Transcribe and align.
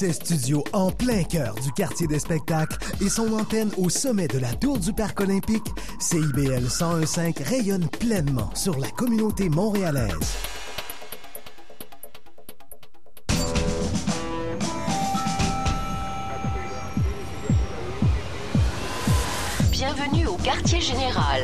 Ses 0.00 0.14
studios 0.14 0.64
en 0.72 0.90
plein 0.90 1.24
cœur 1.24 1.54
du 1.56 1.70
quartier 1.72 2.06
des 2.06 2.20
spectacles 2.20 2.78
et 3.02 3.10
son 3.10 3.34
antenne 3.34 3.70
au 3.76 3.90
sommet 3.90 4.28
de 4.28 4.38
la 4.38 4.54
tour 4.54 4.78
du 4.78 4.94
Parc 4.94 5.20
olympique, 5.20 5.66
CIBL 5.98 6.70
1015 6.70 7.18
rayonne 7.44 7.86
pleinement 7.86 8.50
sur 8.54 8.78
la 8.78 8.88
communauté 8.88 9.50
montréalaise. 9.50 10.14
Bienvenue 19.70 20.28
au 20.28 20.36
quartier 20.36 20.80
général. 20.80 21.42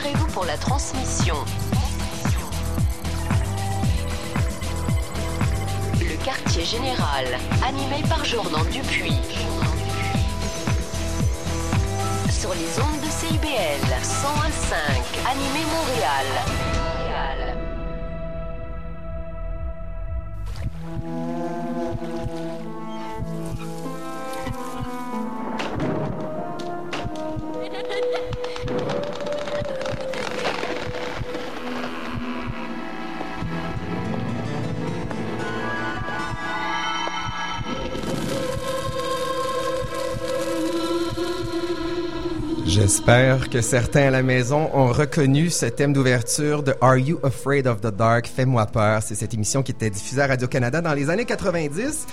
Préparez-vous 0.00 0.32
pour 0.32 0.46
la 0.46 0.56
transmission. 0.56 1.34
Le 6.00 6.24
quartier 6.24 6.64
général, 6.64 7.26
animé 7.66 8.02
par 8.08 8.24
Jordan 8.24 8.64
Dupuis. 8.70 9.20
Sur 12.30 12.54
les 12.54 12.80
ondes 12.80 13.00
de 13.02 13.10
CIBL 13.10 13.92
101.5, 14.02 15.30
animé 15.30 15.66
Montréal. 15.70 16.69
J'espère 42.70 43.50
que 43.50 43.62
certains 43.62 44.06
à 44.06 44.10
la 44.10 44.22
maison 44.22 44.70
ont 44.72 44.92
reconnu 44.92 45.50
ce 45.50 45.66
thème 45.66 45.92
d'ouverture 45.92 46.62
de 46.62 46.72
Are 46.80 46.96
You 46.96 47.18
Afraid 47.24 47.66
of 47.66 47.80
the 47.80 47.88
Dark? 47.88 48.28
Fais-moi 48.28 48.64
peur. 48.66 49.02
C'est 49.02 49.16
cette 49.16 49.34
émission 49.34 49.64
qui 49.64 49.72
était 49.72 49.90
diffusée 49.90 50.22
à 50.22 50.28
Radio-Canada 50.28 50.80
dans 50.80 50.94
les 50.94 51.10
années 51.10 51.24
90. 51.24 52.06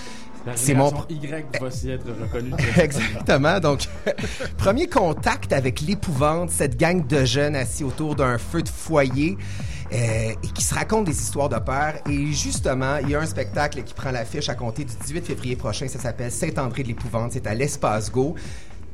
C'est 0.56 0.74
mon 0.74 0.92
Y 1.12 1.46
va 1.62 1.70
s'y 1.70 1.92
être 1.92 2.08
reconnu. 2.08 2.54
Exactement. 2.80 3.60
Donc, 3.60 3.82
premier 4.58 4.88
contact 4.88 5.54
avec 5.54 5.80
l'épouvante, 5.82 6.50
cette 6.50 6.76
gang 6.76 7.06
de 7.06 7.24
jeunes 7.24 7.56
assis 7.56 7.84
autour 7.84 8.16
d'un 8.16 8.40
feu 8.40 8.64
de 8.64 8.70
foyer. 8.70 9.38
Euh, 9.94 10.32
et 10.44 10.48
qui 10.54 10.64
se 10.64 10.76
racontent 10.76 11.04
des 11.04 11.18
histoires 11.18 11.48
de 11.48 11.60
peur. 11.60 11.94
Et 12.10 12.34
justement, 12.34 12.98
il 12.98 13.10
y 13.12 13.16
a 13.16 13.22
un 13.22 13.26
spectacle 13.26 13.84
qui 13.84 13.94
prend 13.94 14.12
l'affiche 14.12 14.50
à 14.50 14.56
compter 14.56 14.84
du 14.84 14.94
18 14.94 15.26
février 15.26 15.56
prochain. 15.56 15.88
Ça 15.88 15.98
s'appelle 15.98 16.30
Saint-André 16.30 16.84
de 16.84 16.90
l'épouvante. 16.90 17.32
C'est 17.32 17.48
à 17.48 17.54
l'Espace 17.54 18.12
Go. 18.12 18.36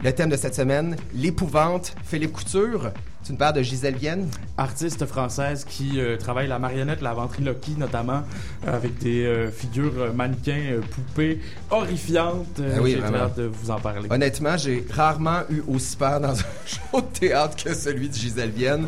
Le 0.04 0.12
thème 0.12 0.30
de 0.30 0.36
cette 0.36 0.54
semaine, 0.56 0.98
l'épouvante. 1.16 1.96
Philippe 2.04 2.34
Couture, 2.34 2.92
tu 3.26 3.32
nous 3.32 3.38
parles 3.38 3.56
de 3.56 3.62
Gisèle 3.62 3.96
Vienne? 3.96 4.28
Artiste 4.58 5.06
française 5.06 5.64
qui 5.64 5.98
euh, 5.98 6.18
travaille 6.18 6.50
la 6.50 6.60
marionnette, 6.60 7.02
la 7.02 7.14
ventriloquie 7.14 7.76
notamment, 7.78 8.24
avec 8.68 8.98
des 8.98 9.24
euh, 9.26 9.50
figures 9.50 9.94
euh, 9.98 10.12
mannequins, 10.12 10.72
euh, 10.74 10.82
poupées 10.82 11.40
horrifiantes. 11.70 12.60
Ah 12.60 12.82
oui, 12.82 12.92
J'ai 12.92 13.00
vraiment. 13.00 13.18
hâte 13.20 13.38
de 13.38 13.44
vous 13.44 13.72
en 13.72 13.80
parler. 13.80 14.10
Honnêtement, 14.12 14.58
j'ai 14.58 14.86
rarement 14.92 15.44
eu 15.50 15.64
aussi 15.70 15.96
peur 15.96 16.20
dans 16.20 16.32
un 16.32 16.36
show 16.66 17.00
de 17.00 17.20
théâtre 17.20 17.64
que 17.64 17.74
celui 17.74 18.10
de 18.10 18.14
Gisèle 18.14 18.52
Vienne. 18.52 18.86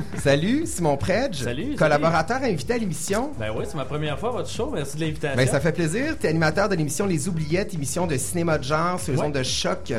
salut, 0.22 0.64
Simon 0.66 0.96
Predge. 0.96 1.42
Salut, 1.42 1.74
Collaborateur 1.76 2.42
invité 2.42 2.74
à 2.74 2.78
l'émission. 2.78 3.30
Ben 3.38 3.52
oui, 3.56 3.64
c'est 3.68 3.76
ma 3.76 3.84
première 3.84 4.18
fois 4.18 4.30
à 4.30 4.32
votre 4.32 4.48
show. 4.50 4.70
Merci 4.74 4.96
de 4.96 5.02
l'invitation. 5.02 5.36
Ben, 5.36 5.46
ça 5.48 5.60
fait 5.60 5.72
plaisir. 5.72 6.16
Tu 6.18 6.26
es 6.26 6.30
animateur 6.30 6.68
de 6.68 6.74
l'émission 6.74 7.06
Les 7.06 7.28
Oubliettes, 7.28 7.74
émission 7.74 8.06
de 8.06 8.16
cinéma 8.16 8.58
de 8.58 8.64
genre 8.64 9.00
sur 9.00 9.12
les 9.12 9.18
Ouais. 9.20 9.26
ondes 9.26 9.34
de 9.34 9.42
choc. 9.42 9.92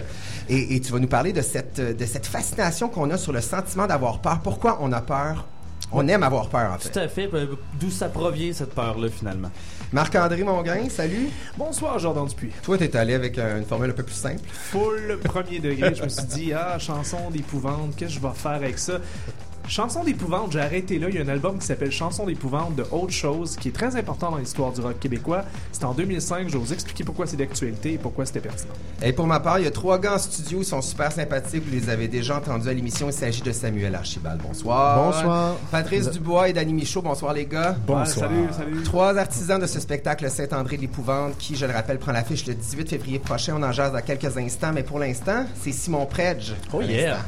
Et, 0.50 0.76
et 0.76 0.80
tu 0.82 0.92
vas 0.92 1.00
nous 1.00 1.08
parler 1.08 1.34
de 1.34 1.42
cette, 1.42 1.80
de 1.80 2.06
cette 2.06 2.26
fascination 2.26 2.90
qu'on 2.90 3.10
a 3.12 3.18
sur 3.18 3.32
le 3.34 3.42
sentiment 3.42 3.88
d'avoir 3.88 4.20
peur. 4.20 4.40
Pourquoi 4.44 4.78
on 4.82 4.92
a 4.92 5.02
peur? 5.02 5.46
On 5.92 6.08
aime 6.08 6.22
avoir 6.22 6.50
peur, 6.50 6.72
en 6.72 6.78
fait. 6.78 6.90
Tout 6.92 7.00
à 7.00 7.08
fait. 7.08 7.28
Ben, 7.28 7.48
D'où 7.80 7.90
ça 7.90 8.10
provient, 8.10 8.54
cette 8.54 8.76
peur-là, 8.76 9.10
finalement? 9.10 9.50
Marc-André 9.92 10.44
Mongrain, 10.44 10.88
salut. 10.88 11.30
Bonsoir, 11.58 11.98
Jordan 11.98 12.28
Dupuis. 12.28 12.52
Toi, 12.62 12.78
t'es 12.78 12.96
allé 12.96 13.16
avec 13.16 13.40
euh, 13.40 13.58
une 13.58 13.66
formule 13.66 13.90
un 13.90 13.94
peu 13.94 14.04
plus 14.04 14.14
simple. 14.14 14.42
Full 14.52 15.18
premier 15.24 15.58
degré, 15.60 15.96
je 15.96 16.04
me 16.04 16.10
suis 16.10 16.24
dit, 16.26 16.54
ah, 16.54 16.78
chanson 16.78 17.32
d'épouvante, 17.32 17.96
qu'est-ce 17.96 18.14
que 18.16 18.22
je 18.22 18.28
vais 18.28 18.34
faire 18.36 18.52
avec 18.52 18.78
ça? 18.78 19.00
Chanson 19.70 20.04
d'épouvante, 20.04 20.52
j'ai 20.52 20.62
arrêté 20.62 20.98
là. 20.98 21.10
Il 21.10 21.16
y 21.16 21.20
a 21.20 21.22
un 21.22 21.28
album 21.28 21.60
qui 21.60 21.66
s'appelle 21.68 21.92
Chanson 21.92 22.26
d'épouvante 22.26 22.76
de 22.76 22.84
Autre 22.92 23.12
Chose, 23.12 23.56
qui 23.56 23.68
est 23.68 23.72
très 23.72 23.96
important 23.96 24.32
dans 24.32 24.38
l'histoire 24.38 24.72
du 24.72 24.82
rock 24.82 25.00
québécois. 25.00 25.46
C'était 25.72 25.86
en 25.86 25.94
2005. 25.94 26.48
Je 26.48 26.54
vais 26.54 26.58
vous 26.58 26.74
expliquer 26.74 27.04
pourquoi 27.04 27.28
c'est 27.28 27.38
d'actualité 27.38 27.94
et 27.94 27.98
pourquoi 28.00 28.26
c'était 28.26 28.40
pertinent. 28.40 28.74
Et 29.04 29.14
pour 29.14 29.28
ma 29.28 29.40
part, 29.40 29.60
il 29.60 29.66
y 29.66 29.68
a 29.68 29.72
trois 29.72 30.00
gars 30.00 30.16
en 30.16 30.18
studio, 30.18 30.62
ils 30.62 30.66
sont 30.66 30.82
super 30.82 31.12
sympathiques. 31.12 31.64
Vous 31.64 31.72
les 31.72 31.88
avez 31.92 32.08
déjà 32.08 32.38
entendus 32.38 32.68
à 32.68 32.74
l'émission. 32.74 33.10
Il 33.10 33.14
s'agit 33.14 33.44
de 33.44 33.52
Samuel 33.52 33.94
Archibald. 33.94 34.42
Bonsoir. 34.42 35.06
Bonsoir. 35.06 35.56
Patrice 35.70 36.10
Dubois 36.10 36.50
et 36.50 36.54
Danny 36.54 36.74
Michaud. 36.74 37.04
Bonsoir 37.04 37.34
les 37.34 37.46
gars. 37.46 37.76
Ouais, 37.88 38.06
salut, 38.06 38.48
salut. 38.52 38.82
Trois 38.84 39.16
artisans 39.20 39.62
de 39.62 39.68
ce 39.68 39.80
spectacle 39.80 40.28
Saint-André 40.32 40.78
de 40.78 40.82
l'Épouvante 40.82 41.38
qui, 41.38 41.56
je 41.56 41.68
le 41.68 41.74
rappelle, 41.74 42.00
prend 42.00 42.12
l'affiche 42.12 42.48
le 42.48 42.56
18 42.56 42.90
février 42.90 43.20
prochain. 43.20 43.54
On 43.56 43.62
en 43.62 43.72
jase 43.72 43.94
dans 43.94 44.02
quelques 44.02 44.36
instants, 44.36 44.72
mais 44.74 44.84
pour 44.84 44.98
l'instant, 44.98 45.46
c'est 45.62 45.74
Simon 45.74 46.08
Predge. 46.08 46.56
Oh 46.74 46.82
yeah! 46.82 47.20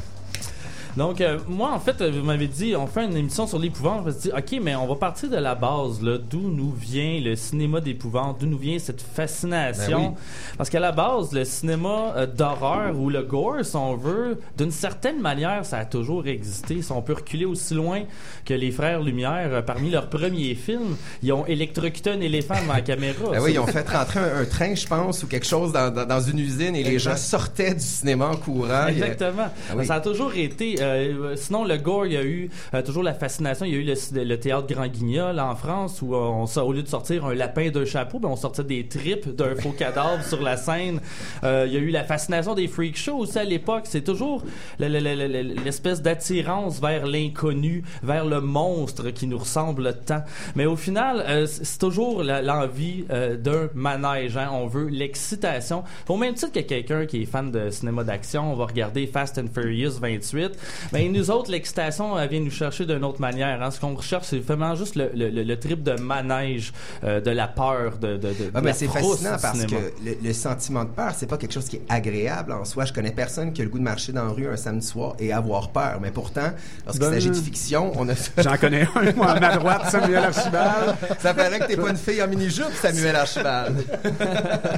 Donc, 0.96 1.20
euh, 1.20 1.38
moi, 1.48 1.72
en 1.72 1.78
fait, 1.80 2.02
vous 2.02 2.22
m'avez 2.24 2.46
dit, 2.48 2.76
on 2.76 2.86
fait 2.86 3.04
une 3.04 3.16
émission 3.16 3.46
sur 3.46 3.58
l'épouvante. 3.58 4.02
Je 4.02 4.06
me 4.06 4.10
suis 4.12 4.30
dit, 4.30 4.36
OK, 4.36 4.60
mais 4.62 4.74
on 4.76 4.86
va 4.86 4.94
partir 4.96 5.30
de 5.30 5.36
la 5.36 5.54
base, 5.54 6.02
là, 6.02 6.18
d'où 6.18 6.50
nous 6.50 6.70
vient 6.70 7.18
le 7.22 7.34
cinéma 7.34 7.80
d'épouvante, 7.80 8.38
d'où 8.40 8.46
nous 8.46 8.58
vient 8.58 8.78
cette 8.78 9.00
fascination. 9.00 9.98
Ben 10.00 10.08
oui. 10.10 10.14
Parce 10.58 10.68
qu'à 10.70 10.80
la 10.80 10.92
base, 10.92 11.32
le 11.32 11.44
cinéma 11.44 12.12
euh, 12.16 12.26
d'horreur 12.26 12.98
ou 12.98 13.08
le 13.08 13.22
gore, 13.22 13.64
si 13.64 13.74
on 13.76 13.96
veut, 13.96 14.38
d'une 14.58 14.70
certaine 14.70 15.20
manière, 15.20 15.64
ça 15.64 15.78
a 15.78 15.84
toujours 15.86 16.26
existé. 16.26 16.82
Si 16.82 16.92
on 16.92 17.00
peut 17.00 17.14
reculer 17.14 17.46
aussi 17.46 17.74
loin 17.74 18.02
que 18.44 18.52
les 18.54 18.70
Frères 18.70 19.00
Lumière, 19.00 19.48
euh, 19.50 19.62
parmi 19.62 19.90
leurs 19.90 20.08
premiers 20.10 20.54
films, 20.54 20.96
ils 21.22 21.32
ont 21.32 21.46
électrocuté 21.46 22.10
un 22.10 22.20
éléphant 22.20 22.54
devant 22.60 22.74
la 22.74 22.80
caméra. 22.82 23.30
Ben 23.30 23.40
oui, 23.42 23.52
ils 23.54 23.58
ont 23.58 23.66
fait 23.78 23.88
rentrer 23.88 24.20
un, 24.20 24.40
un 24.42 24.44
train, 24.44 24.74
je 24.74 24.86
pense, 24.86 25.22
ou 25.22 25.26
quelque 25.26 25.46
chose 25.46 25.72
dans, 25.72 25.90
dans- 25.92 26.04
dans 26.06 26.20
une 26.20 26.38
usine 26.38 26.76
et 26.76 26.82
les 26.84 26.98
gens 26.98 27.16
sortaient 27.16 27.74
du 27.74 27.80
cinéma 27.80 28.26
en 28.28 28.36
courant. 28.36 28.88
Exactement. 28.88 29.48
Oui. 29.74 29.86
Ça 29.86 29.94
a 29.94 30.00
toujours 30.00 30.34
été. 30.34 30.81
Euh, 30.82 31.36
sinon, 31.36 31.64
le 31.64 31.76
gore, 31.78 32.06
il 32.06 32.12
y 32.12 32.16
a 32.16 32.24
eu 32.24 32.50
euh, 32.74 32.82
toujours 32.82 33.02
la 33.02 33.14
fascination. 33.14 33.64
Il 33.66 33.72
y 33.72 33.76
a 33.76 33.78
eu 33.78 33.84
le, 34.14 34.24
le 34.24 34.38
théâtre 34.40 34.66
Grand 34.66 34.86
Guignol 34.88 35.38
en 35.40 35.54
France 35.56 36.02
où 36.02 36.14
on, 36.14 36.46
sort- 36.46 36.66
au 36.66 36.72
lieu 36.72 36.82
de 36.82 36.88
sortir 36.88 37.24
un 37.26 37.34
lapin 37.34 37.70
d'un 37.70 37.84
chapeau, 37.84 38.18
ben, 38.18 38.28
on 38.28 38.36
sortait 38.36 38.64
des 38.64 38.86
tripes 38.88 39.34
d'un 39.34 39.54
faux 39.54 39.72
cadavre 39.72 40.24
sur 40.24 40.42
la 40.42 40.56
scène. 40.56 41.00
Euh, 41.44 41.64
il 41.66 41.72
y 41.72 41.76
a 41.76 41.80
eu 41.80 41.90
la 41.90 42.04
fascination 42.04 42.54
des 42.54 42.68
freak 42.68 42.96
shows 42.96 43.18
aussi 43.18 43.38
à 43.38 43.44
l'époque. 43.44 43.84
C'est 43.84 44.02
toujours 44.04 44.42
le- 44.78 44.88
le- 44.88 44.98
le- 45.00 45.14
le- 45.28 45.54
l'espèce 45.64 46.02
d'attirance 46.02 46.80
vers 46.80 47.06
l'inconnu, 47.06 47.82
vers 48.02 48.24
le 48.24 48.40
monstre 48.40 49.10
qui 49.10 49.26
nous 49.26 49.38
ressemble 49.38 49.94
tant. 50.04 50.22
Mais 50.56 50.66
au 50.66 50.76
final, 50.76 51.24
euh, 51.28 51.46
c'est 51.46 51.78
toujours 51.78 52.22
l'envie 52.22 53.04
euh, 53.10 53.36
d'un 53.36 53.68
manège. 53.74 54.36
hein. 54.36 54.48
On 54.52 54.66
veut 54.66 54.86
l'excitation. 54.88 55.84
Au 56.08 56.16
même 56.16 56.34
titre 56.34 56.52
que 56.52 56.60
quelqu'un 56.60 57.06
qui 57.06 57.22
est 57.22 57.26
fan 57.26 57.50
de 57.50 57.70
cinéma 57.70 58.04
d'action, 58.04 58.52
on 58.52 58.56
va 58.56 58.66
regarder 58.66 59.06
Fast 59.06 59.38
and 59.38 59.46
Furious 59.52 59.98
28. 60.00 60.50
Mais 60.92 61.08
nous 61.08 61.30
autres, 61.30 61.50
l'excitation 61.50 62.18
elle 62.18 62.28
vient 62.28 62.40
nous 62.40 62.50
chercher 62.50 62.86
d'une 62.86 63.04
autre 63.04 63.20
manière. 63.20 63.62
hein. 63.62 63.70
Ce 63.70 63.80
qu'on 63.80 63.94
recherche, 63.94 64.26
c'est 64.28 64.38
vraiment 64.38 64.74
juste 64.74 64.96
le, 64.96 65.10
le, 65.14 65.30
le- 65.30 65.42
le 65.42 65.58
trip 65.58 65.82
de 65.82 65.92
manège, 66.00 66.72
euh, 67.04 67.20
de 67.20 67.30
la 67.30 67.48
peur, 67.48 67.98
de, 68.00 68.16
de, 68.16 68.28
de, 68.28 68.34
Ah, 68.54 68.60
de 68.60 68.64
mais 68.64 68.70
la 68.70 68.74
c'est 68.76 68.86
fascinant 68.88 69.36
parce 69.40 69.58
cinéma. 69.58 69.80
que 69.80 70.04
le, 70.04 70.16
le 70.22 70.32
sentiment 70.32 70.84
de 70.84 70.90
peur, 70.90 71.12
c'est 71.16 71.26
pas 71.26 71.36
quelque 71.36 71.52
chose 71.54 71.66
qui 71.66 71.76
est 71.76 71.82
agréable 71.88 72.52
en 72.52 72.64
soi. 72.64 72.84
Je 72.84 72.92
connais 72.92 73.10
personne 73.12 73.52
qui 73.52 73.60
a 73.60 73.64
le 73.64 73.70
goût 73.70 73.78
de 73.78 73.84
marcher 73.84 74.12
dans 74.12 74.24
la 74.24 74.30
rue 74.32 74.48
un 74.48 74.56
samedi 74.56 74.86
soir 74.86 75.14
et 75.18 75.32
avoir 75.32 75.70
peur. 75.70 75.98
Mais 76.00 76.10
pourtant, 76.10 76.50
lorsqu'il 76.86 77.04
Ben- 77.06 77.12
s'agit 77.12 77.30
de 77.30 77.34
fiction, 77.36 77.92
on 77.96 78.08
a 78.08 78.12
J'en 78.38 78.56
connais 78.56 78.86
un, 78.94 79.12
moi, 79.16 79.30
à 79.32 79.40
ma 79.40 79.56
droite, 79.56 79.90
Samuel 79.90 80.24
Archibald. 80.24 80.96
ça 81.18 81.34
paraît 81.34 81.58
que 81.60 81.66
t'es 81.66 81.76
pas 81.76 81.90
une 81.90 81.96
fille 81.96 82.22
en 82.22 82.28
mini-jupe, 82.28 82.72
Samuel 82.80 83.16
Archibald. 83.16 83.84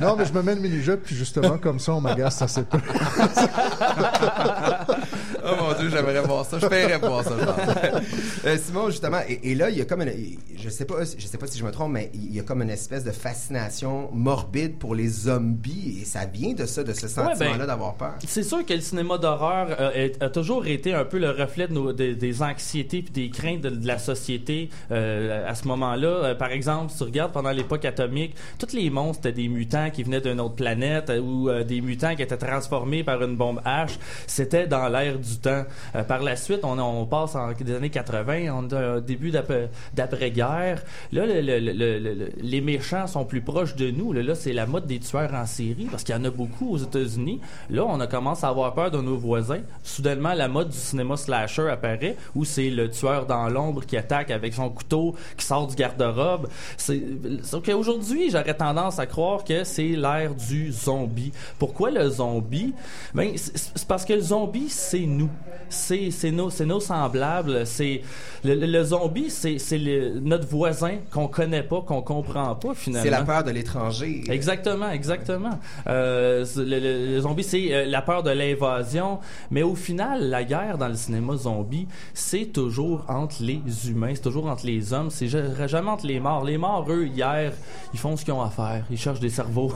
Non, 0.01 0.17
mais 0.17 0.25
je 0.27 0.33
me 0.33 0.43
mets 0.43 0.53
une 0.55 0.61
mini-jupe, 0.61 1.03
puis 1.05 1.15
justement, 1.17 1.59
comme 1.59 1.79
ça, 1.79 1.93
on 1.93 2.01
m'agace 2.01 2.41
assez 2.43 2.63
peu. 2.63 2.79
oh 5.59 5.65
mon 5.65 5.79
dieu, 5.79 5.89
j'aimerais 5.91 6.21
voir 6.23 6.45
ça. 6.45 6.59
Je 6.59 6.67
paierais 6.67 6.99
pour 6.99 7.09
voir 7.11 7.25
ça, 7.25 7.33
je 7.39 7.45
pense. 7.45 8.03
Euh, 8.45 8.59
Simon, 8.63 8.91
justement, 8.91 9.21
et, 9.27 9.41
et 9.53 9.55
là, 9.55 9.71
il 9.71 9.79
y 9.79 9.81
a 9.81 9.87
comme 9.87 10.03
une, 10.03 10.13
je 10.59 10.69
sais 10.69 10.85
pas, 10.85 10.97
je 11.05 11.27
sais 11.27 11.39
pas 11.39 11.47
si 11.47 11.59
je 11.59 11.65
me 11.65 11.71
trompe, 11.71 11.93
mais 11.93 12.11
il 12.13 12.35
y 12.35 12.41
a 12.41 12.43
comme 12.43 12.61
une 12.61 12.69
espèce 12.69 13.03
de 13.03 13.11
fascination 13.11 14.11
morbide 14.13 14.77
pour 14.79 14.95
les 14.95 15.09
zombies 15.09 15.99
et 16.03 16.05
ça 16.05 16.27
vient 16.27 16.53
de 16.53 16.67
ça, 16.67 16.83
de 16.85 16.93
ce 16.93 17.09
sentiment-là 17.09 17.59
ben, 17.59 17.67
d'avoir 17.67 17.95
peur. 17.95 18.15
C'est 18.27 18.43
sûr 18.43 18.65
que 18.67 18.75
le 18.75 18.81
cinéma 18.81 19.17
d'horreur 19.19 19.69
euh, 19.81 20.09
a 20.21 20.29
toujours 20.29 20.67
été 20.67 20.93
un 20.93 21.05
peu 21.05 21.19
le 21.19 21.31
reflet 21.31 21.69
de 21.69 21.73
nos, 21.73 21.93
des- 21.93 22.15
des 22.15 22.43
anxiétés 22.43 23.03
puis 23.03 23.13
des 23.13 23.31
craintes 23.31 23.63
de, 23.63 23.71
de 23.71 23.87
la 23.87 23.99
société 23.99 24.69
euh, 24.91 25.49
à 25.49 25.55
ce 25.55 25.67
moment-là. 25.69 26.09
Euh, 26.09 26.35
par 26.35 26.51
exemple, 26.53 26.91
si 26.93 26.99
tu 26.99 27.05
regardes 27.05 27.33
pendant 27.33 27.51
l'époque 27.51 27.85
atomique, 27.87 28.35
tous 28.59 28.73
les 28.75 28.91
monstres 28.91 29.27
étaient 29.29 29.43
des 29.43 29.49
mutants 29.49 29.91
qui 29.91 30.03
venaient 30.03 30.21
d'une 30.21 30.41
autre 30.41 30.57
planète 30.57 31.09
euh, 31.11 31.19
ou 31.21 31.49
euh, 31.49 31.65
des 31.65 31.81
mutants 31.81 32.15
qui 32.15 32.23
étaient 32.23 32.37
transformés 32.37 33.05
par 33.05 33.23
une 33.23 33.37
bombe 33.37 33.61
H. 33.65 33.93
C'était 34.27 34.67
dans 34.67 34.89
l'air 34.89 35.19
du 35.19 35.39
Euh, 35.47 36.03
par 36.07 36.23
la 36.23 36.37
suite, 36.37 36.61
on, 36.65 37.07
passe 37.07 37.35
en 37.35 37.53
des 37.53 37.75
années 37.75 37.91
80, 37.91 38.47
on 38.53 38.69
a 38.75 38.79
un 38.97 39.01
début 39.01 39.31
d'après- 39.31 39.71
d'après-guerre. 39.95 40.83
Là, 41.13 41.27
le- 41.27 41.41
le- 41.41 41.59
le- 41.59 41.73
le- 41.99 41.99
le- 42.15 42.33
les 42.41 42.61
méchants 42.61 43.07
sont 43.07 43.25
plus 43.25 43.41
proches 43.41 43.75
de 43.77 43.91
nous. 43.91 44.13
Là, 44.13 44.35
c'est 44.35 44.53
la 44.53 44.67
mode 44.67 44.87
des 44.87 44.99
tueurs 44.99 45.33
en 45.35 45.47
série 45.47 45.87
parce 45.91 46.03
qu'il 46.05 46.15
y 46.15 46.19
en 46.19 46.25
a 46.25 46.31
beaucoup 46.31 46.71
aux 46.71 46.79
États-Unis. 46.79 47.41
Là, 47.71 47.85
on 47.87 48.01
a 48.01 48.07
commencé 48.07 48.45
à 48.45 48.49
avoir 48.49 48.75
peur 48.75 48.91
de 48.91 48.99
nos 49.01 49.17
voisins. 49.17 49.61
Soudainement, 49.83 50.35
la 50.35 50.49
mode 50.49 50.69
du 50.71 50.77
cinéma 50.77 51.17
slasher 51.17 51.69
apparaît 51.69 52.17
où 52.35 52.45
c'est 52.45 52.71
le 52.71 52.91
tueur 52.91 53.27
dans 53.27 53.49
l'ombre 53.49 53.85
qui 53.85 53.97
attaque 53.97 54.31
avec 54.31 54.55
son 54.55 54.69
couteau, 54.71 55.15
qui 55.37 55.45
sort 55.45 55.67
du 55.67 55.75
garde-robe. 55.77 56.49
Qu'aujourd'hui, 57.65 58.31
j'aurais 58.31 58.55
tendance 58.55 58.99
à 58.99 59.07
croire 59.07 59.45
que 59.45 59.65
c'est 59.65 59.89
l'ère 59.89 60.35
du 60.35 60.73
zombie. 60.73 61.33
Pourquoi 61.59 61.91
le 61.91 62.09
zombie? 62.09 62.73
Ben 63.15 63.33
c'est 63.37 63.87
parce 63.87 64.05
que 64.05 64.13
le 64.13 64.21
zombie 64.21 64.69
c'est 64.69 65.01
nous. 65.07 65.24
C'est 65.71 66.11
c'est 66.11 66.31
nos 66.31 66.51
c'est 66.51 66.67
nos 66.67 66.79
semblables, 66.79 67.67
c'est 67.67 68.03
le, 68.45 68.55
le- 68.55 68.67
le 68.67 68.85
zombie 68.85 69.31
c'est 69.31 69.57
notre 70.23 70.47
voisin 70.47 70.97
qu'on 71.11 71.27
connaît 71.27 71.63
pas, 71.63 71.81
qu'on 71.81 72.03
comprend 72.03 72.55
pas 72.55 72.75
finalement. 72.75 73.03
C'est 73.05 73.11
la 73.11 73.23
peur 73.23 73.43
de 73.43 73.51
l'étranger. 73.51 74.23
Exactement, 74.29 74.91
exactement. 74.91 75.59
Euh, 75.89 76.45
le, 76.57 77.19
zombie, 77.21 77.43
c'est 77.43 77.73
euh, 77.75 77.87
la 77.87 78.03
peur 78.03 78.23
de 78.23 78.31
l'invasion, 78.31 79.19
mais 79.51 79.63
au 79.63 79.75
final, 79.75 80.29
la 80.29 80.45
guerre 80.45 80.77
dans 80.79 80.89
le 80.89 80.95
cinéma 80.95 81.35
zombie, 81.37 81.89
c'est 82.13 82.47
toujours 82.53 83.05
entre 83.09 83.37
les 83.43 83.61
humains, 83.89 84.13
c'est 84.15 84.21
toujours 84.23 84.47
entre 84.47 84.67
les 84.67 84.93
hommes, 84.93 85.11
c'est 85.11 85.29
ja- 85.29 85.67
jamais 85.67 85.91
entre 85.91 86.07
les 86.07 86.21
morts. 86.21 86.45
Les 86.45 86.59
morts, 86.59 86.87
eux, 86.91 87.07
hier, 87.07 87.53
ils 87.93 87.99
font 87.99 88.17
ce 88.17 88.25
qu'ils 88.25 88.35
ont 88.35 88.43
à 88.43 88.51
faire, 88.51 88.85
ils 88.91 88.99
cherchent 88.99 89.21
des 89.21 89.31
cerveaux. 89.31 89.73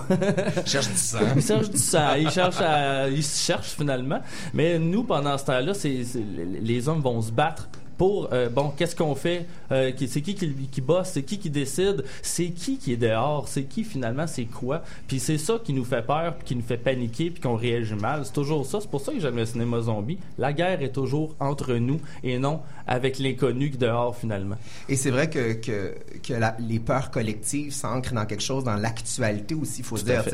Cherche 0.66 0.88
du 0.88 0.96
sang. 0.96 1.18
Ils 1.36 1.42
cherchent 1.42 1.70
du 1.70 1.78
sang, 1.78 2.14
ils 2.18 2.30
cherchent 2.30 2.60
à, 2.60 3.08
ils 3.08 3.22
cherchent 3.24 3.74
finalement. 3.76 4.20
Mais 4.52 4.78
nous, 4.78 5.02
pendant 5.04 5.37
ce 5.38 5.46
temps-là, 5.46 5.72
les 6.60 6.88
hommes 6.88 7.00
vont 7.00 7.20
se 7.22 7.32
battre 7.32 7.68
pour 7.98 8.30
euh, 8.32 8.48
bon, 8.48 8.72
qu'est-ce 8.76 8.96
qu'on 8.96 9.14
fait 9.14 9.44
Euh, 9.70 9.92
C'est 10.06 10.22
qui 10.22 10.34
qui, 10.34 10.48
qui 10.70 10.80
bosse 10.80 11.10
C'est 11.12 11.22
qui 11.24 11.38
qui 11.38 11.50
décide 11.50 12.04
C'est 12.22 12.48
qui 12.50 12.78
qui 12.78 12.92
est 12.94 12.96
dehors 12.96 13.46
C'est 13.48 13.64
qui 13.64 13.84
finalement 13.84 14.26
C'est 14.26 14.46
quoi 14.46 14.82
Puis 15.06 15.20
c'est 15.20 15.36
ça 15.36 15.58
qui 15.62 15.72
nous 15.74 15.84
fait 15.84 16.00
peur, 16.06 16.36
puis 16.36 16.46
qui 16.46 16.56
nous 16.56 16.62
fait 16.62 16.78
paniquer, 16.78 17.30
puis 17.30 17.42
qu'on 17.42 17.56
réagit 17.56 17.94
mal. 17.94 18.22
C'est 18.24 18.32
toujours 18.32 18.64
ça. 18.64 18.78
C'est 18.80 18.88
pour 18.90 19.00
ça 19.02 19.12
que 19.12 19.20
j'aime 19.20 19.36
le 19.36 19.44
cinéma 19.44 19.80
zombie. 19.80 20.18
La 20.38 20.52
guerre 20.54 20.80
est 20.80 20.92
toujours 20.92 21.34
entre 21.40 21.74
nous 21.74 22.00
et 22.22 22.38
non 22.38 22.60
avec 22.86 23.18
l'inconnu 23.18 23.70
qui 23.70 23.76
dehors 23.76 24.16
finalement. 24.16 24.56
Et 24.88 24.96
c'est 24.96 25.10
vrai 25.10 25.28
que, 25.28 25.52
que, 25.54 25.94
que 26.22 26.32
la- 26.32 26.56
les 26.60 26.78
peurs 26.78 27.10
collectives 27.10 27.72
s'ancrent 27.72 28.14
dans 28.14 28.24
quelque 28.24 28.42
chose, 28.42 28.64
dans 28.64 28.76
l'actualité 28.76 29.54
aussi, 29.54 29.80
il 29.80 29.84
faut 29.84 29.96
se 29.98 30.04
dire. 30.04 30.24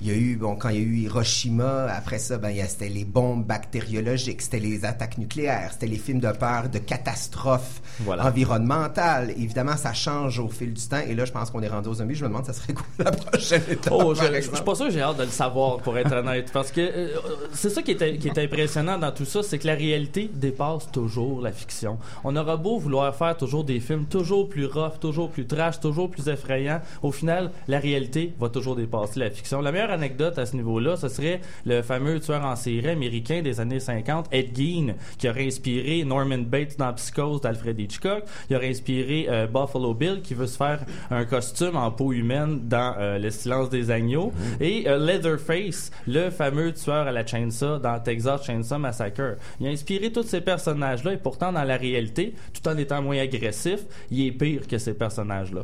Il 0.00 0.08
y 0.08 0.10
a 0.10 0.14
eu, 0.16 0.36
bon, 0.36 0.56
quand 0.56 0.70
il 0.70 0.76
y 0.76 0.78
a 0.78 0.82
eu 0.82 0.96
Hiroshima, 1.02 1.84
après 1.92 2.18
ça, 2.18 2.38
ben, 2.38 2.50
il 2.50 2.56
y 2.56 2.60
a- 2.62 2.66
c'était 2.66 2.88
les 2.88 3.04
bombes 3.04 3.44
bactériologiques, 3.46 4.42
c'était 4.42 4.58
les 4.58 4.84
attaques 4.84 5.18
nucléaires, 5.18 5.70
c'était 5.72 5.86
les 5.86 5.98
films 5.98 6.18
de 6.20 6.32
peur, 6.32 6.68
de 6.68 6.78
catastrophes 7.14 7.80
Voilà. 8.00 8.26
environnementales. 8.26 9.30
Évidemment, 9.36 9.76
ça 9.76 9.92
change 9.92 10.38
au 10.38 10.48
fil 10.48 10.72
du 10.72 10.82
temps. 10.82 11.00
Et 11.06 11.14
là, 11.14 11.24
je 11.24 11.32
pense 11.32 11.50
qu'on 11.50 11.62
est 11.62 11.68
rendu 11.68 11.88
aux 11.88 11.94
zombies. 11.94 12.14
Je 12.14 12.24
me 12.24 12.28
demande, 12.28 12.46
ça 12.46 12.52
serait 12.52 12.72
quoi 12.72 12.86
la 12.98 13.10
prochaine 13.12 13.62
étape, 13.68 13.92
Oh, 13.94 14.14
je, 14.14 14.20
par 14.20 14.28
je- 14.32 14.40
je 14.40 14.40
suis 14.54 14.64
pas 14.64 14.74
sûr 14.74 14.86
que 14.86 14.92
j'ai 14.92 15.02
hâte 15.02 15.16
de 15.18 15.24
le 15.24 15.28
savoir, 15.28 15.78
pour 15.78 15.96
être 15.98 16.12
honnête. 16.12 16.50
Parce 16.52 16.70
que 16.70 16.80
euh, 16.80 17.08
c'est 17.52 17.70
ça 17.70 17.82
qui 17.82 17.92
est, 17.92 18.16
qui 18.18 18.28
est 18.28 18.38
impressionnant 18.38 18.98
dans 18.98 19.12
tout 19.12 19.24
ça, 19.24 19.42
c'est 19.42 19.58
que 19.58 19.66
la 19.66 19.74
réalité 19.74 20.30
dépasse 20.32 20.90
toujours 20.92 21.40
la 21.42 21.52
fiction. 21.52 21.98
On 22.24 22.34
aura 22.36 22.56
beau 22.56 22.78
vouloir 22.78 23.14
faire 23.14 23.36
toujours 23.36 23.64
des 23.64 23.80
films 23.80 24.06
toujours 24.06 24.48
plus 24.48 24.66
rough, 24.66 24.98
toujours 25.00 25.30
plus 25.30 25.46
trash, 25.46 25.80
toujours 25.80 26.10
plus 26.10 26.28
effrayants. 26.28 26.80
Au 27.02 27.12
final, 27.12 27.50
la 27.68 27.78
réalité 27.78 28.32
va 28.40 28.48
toujours 28.48 28.76
dépasser 28.76 29.18
la 29.20 29.30
fiction. 29.30 29.60
La 29.60 29.72
meilleure 29.72 29.90
anecdote 29.90 30.38
à 30.38 30.46
ce 30.46 30.56
niveau-là, 30.56 30.96
ce 30.96 31.08
serait 31.08 31.40
le 31.64 31.82
fameux 31.82 32.20
tueur 32.20 32.44
en 32.44 32.56
série 32.56 32.88
américain 32.88 33.42
des 33.42 33.60
années 33.60 33.80
50, 33.80 34.26
Ed 34.32 34.56
Gein, 34.56 34.94
qui 35.18 35.28
aurait 35.28 35.46
inspiré 35.46 36.04
Norman 36.04 36.38
Bates 36.38 36.78
dans 36.78 36.92
Psychose 37.00 37.40
d'Alfred 37.40 37.78
Hitchcock. 37.78 38.24
Il 38.48 38.56
aurait 38.56 38.68
inspiré 38.68 39.26
euh, 39.28 39.46
Buffalo 39.46 39.94
Bill, 39.94 40.20
qui 40.22 40.34
veut 40.34 40.46
se 40.46 40.56
faire 40.56 40.84
un 41.10 41.24
costume 41.24 41.76
en 41.76 41.90
peau 41.90 42.12
humaine 42.12 42.60
dans 42.68 42.94
euh, 42.98 43.18
Le 43.18 43.30
silence 43.30 43.70
des 43.70 43.90
agneaux. 43.90 44.32
Et 44.60 44.84
euh, 44.86 44.98
Leatherface, 44.98 45.90
le 46.06 46.30
fameux 46.30 46.72
tueur 46.72 47.06
à 47.06 47.12
la 47.12 47.26
chainsaw 47.26 47.78
dans 47.78 47.98
Texas 47.98 48.44
Chainsaw 48.44 48.78
Massacre. 48.78 49.36
Il 49.60 49.66
a 49.66 49.70
inspiré 49.70 50.12
tous 50.12 50.24
ces 50.24 50.40
personnages-là 50.40 51.14
et 51.14 51.16
pourtant, 51.16 51.52
dans 51.52 51.64
la 51.64 51.76
réalité, 51.76 52.34
tout 52.52 52.68
en 52.68 52.76
étant 52.76 53.02
moins 53.02 53.18
agressif, 53.18 53.80
il 54.10 54.26
est 54.26 54.32
pire 54.32 54.66
que 54.66 54.78
ces 54.78 54.94
personnages-là. 54.94 55.62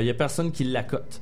Il 0.00 0.06
y 0.06 0.10
a 0.10 0.14
personne 0.14 0.52
qui 0.52 0.64
l'accote. 0.64 1.20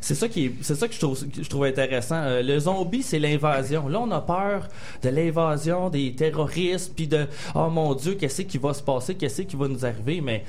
C'est 0.00 0.14
ça 0.14 0.28
qui 0.28 0.46
est, 0.46 0.52
c'est 0.62 0.74
ça 0.74 0.88
que 0.88 0.94
je 0.94 0.98
trouve, 0.98 1.18
je 1.40 1.48
trouve 1.48 1.64
intéressant. 1.64 2.22
Le 2.42 2.58
zombie, 2.58 3.02
c'est 3.02 3.18
l'invasion. 3.18 3.88
Là, 3.88 4.00
on 4.00 4.10
a 4.10 4.20
peur 4.20 4.68
de 5.02 5.08
l'invasion 5.08 5.90
des 5.90 6.14
terroristes, 6.14 6.92
puis 6.94 7.06
de 7.06 7.26
oh 7.54 7.68
mon 7.70 7.94
Dieu, 7.94 8.07
qu'est-ce 8.16 8.42
qui 8.42 8.58
va 8.58 8.74
se 8.74 8.82
passer, 8.82 9.14
qu'est-ce 9.14 9.42
qui 9.42 9.56
va 9.56 9.68
nous 9.68 9.84
arriver, 9.84 10.20
mais 10.20 10.44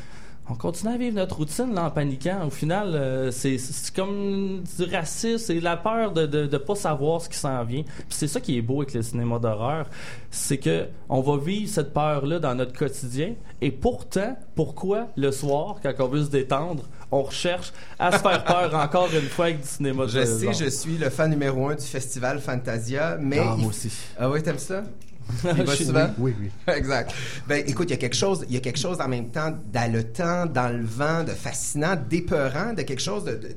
on 0.52 0.56
continue 0.56 0.94
à 0.94 0.98
vivre 0.98 1.16
notre 1.16 1.38
routine 1.38 1.76
là, 1.76 1.86
en 1.86 1.92
paniquant. 1.92 2.48
Au 2.48 2.50
final, 2.50 2.96
euh, 2.96 3.30
c'est, 3.30 3.58
comme 3.96 4.64
du 4.64 4.84
racisme, 4.86 5.38
c'est 5.38 5.60
la 5.60 5.78
peur 5.78 6.12
de, 6.12 6.26
de, 6.26 6.48
de 6.48 6.58
pas 6.58 6.74
savoir 6.74 7.22
ce 7.22 7.30
qui 7.30 7.38
s'en 7.38 7.64
vient. 7.64 7.84
Puis 7.84 8.06
c'est 8.10 8.28
ça 8.28 8.42
qui 8.42 8.58
est 8.58 8.62
beau 8.62 8.82
avec 8.82 8.96
le 8.96 9.04
cinéma 9.04 9.38
d'horreur, 9.38 9.86
c'est 10.32 10.58
que 10.58 10.88
on 11.08 11.22
va 11.22 11.38
vivre 11.38 11.70
cette 11.70 11.94
peur-là 11.94 12.40
dans 12.40 12.56
notre 12.56 12.74
quotidien. 12.74 13.36
Et 13.62 13.72
pourtant, 13.72 14.38
pourquoi 14.56 15.10
le 15.16 15.32
soir, 15.32 15.76
quand 15.84 15.94
on 16.00 16.08
veut 16.08 16.24
se 16.24 16.32
détendre, 16.32 16.84
on 17.12 17.22
recherche 17.22 17.72
à 18.00 18.12
se 18.12 18.18
faire 18.18 18.44
peur 18.44 18.74
encore 18.84 19.10
une 19.14 19.30
fois 19.30 19.46
avec 19.46 19.62
du 19.62 19.68
cinéma 19.68 20.06
de 20.06 20.10
Je 20.10 20.26
sais, 20.26 20.46
genre? 20.46 20.54
je 20.54 20.70
suis 20.70 20.98
le 20.98 21.12
fan 21.12 21.30
numéro 21.30 21.68
un 21.70 21.76
du 21.76 21.86
festival 21.86 22.40
Fantasia, 22.40 23.18
mais... 23.22 23.38
Ah, 23.40 23.56
moi 23.56 23.70
aussi. 23.70 23.92
Ah 24.18 24.30
oui, 24.30 24.42
t'aimes 24.42 24.58
ça? 24.58 24.84
Il 25.44 25.50
va 25.64 25.66
Je 25.66 25.72
suis- 25.76 25.86
souvent? 25.86 26.08
Oui, 26.18 26.34
oui. 26.40 26.50
Exact. 26.76 27.12
Ben, 27.48 27.64
écoute, 27.68 27.88
il 27.90 27.92
y 27.92 27.94
a 27.94 27.98
quelque 27.98 28.16
chose, 28.16 28.46
il 28.48 28.54
y 28.54 28.58
a 28.58 28.62
quelque 28.62 28.80
chose 28.80 29.00
en 29.02 29.08
même 29.08 29.30
temps 29.30 29.54
d'haletant, 29.72 30.46
d'enlevant, 30.46 31.24
de 31.24 31.32
fascinant, 31.32 31.96
d'épeurant, 32.10 32.74
de 32.74 32.82
quelque 32.84 33.02
chose 33.02 33.24
de, 33.26 33.32
de- 33.34 33.56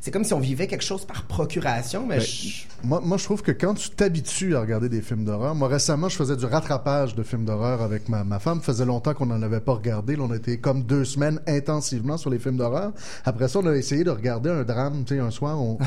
c'est 0.00 0.10
comme 0.10 0.24
si 0.24 0.32
on 0.34 0.40
vivait 0.40 0.66
quelque 0.66 0.84
chose 0.84 1.04
par 1.04 1.24
procuration, 1.24 2.06
mais 2.06 2.18
Ben, 2.18 2.24
je- 2.24 2.64
Moi, 2.84 3.00
moi, 3.04 3.16
je 3.18 3.24
trouve 3.24 3.42
que 3.42 3.52
quand 3.52 3.74
tu 3.74 3.90
t'habitues 3.90 4.54
à 4.56 4.60
regarder 4.60 4.88
des 4.88 5.02
films 5.02 5.24
d'horreur, 5.24 5.54
moi 5.54 5.68
récemment, 5.68 6.08
je 6.08 6.16
faisais 6.16 6.36
du 6.36 6.44
rattrapage 6.46 7.14
de 7.14 7.22
films 7.22 7.44
d'horreur 7.44 7.82
avec 7.82 8.08
ma, 8.08 8.24
ma 8.24 8.38
femme. 8.38 8.60
faisait 8.62 8.84
longtemps 8.84 9.14
qu'on 9.14 9.26
n'en 9.26 9.42
avait 9.42 9.60
pas 9.60 9.72
regardé. 9.72 10.16
Là, 10.16 10.22
on 10.28 10.34
était 10.34 10.58
comme 10.58 10.82
deux 10.84 11.04
semaines 11.04 11.40
intensivement 11.46 12.16
sur 12.16 12.30
les 12.30 12.38
films 12.38 12.56
d'horreur. 12.56 12.92
Après 13.24 13.48
ça, 13.48 13.58
on 13.60 13.66
a 13.66 13.74
essayé 13.74 14.04
de 14.04 14.10
regarder 14.10 14.50
un 14.50 14.62
drame. 14.62 15.04
Tu 15.04 15.14
sais, 15.14 15.20
un 15.20 15.30
soir, 15.30 15.60
on, 15.60 15.78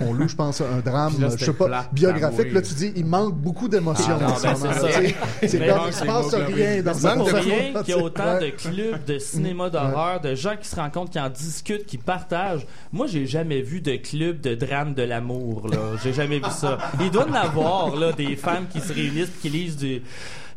on 0.00 0.12
loue, 0.12 0.28
je 0.28 0.36
pense, 0.36 0.60
un 0.60 0.80
drame, 0.84 1.20
là, 1.20 1.28
je 1.36 1.44
sais 1.44 1.52
pas, 1.52 1.66
plate, 1.66 1.92
biographique. 1.94 2.52
Là, 2.52 2.62
tu 2.62 2.74
dis, 2.74 2.92
il 2.96 3.04
manque 3.06 3.34
beaucoup 3.36 3.68
d'émotions. 3.68 4.18
Ah, 4.20 4.54
c'est. 4.78 5.48
C'est 5.48 5.66
comme, 5.66 5.80
il 5.86 5.92
se 5.92 6.04
passe 6.04 6.34
rien 6.34 6.82
dans 6.82 6.94
ça. 6.94 7.14
quoi, 7.14 7.40
rien 7.40 7.82
qu'il 7.82 7.94
y 7.94 7.98
a 7.98 8.02
autant 8.02 8.38
de 8.38 8.50
clubs 8.50 9.04
de 9.04 9.18
cinéma 9.18 9.70
d'horreur, 9.70 10.20
de 10.20 10.34
gens 10.34 10.56
qui 10.60 10.68
se 10.68 10.76
rencontrent, 10.76 11.10
qui 11.10 11.20
en 11.20 11.28
discutent, 11.30 11.86
qui 11.86 11.98
partagent. 11.98 12.66
Moi, 12.92 13.06
j'ai 13.06 13.26
jamais 13.26 13.60
vu 13.60 13.80
de 13.80 13.96
club 13.96 14.40
de 14.40 14.54
drame 14.54 14.94
de 14.94 15.02
l'amour. 15.02 15.68
Là, 15.68 15.78
j'ai 16.02 16.12
jamais 16.12 16.38
vu 16.38 16.50
ça. 16.50 16.78
Il 17.00 17.10
doit 17.10 17.26
y 17.26 17.30
en 17.30 17.34
avoir 17.34 17.96
là 17.96 18.12
des 18.12 18.36
femmes 18.36 18.66
qui 18.72 18.80
se 18.80 18.92
réunissent, 18.92 19.32
qui 19.40 19.48
lisent 19.48 19.76
du 19.76 20.02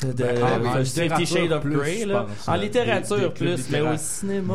de, 0.05 0.13
Ben, 0.23 0.43
en- 0.43 0.79
en 0.79 0.83
Fifty 0.85 1.25
Shades 1.25 1.51
of 1.51 1.61
plus, 1.61 1.75
Grey, 1.77 2.05
là. 2.05 2.21
pense, 2.27 2.47
En 2.47 2.53
euh, 2.53 2.57
littérature 2.57 3.17
des- 3.17 3.23
des 3.27 3.31
clubs 3.33 3.55
plus, 3.55 3.69
mais 3.71 3.81
au 3.81 3.97
cinéma, 3.97 4.53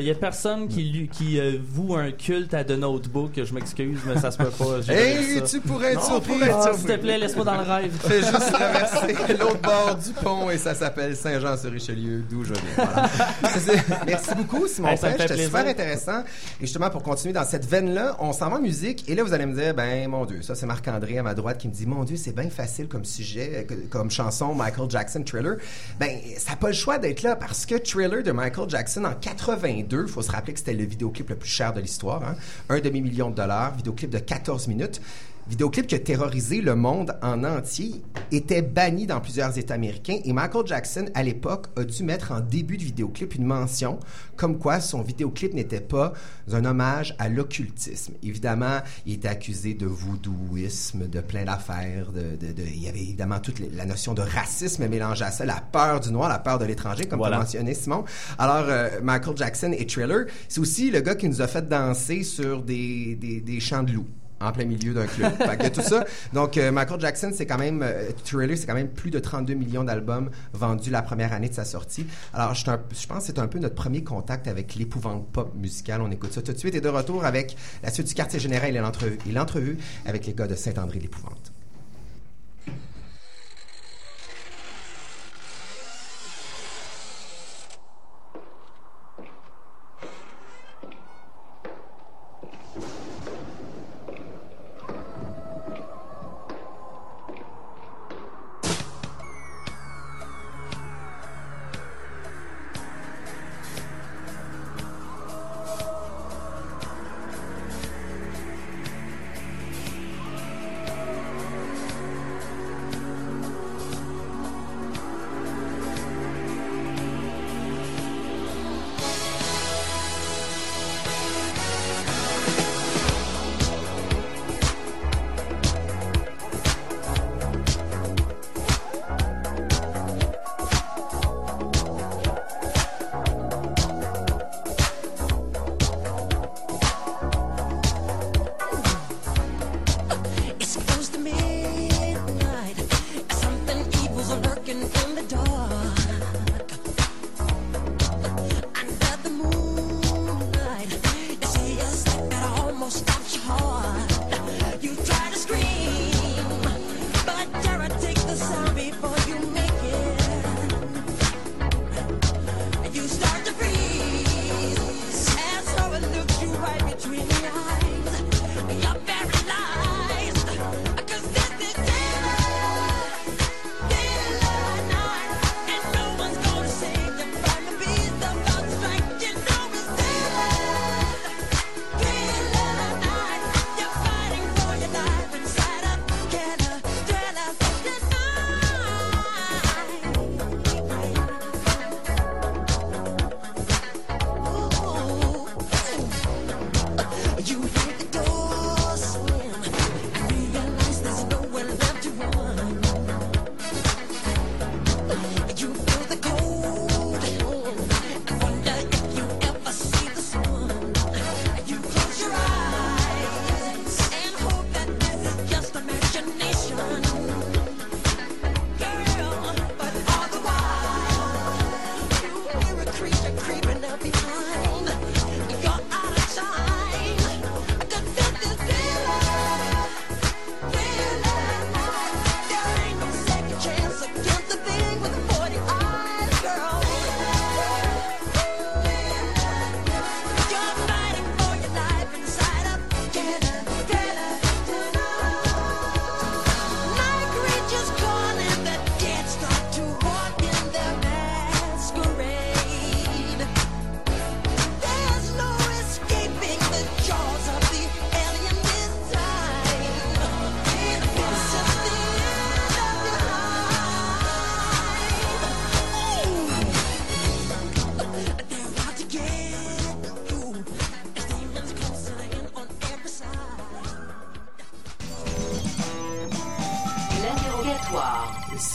il 0.00 0.06
y 0.06 0.10
a 0.10 0.14
personne 0.14 0.68
qui, 0.68 0.82
lui- 0.84 1.08
qui 1.08 1.38
euh, 1.40 1.52
voue 1.72 1.94
un 1.96 2.10
culte 2.10 2.54
à 2.54 2.64
The 2.64 2.72
Notebook. 2.72 3.32
Je 3.42 3.54
m'excuse, 3.54 3.98
mais 4.06 4.18
ça 4.20 4.30
se 4.30 4.38
peut 4.38 4.50
pas. 4.50 4.92
Hey, 4.92 5.42
tu 5.48 5.60
pourrais 5.60 5.92
être 5.92 6.04
surpris. 6.04 6.34
Ah, 6.50 6.70
s'il 6.74 6.86
te 6.86 6.96
plaît, 6.96 7.18
laisse-moi 7.18 7.44
dans 7.44 7.56
le 7.56 7.62
rêve. 7.70 7.92
Fais 8.00 8.18
juste 8.20 8.52
traverser 8.52 9.14
l'autre 9.38 9.60
bord 9.62 9.96
du 9.96 10.12
pont 10.12 10.50
et 10.50 10.58
ça 10.58 10.74
s'appelle 10.74 11.14
Saint-Jean-sur-Richelieu, 11.16 12.22
d'où 12.28 12.44
je 12.44 12.52
viens. 12.54 12.62
Voilà. 12.76 13.08
Merci 14.06 14.34
beaucoup, 14.36 14.66
Simon 14.66 14.88
Hey, 14.88 14.98
C'était 14.98 15.36
super 15.44 15.66
intéressant. 15.66 16.20
Et 16.60 16.66
justement, 16.66 16.90
pour 16.90 17.02
continuer 17.02 17.32
dans 17.34 17.44
cette 17.44 17.66
veine-là, 17.66 18.16
on 18.20 18.32
s'en 18.32 18.48
va 18.50 18.56
en 18.56 18.60
musique. 18.60 19.08
Et 19.08 19.14
là, 19.14 19.22
vous 19.22 19.32
allez 19.32 19.46
me 19.46 19.54
dire, 19.54 19.74
ben, 19.74 20.08
mon 20.08 20.24
Dieu, 20.24 20.42
ça, 20.42 20.54
c'est 20.54 20.66
Marc-André 20.66 21.18
à 21.18 21.22
ma 21.22 21.34
droite 21.34 21.58
qui 21.58 21.68
me 21.68 21.72
dit, 21.72 21.86
mon 21.86 22.04
Dieu, 22.04 22.16
c'est 22.16 22.34
bien 22.34 22.50
facile 22.50 22.88
comme 22.88 23.04
sujet, 23.04 23.66
comme 23.90 24.10
chanson, 24.10 24.54
Michael 24.54 24.87
Jackson, 24.88 25.22
Thriller. 25.24 25.56
Ben, 25.98 26.18
ça 26.36 26.50
n'a 26.50 26.56
pas 26.56 26.68
le 26.68 26.74
choix 26.74 26.98
d'être 26.98 27.22
là 27.22 27.36
parce 27.36 27.66
que 27.66 27.76
Thriller 27.76 28.22
de 28.22 28.32
Michael 28.32 28.68
Jackson 28.68 29.04
en 29.04 29.14
82, 29.14 30.04
il 30.06 30.08
faut 30.08 30.22
se 30.22 30.30
rappeler 30.30 30.52
que 30.52 30.58
c'était 30.58 30.74
le 30.74 30.84
vidéoclip 30.84 31.28
le 31.28 31.36
plus 31.36 31.48
cher 31.48 31.72
de 31.72 31.80
l'histoire, 31.80 32.22
hein, 32.22 32.36
un 32.68 32.80
demi-million 32.80 33.30
de 33.30 33.36
dollars, 33.36 33.74
vidéoclip 33.76 34.10
de 34.10 34.18
14 34.18 34.68
minutes. 34.68 35.00
Vidéoclip 35.48 35.86
qui 35.86 35.94
a 35.94 35.98
terrorisé 35.98 36.60
le 36.60 36.74
monde 36.74 37.16
en 37.22 37.42
entier, 37.42 38.02
était 38.30 38.60
banni 38.60 39.06
dans 39.06 39.18
plusieurs 39.20 39.56
États 39.56 39.74
américains 39.74 40.18
et 40.22 40.32
Michael 40.34 40.66
Jackson, 40.66 41.06
à 41.14 41.22
l'époque, 41.22 41.68
a 41.76 41.84
dû 41.84 42.02
mettre 42.04 42.32
en 42.32 42.40
début 42.40 42.76
de 42.76 42.82
vidéoclip 42.84 43.34
une 43.34 43.44
mention 43.46 43.98
comme 44.36 44.58
quoi 44.58 44.80
son 44.80 45.00
vidéoclip 45.00 45.54
n'était 45.54 45.80
pas 45.80 46.12
un 46.52 46.64
hommage 46.66 47.14
à 47.18 47.30
l'occultisme. 47.30 48.12
Évidemment, 48.22 48.80
il 49.06 49.14
était 49.14 49.28
accusé 49.28 49.72
de 49.72 49.86
voodooisme, 49.86 51.08
de 51.08 51.20
plein 51.22 51.44
d'affaires, 51.46 52.12
de, 52.12 52.36
de- 52.36 52.52
de- 52.52 52.62
il 52.68 52.82
y 52.84 52.88
avait 52.88 53.00
évidemment 53.00 53.40
toute 53.40 53.60
la 53.74 53.86
notion 53.86 54.12
de 54.12 54.20
racisme 54.22 54.86
mélangée 54.86 55.24
à 55.24 55.30
ça, 55.30 55.46
la 55.46 55.62
peur 55.72 56.00
du 56.00 56.12
noir, 56.12 56.28
la 56.28 56.38
peur 56.40 56.58
de 56.58 56.66
l'étranger, 56.66 57.06
comme 57.06 57.20
Voilà. 57.20 57.36
tu 57.38 57.42
mentionné, 57.44 57.72
Simon. 57.72 58.04
Alors, 58.38 58.66
euh, 58.68 59.00
Michael 59.02 59.36
Jackson 59.38 59.72
et 59.76 59.86
Thriller, 59.86 60.26
c'est 60.48 60.60
aussi 60.60 60.90
le 60.90 61.00
gars 61.00 61.14
qui 61.14 61.26
nous 61.28 61.40
a 61.40 61.46
fait 61.46 61.66
danser 61.66 62.22
sur 62.22 62.62
des, 62.62 63.16
des, 63.16 63.40
des 63.40 63.60
champs 63.60 63.82
de 63.82 63.92
loups. 63.92 64.06
En 64.40 64.52
plein 64.52 64.64
milieu 64.64 64.94
d'un 64.94 65.06
club. 65.06 65.32
fait 65.38 65.56
que 65.56 65.68
tout 65.68 65.82
ça. 65.82 66.04
Donc, 66.32 66.56
euh, 66.56 66.70
Michael 66.70 67.00
Jackson, 67.00 67.30
c'est 67.34 67.46
quand 67.46 67.58
même, 67.58 67.82
euh, 67.82 68.10
Thriller, 68.24 68.56
c'est 68.56 68.66
quand 68.66 68.74
même 68.74 68.88
plus 68.88 69.10
de 69.10 69.18
32 69.18 69.54
millions 69.54 69.84
d'albums 69.84 70.30
vendus 70.52 70.90
la 70.90 71.02
première 71.02 71.32
année 71.32 71.48
de 71.48 71.54
sa 71.54 71.64
sortie. 71.64 72.06
Alors, 72.32 72.54
je, 72.54 72.70
un- 72.70 72.80
je 72.98 73.06
pense 73.06 73.18
que 73.18 73.24
c'est 73.26 73.38
un 73.38 73.46
peu 73.48 73.58
notre 73.58 73.74
premier 73.74 74.04
contact 74.04 74.46
avec 74.48 74.74
l'épouvante 74.76 75.26
pop 75.32 75.54
musicale. 75.56 76.00
On 76.02 76.10
écoute 76.10 76.32
ça 76.32 76.42
tout 76.42 76.52
de 76.52 76.58
suite 76.58 76.74
et 76.74 76.80
de 76.80 76.88
retour 76.88 77.24
avec 77.24 77.56
la 77.82 77.90
suite 77.90 78.06
du 78.06 78.14
quartier 78.14 78.38
général 78.38 78.76
et 78.76 78.78
l'entrevue, 78.80 79.18
et 79.28 79.32
l'entrevue 79.32 79.78
avec 80.06 80.26
les 80.26 80.34
gars 80.34 80.46
de 80.46 80.54
Saint-André 80.54 80.98
l'épouvante. 81.00 81.52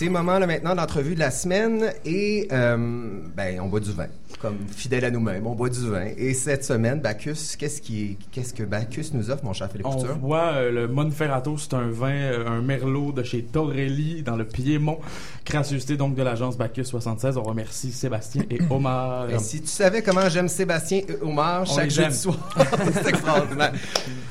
C'est 0.03 0.10
moment 0.10 0.38
là 0.38 0.45
maintenant 0.45 0.75
d'entrevue 0.75 1.15
de 1.15 1.19
la 1.19 1.31
semaine 1.31 1.93
et 2.03 2.50
euh, 2.51 2.75
ben 3.38 3.62
on 3.62 3.67
boit 3.67 3.79
du 3.79 3.93
vin 3.93 4.07
comme 4.44 4.58
fidèle 4.76 5.06
à 5.06 5.10
nous-mêmes, 5.10 5.48
on 5.48 5.56
boit 5.56 5.70
du 5.70 5.90
vin 5.90 6.08
et 6.18 6.34
cette 6.34 6.66
semaine 6.66 7.00
Bacchus, 7.00 7.56
qu'est-ce 7.58 7.82
qui 7.82 8.18
qu'est-ce 8.34 8.54
que 8.54 8.64
Bacchus 8.64 9.06
nous 9.14 9.32
offre 9.32 9.46
mon 9.46 9.54
cher 9.54 9.72
Philippe 9.72 9.88
On 9.88 9.96
Couture? 9.96 10.18
voit 10.18 10.52
euh, 10.56 10.70
le 10.70 10.88
Monferrato, 10.90 11.58
c'est 11.58 11.74
un 11.76 11.88
vin, 11.90 12.12
euh, 12.12 12.46
un 12.50 12.62
merlot 12.62 13.14
de 13.14 13.24
chez 13.24 13.42
Torelli 13.42 14.22
dans 14.22 14.36
le 14.36 14.44
Piémont, 14.44 15.00
gracieuseté 15.46 15.96
donc 15.96 16.16
de 16.16 16.24
l'agence 16.24 16.58
Bacchus 16.58 16.84
76. 16.84 17.38
On 17.38 17.44
remercie 17.44 17.94
Sébastien 17.94 18.44
et 18.52 18.60
Omar. 18.70 19.30
Et 19.30 19.40
si 19.40 19.62
tu 19.62 19.68
savais 19.68 20.02
comment 20.02 20.28
j'aime 20.28 20.50
Sébastien 20.50 20.98
et 21.08 21.18
Omar 21.22 21.62
On 21.62 21.66
chaque 21.66 21.90
jeudi 21.90 22.14
soir, 22.14 22.38
c'est 22.94 23.08
extraordinaire. 23.08 23.72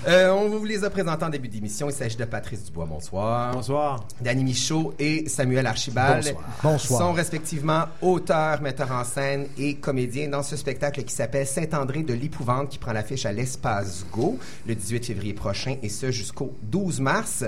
Euh, 0.07 0.31
on 0.31 0.51
vous 0.51 0.65
les 0.67 0.85
a 0.85 0.91
présentés 0.91 1.25
en 1.25 1.31
début 1.31 1.49
d'émission. 1.49 1.89
Il 1.89 1.95
s'agit 1.95 2.17
de 2.19 2.27
Patrice 2.27 2.65
Dubois, 2.65 2.85
bonsoir. 2.87 3.55
Bonsoir. 3.55 4.05
Danny 4.21 4.45
Michaud 4.45 4.93
et 4.99 5.27
Samuel 5.31 5.67
Archibald 5.67 6.25
Bonsoir. 6.25 6.45
Bonsoir. 6.63 7.01
sont 7.01 7.13
respectivement 7.15 7.85
auteurs, 8.03 8.61
metteurs 8.61 8.93
en 8.93 9.05
scène 9.05 9.47
et 9.57 9.77
comédiens 9.77 10.02
dans 10.07 10.43
ce 10.43 10.57
spectacle 10.57 11.03
qui 11.05 11.15
s'appelle 11.15 11.47
Saint-André 11.47 12.03
de 12.03 12.13
l'Épouvante 12.13 12.69
qui 12.69 12.79
prend 12.79 12.93
l'affiche 12.93 13.25
à 13.25 13.33
l'Espace 13.33 14.05
Go 14.11 14.39
le 14.67 14.75
18 14.75 15.07
février 15.07 15.33
prochain 15.33 15.77
et 15.83 15.89
ce 15.89 16.11
jusqu'au 16.11 16.53
12 16.63 17.01
mars. 17.01 17.45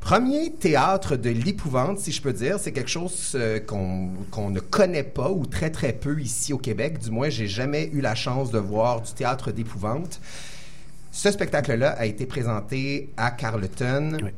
Premier 0.00 0.50
théâtre 0.50 1.16
de 1.16 1.28
l'épouvante, 1.28 1.98
si 1.98 2.10
je 2.10 2.22
peux 2.22 2.32
dire, 2.32 2.58
c'est 2.58 2.72
quelque 2.72 2.90
chose 2.90 3.32
euh, 3.34 3.60
qu'on 3.60 4.50
ne 4.50 4.60
connaît 4.60 5.02
pas 5.02 5.30
ou 5.30 5.44
très 5.44 5.70
très 5.70 5.92
peu 5.92 6.18
ici 6.20 6.54
au 6.54 6.58
Québec. 6.58 6.98
Du 6.98 7.10
moins, 7.10 7.28
j'ai 7.28 7.46
jamais 7.46 7.90
eu 7.92 8.00
la 8.00 8.14
chance 8.14 8.50
de 8.50 8.58
voir 8.58 9.02
du 9.02 9.12
théâtre 9.12 9.52
d'épouvante. 9.52 10.20
Ce 11.12 11.30
spectacle-là 11.30 11.90
a 11.90 12.06
été 12.06 12.24
présenté 12.24 13.10
à 13.18 13.30
Carleton. 13.30 14.16
Oui. 14.22 14.30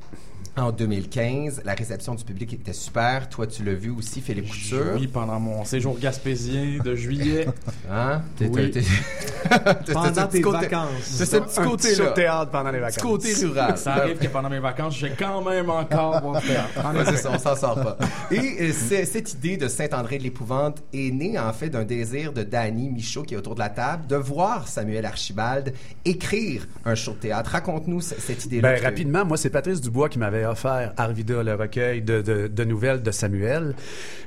En 0.56 0.70
2015. 0.70 1.62
La 1.64 1.74
réception 1.74 2.14
du 2.14 2.24
public 2.24 2.52
était 2.52 2.72
super. 2.72 3.28
Toi, 3.28 3.46
tu 3.46 3.64
l'as 3.64 3.74
vu 3.74 3.90
aussi, 3.90 4.20
Philippe 4.20 4.50
Couture? 4.50 4.92
Oui, 4.98 5.06
pendant 5.06 5.40
mon 5.40 5.64
séjour 5.64 5.98
gaspésien 5.98 6.78
de 6.84 6.94
juillet. 6.94 7.46
Hein? 7.90 8.22
T'es- 8.36 8.48
Oui. 8.48 8.70
t'es- 8.70 8.80
t'as- 9.48 9.58
t'as 9.58 9.84
ce 9.86 9.92
Pendant 9.92 10.12
petit 10.12 10.28
tes 10.36 10.40
côté- 10.40 10.58
vacances. 10.60 10.88
C'est 11.02 11.26
ce 11.26 11.36
petit 11.36 11.60
Un 11.60 11.64
côté-là. 11.68 11.94
show 11.96 12.04
de 12.10 12.14
théâtre 12.14 12.50
pendant 12.50 12.70
les 12.70 12.78
Petit 12.78 12.96
vacances. 12.96 13.02
côté 13.02 13.34
rural. 13.34 13.76
Ça 13.78 13.92
arrive 13.94 14.18
que 14.18 14.26
pendant 14.28 14.48
mes 14.48 14.60
vacances, 14.60 14.96
j'ai 14.98 15.10
quand 15.10 15.42
même 15.42 15.68
encore 15.68 16.22
mon 16.22 16.40
théâtre. 16.40 16.68
En 16.84 16.94
Ouais, 16.94 17.02
effet. 17.02 17.10
c'est 17.12 17.22
ça, 17.22 17.30
on 17.34 17.38
s'en 17.38 17.56
sort 17.56 17.74
pas. 17.74 17.98
Et 18.30 18.38
euh, 18.38 18.72
c'est- 18.72 19.04
cette 19.04 19.34
idée 19.34 19.56
de 19.56 19.68
Saint-André 19.68 20.18
de 20.18 20.22
l'Épouvante 20.22 20.82
est 20.94 21.10
née 21.10 21.38
en 21.38 21.52
fait 21.52 21.68
d'un 21.70 21.84
désir 21.84 22.32
de 22.32 22.42
Danny 22.44 22.88
Michaud 22.90 23.22
qui 23.24 23.34
est 23.34 23.36
autour 23.36 23.54
de 23.54 23.60
la 23.60 23.68
table 23.68 24.06
de 24.06 24.16
voir 24.16 24.68
Samuel 24.68 25.04
Archibald 25.04 25.74
écrire 26.04 26.66
un 26.84 26.94
show 26.94 27.12
de 27.12 27.16
théâtre. 27.18 27.50
Raconte-nous 27.50 28.00
cette 28.00 28.44
idée-là. 28.46 28.72
Ben, 28.72 28.78
t'as 28.80 28.88
rapidement, 28.88 29.24
moi, 29.24 29.36
c'est 29.36 29.50
Patrice 29.50 29.80
Dubois 29.80 30.08
qui 30.08 30.18
m'avait 30.18 30.41
offert 30.44 30.92
Arvida, 30.96 31.42
le 31.42 31.54
recueil 31.54 32.02
de, 32.02 32.64
nouvelles 32.64 33.02
de 33.02 33.10
Samuel. 33.10 33.74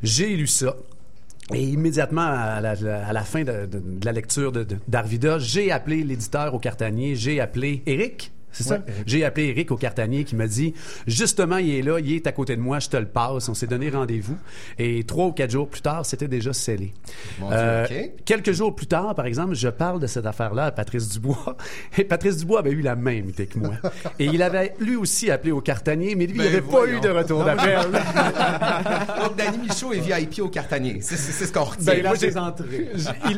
J'ai 0.04 0.36
lu 0.36 0.48
ça. 0.48 0.76
Et 1.54 1.62
immédiatement, 1.64 2.22
à 2.28 2.60
la, 2.60 3.22
fin 3.24 3.44
de, 3.44 3.66
de- 3.68 3.84
la 4.04 4.12
lecture 4.12 4.52
d'Arvida, 4.88 5.38
j'ai 5.40 5.72
appelé 5.72 6.04
l'éditeur 6.04 6.54
au 6.56 6.60
Cartanier, 6.60 7.16
j'ai 7.16 7.40
appelé 7.40 7.84
Eric. 7.86 8.32
C'est 8.56 8.64
ça? 8.64 8.80
J'ai 9.06 9.26
appelé 9.26 9.48
Eric 9.48 9.72
au 9.72 9.78
Cartanier 9.78 10.24
qui 10.24 10.36
m'a 10.36 10.48
dit 10.48 10.74
justement, 11.08 11.58
il 11.58 11.76
est 11.76 11.82
là, 11.82 12.00
il 12.00 12.14
est 12.14 12.26
à 12.28 12.32
côté 12.32 12.56
de 12.56 12.62
moi, 12.62 12.80
je 12.80 12.90
te 12.90 12.98
le 12.98 13.06
passe. 13.06 13.50
On 13.50 13.54
s'est 13.54 13.68
donné 13.68 13.90
rendez-vous. 13.90 14.38
Et 14.80 15.04
trois 15.04 15.26
ou 15.28 15.32
quatre 15.34 15.52
jours 15.52 15.68
plus 15.68 15.82
tard, 15.82 16.06
c'était 16.06 16.28
déjà 16.28 16.54
scellé. 16.54 16.94
Dieu, 17.38 17.46
Euh. 17.52 17.86
Quelques 18.26 18.52
jours 18.54 18.74
plus 18.76 18.88
tard, 18.88 19.14
par 19.16 19.26
exemple, 19.26 19.56
je 19.56 19.68
parle 19.68 20.00
de 20.00 20.08
cette 20.08 20.26
affaire-là 20.26 20.66
à 20.66 20.72
Patrice 20.72 21.10
Dubois. 21.10 21.58
Et 21.98 22.04
Patrice 22.04 22.38
Dubois 22.38 22.60
avait 22.60 22.72
eu 22.72 22.82
la 22.82 22.96
même 22.96 23.30
idée 23.30 23.46
que 23.48 23.60
moi. 23.60 23.74
Et 24.20 24.26
il 24.26 24.42
avait 24.42 24.74
lui 24.80 24.96
aussi 24.96 25.30
appelé 25.32 25.52
au 25.52 25.62
Cartanier, 25.62 26.16
mais 26.16 26.26
lui, 26.28 26.36
il 26.36 26.38
Ben, 26.38 26.44
n'avait 26.46 26.62
pas 26.62 26.68
voyons. 26.70 26.98
eu 26.98 27.02
de 27.02 27.10
retour 27.10 27.44
d'appel. 27.44 27.80
Donc, 29.22 29.36
Danny 29.38 29.58
Michaud 29.68 29.94
est 29.94 30.00
VIP 30.00 30.40
au 30.42 30.50
Cartanier. 30.50 31.00
C'est 31.02 31.18
c'est- 31.18 31.32
c'est 31.32 31.46
ce 31.46 31.52
qu'on 31.54 31.64
retient. 31.66 31.84
Ben, 31.86 31.96
Il 32.00 32.06
a 32.06 32.10
moi, 32.10 32.18
j'ai- 32.20 32.32
ses 32.32 32.38
entrées. 32.38 32.90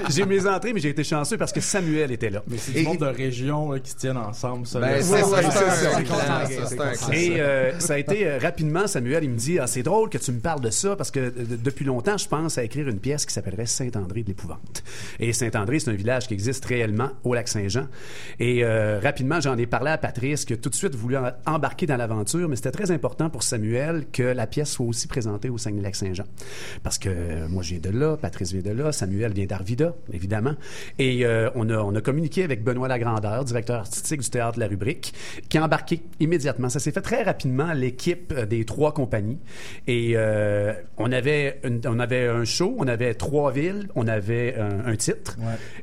J'ai- 0.10 0.26
mes 0.26 0.46
entrées, 0.48 0.74
mais 0.74 0.80
j'ai 0.80 0.90
été 0.90 1.04
chanceux 1.04 1.38
parce 1.38 1.52
que 1.54 1.62
Samuel 1.62 2.12
était 2.12 2.30
là. 2.30 2.44
Mais 2.48 2.58
c'est 2.58 2.72
du 2.74 2.84
monde 2.84 2.98
de 3.00 3.06
région 3.06 3.72
là, 3.72 3.80
qui 3.80 3.92
se 3.92 3.96
tiennent 3.96 4.18
ensemble. 4.18 4.68
Ça, 4.68 4.80
Ben, 4.80 5.02
ça. 5.08 7.14
Et 7.14 7.40
euh, 7.40 7.80
ça 7.80 7.94
a 7.94 7.98
été 7.98 8.28
euh, 8.28 8.38
rapidement, 8.40 8.88
Samuel, 8.88 9.24
il 9.24 9.30
me 9.32 9.38
dit 9.38 9.60
ah, 9.60 9.68
c'est 9.68 9.84
drôle 9.84 10.10
que 10.10 10.18
tu 10.18 10.32
me 10.32 10.40
parles 10.40 10.62
de 10.62 10.70
ça 10.70 10.96
parce 10.96 11.12
que 11.12 11.20
euh, 11.20 11.32
depuis 11.64 11.86
longtemps, 11.86 12.18
je 12.18 12.28
pense 12.28 12.58
à 12.58 12.64
écrire 12.64 12.88
une 12.88 13.00
pièce 13.00 13.26
qui 13.26 13.34
s'appellerait 13.34 13.66
Saint-André 13.66 14.24
de 14.24 14.28
l'Épouvante. 14.28 14.84
Et 15.20 15.34
Saint-André, 15.34 15.80
c'est 15.80 15.92
un 15.92 15.96
village 15.96 16.28
qui 16.28 16.34
existe 16.34 16.64
réellement 16.66 17.10
au 17.24 17.34
lac 17.34 17.48
Saint-Jean. 17.48 17.88
Et 18.40 18.64
euh, 18.64 19.00
rapidement, 19.02 19.40
j'en 19.42 19.58
ai 19.58 19.66
parlé 19.66 19.92
à 19.92 19.98
Patrice 19.98 20.46
qui 20.46 20.54
a 20.54 20.58
tout 20.58 20.70
de 20.70 20.76
suite 20.76 20.96
voulu 20.96 21.18
en- 21.18 21.32
embarquer 21.46 21.86
dans 21.86 21.98
l'aventure, 21.98 22.48
mais 22.50 22.56
c'était 22.56 22.72
très 22.72 22.92
important 22.92 23.30
pour 23.30 23.44
Samuel 23.44 24.06
que 24.12 24.24
la 24.24 24.48
pièce 24.48 24.72
soit 24.72 24.86
aussi 24.86 25.08
présentée 25.08 25.50
au 25.50 25.58
Saguenay-Lac-Saint-Jean. 25.58 26.26
Parce 26.84 26.98
que 26.98 27.10
euh, 27.10 27.48
moi, 27.50 27.64
je 27.64 27.76
viens 27.76 27.92
de 27.92 27.98
là, 27.98 28.18
Patrice 28.18 28.52
vient 28.54 28.62
de 28.62 28.72
là, 28.78 28.92
Samuel 28.92 29.34
vient 29.34 29.46
d'Arvida, 29.46 29.94
évidemment. 30.12 30.54
Et 31.00 31.26
euh, 31.26 31.50
on, 31.56 31.70
a, 31.70 31.78
on 31.78 31.96
a 31.96 32.02
communiqué 32.02 32.44
avec 32.44 32.64
Benoît 32.64 32.88
Lagrandeur, 32.88 33.44
directeur 33.46 33.78
artistique 33.80 34.22
du 34.22 34.30
Théâtre 34.30 34.56
de 34.56 34.60
la 34.62 34.68
Rubrique, 34.68 34.97
qui 34.98 35.58
a 35.58 35.64
embarqué 35.64 36.02
immédiatement. 36.20 36.70
Ça 36.70 36.80
s'est 36.80 36.92
fait 36.92 37.02
très 37.02 37.24
rapidement, 37.24 37.74
l'équipe 37.74 38.34
euh, 38.36 38.46
des 38.46 38.66
trois 38.66 38.94
compagnies. 38.94 39.40
Et 39.88 40.14
euh, 40.16 40.74
on, 40.98 41.12
avait 41.12 41.60
une- 41.64 41.82
on 41.86 42.00
avait 42.00 42.28
un 42.28 42.44
show, 42.46 42.76
on 42.80 42.88
avait 42.88 43.14
trois 43.14 43.52
villes, 43.52 43.88
on 43.96 44.08
avait 44.08 44.56
un, 44.58 44.86
un 44.86 44.96
titre. 44.96 45.38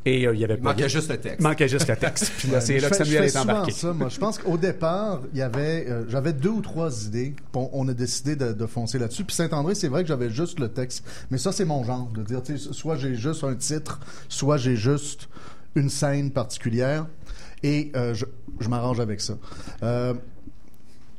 Et 0.05 0.27
euh, 0.27 0.35
il 0.35 0.41
y 0.41 0.45
avait 0.45 0.55
Il 0.57 0.63
manquait 0.63 0.89
juste 0.89 1.11
le 1.11 1.19
texte. 1.19 1.41
Il 1.41 1.43
manquait 1.43 1.69
juste 1.69 1.89
le 1.89 1.97
texte. 1.97 2.33
Puis 2.39 2.49
là, 2.51 2.61
c'est 2.61 2.79
là 2.79 2.91
que 2.91 2.97
Samuel 2.97 3.25
est 3.25 3.37
embarqué. 3.37 3.73
ça, 3.73 3.93
moi. 3.93 4.09
Je 4.09 4.19
pense 4.19 4.39
qu'au 4.39 4.57
départ, 4.57 5.23
il 5.33 5.39
y 5.39 5.43
avait, 5.43 5.87
euh, 5.89 6.05
j'avais 6.09 6.33
deux 6.33 6.51
ou 6.51 6.61
trois 6.61 7.07
idées. 7.07 7.35
On, 7.55 7.71
on 7.73 7.89
a 7.89 7.95
décidé 7.95 8.37
de, 8.37 8.53
de 8.53 8.67
foncer 8.67 8.99
là-dessus. 8.99 9.25
Puis 9.25 9.35
Saint-André, 9.37 9.75
c'est 9.75 9.89
vrai 9.89 10.03
que 10.03 10.09
j'avais 10.09 10.31
juste 10.31 10.61
le 10.61 10.69
texte. 10.69 11.05
Mais 11.31 11.39
ça, 11.39 11.53
c'est 11.53 11.65
mon 11.65 11.85
genre. 11.85 12.11
De 12.15 12.23
dire, 12.23 12.43
soit 12.57 12.97
j'ai 12.97 13.15
juste 13.15 13.45
un 13.45 13.55
titre, 13.55 14.01
soit 14.29 14.57
j'ai 14.57 14.77
juste 14.77 15.29
une 15.75 15.89
scène 15.91 16.31
particulière. 16.31 17.07
Et 17.63 17.91
euh, 17.97 18.13
je, 18.15 18.27
je 18.61 18.69
m'arrange 18.69 19.01
avec 19.01 19.21
ça. 19.21 19.35
Euh, 19.83 20.15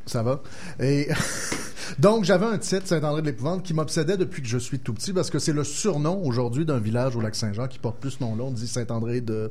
ça 0.06 0.22
va. 0.22 0.42
Et 0.80 1.08
donc, 2.00 2.26
j'avais 2.26 2.46
un 2.46 2.58
titre, 2.58 2.88
Saint-André 2.88 3.22
de 3.22 3.28
l'Épouvante, 3.28 3.64
qui 3.64 3.74
m'obsédait 3.74 4.18
depuis 4.18 4.42
que 4.42 4.48
je 4.48 4.58
suis 4.58 4.80
tout 4.80 4.94
petit, 4.94 5.14
parce 5.14 5.30
que 5.30 5.40
c'est 5.40 5.54
le 5.54 5.64
surnom 5.64 6.24
aujourd'hui 6.24 6.66
d'un 6.66 6.80
village 6.80 7.16
au 7.16 7.22
lac 7.22 7.36
Saint-Jean 7.36 7.68
qui 7.68 7.80
porte 7.80 7.98
plus 7.98 8.12
ce 8.12 8.24
nom-là. 8.24 8.44
On 8.44 8.52
dit 8.52 8.68
Saint-André 8.68 9.24
euh, 9.30 9.50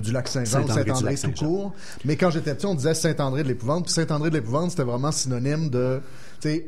du 0.00 0.12
lac 0.12 0.28
Saint-Jean 0.28 0.62
ou 0.62 0.68
Saint-André 0.68 1.12
lac 1.12 1.20
tout 1.20 1.44
court. 1.44 1.74
Mais 2.04 2.16
quand 2.16 2.30
j'étais 2.30 2.54
petit, 2.54 2.66
on 2.66 2.74
disait 2.74 2.94
Saint-André 2.94 3.42
de 3.42 3.48
l'Épouvante. 3.48 3.84
Puis 3.84 3.94
Saint-André 3.94 4.30
de 4.30 4.34
l'Épouvante, 4.36 4.70
c'était 4.70 4.84
vraiment 4.84 5.12
synonyme 5.12 5.70
de 5.70 6.00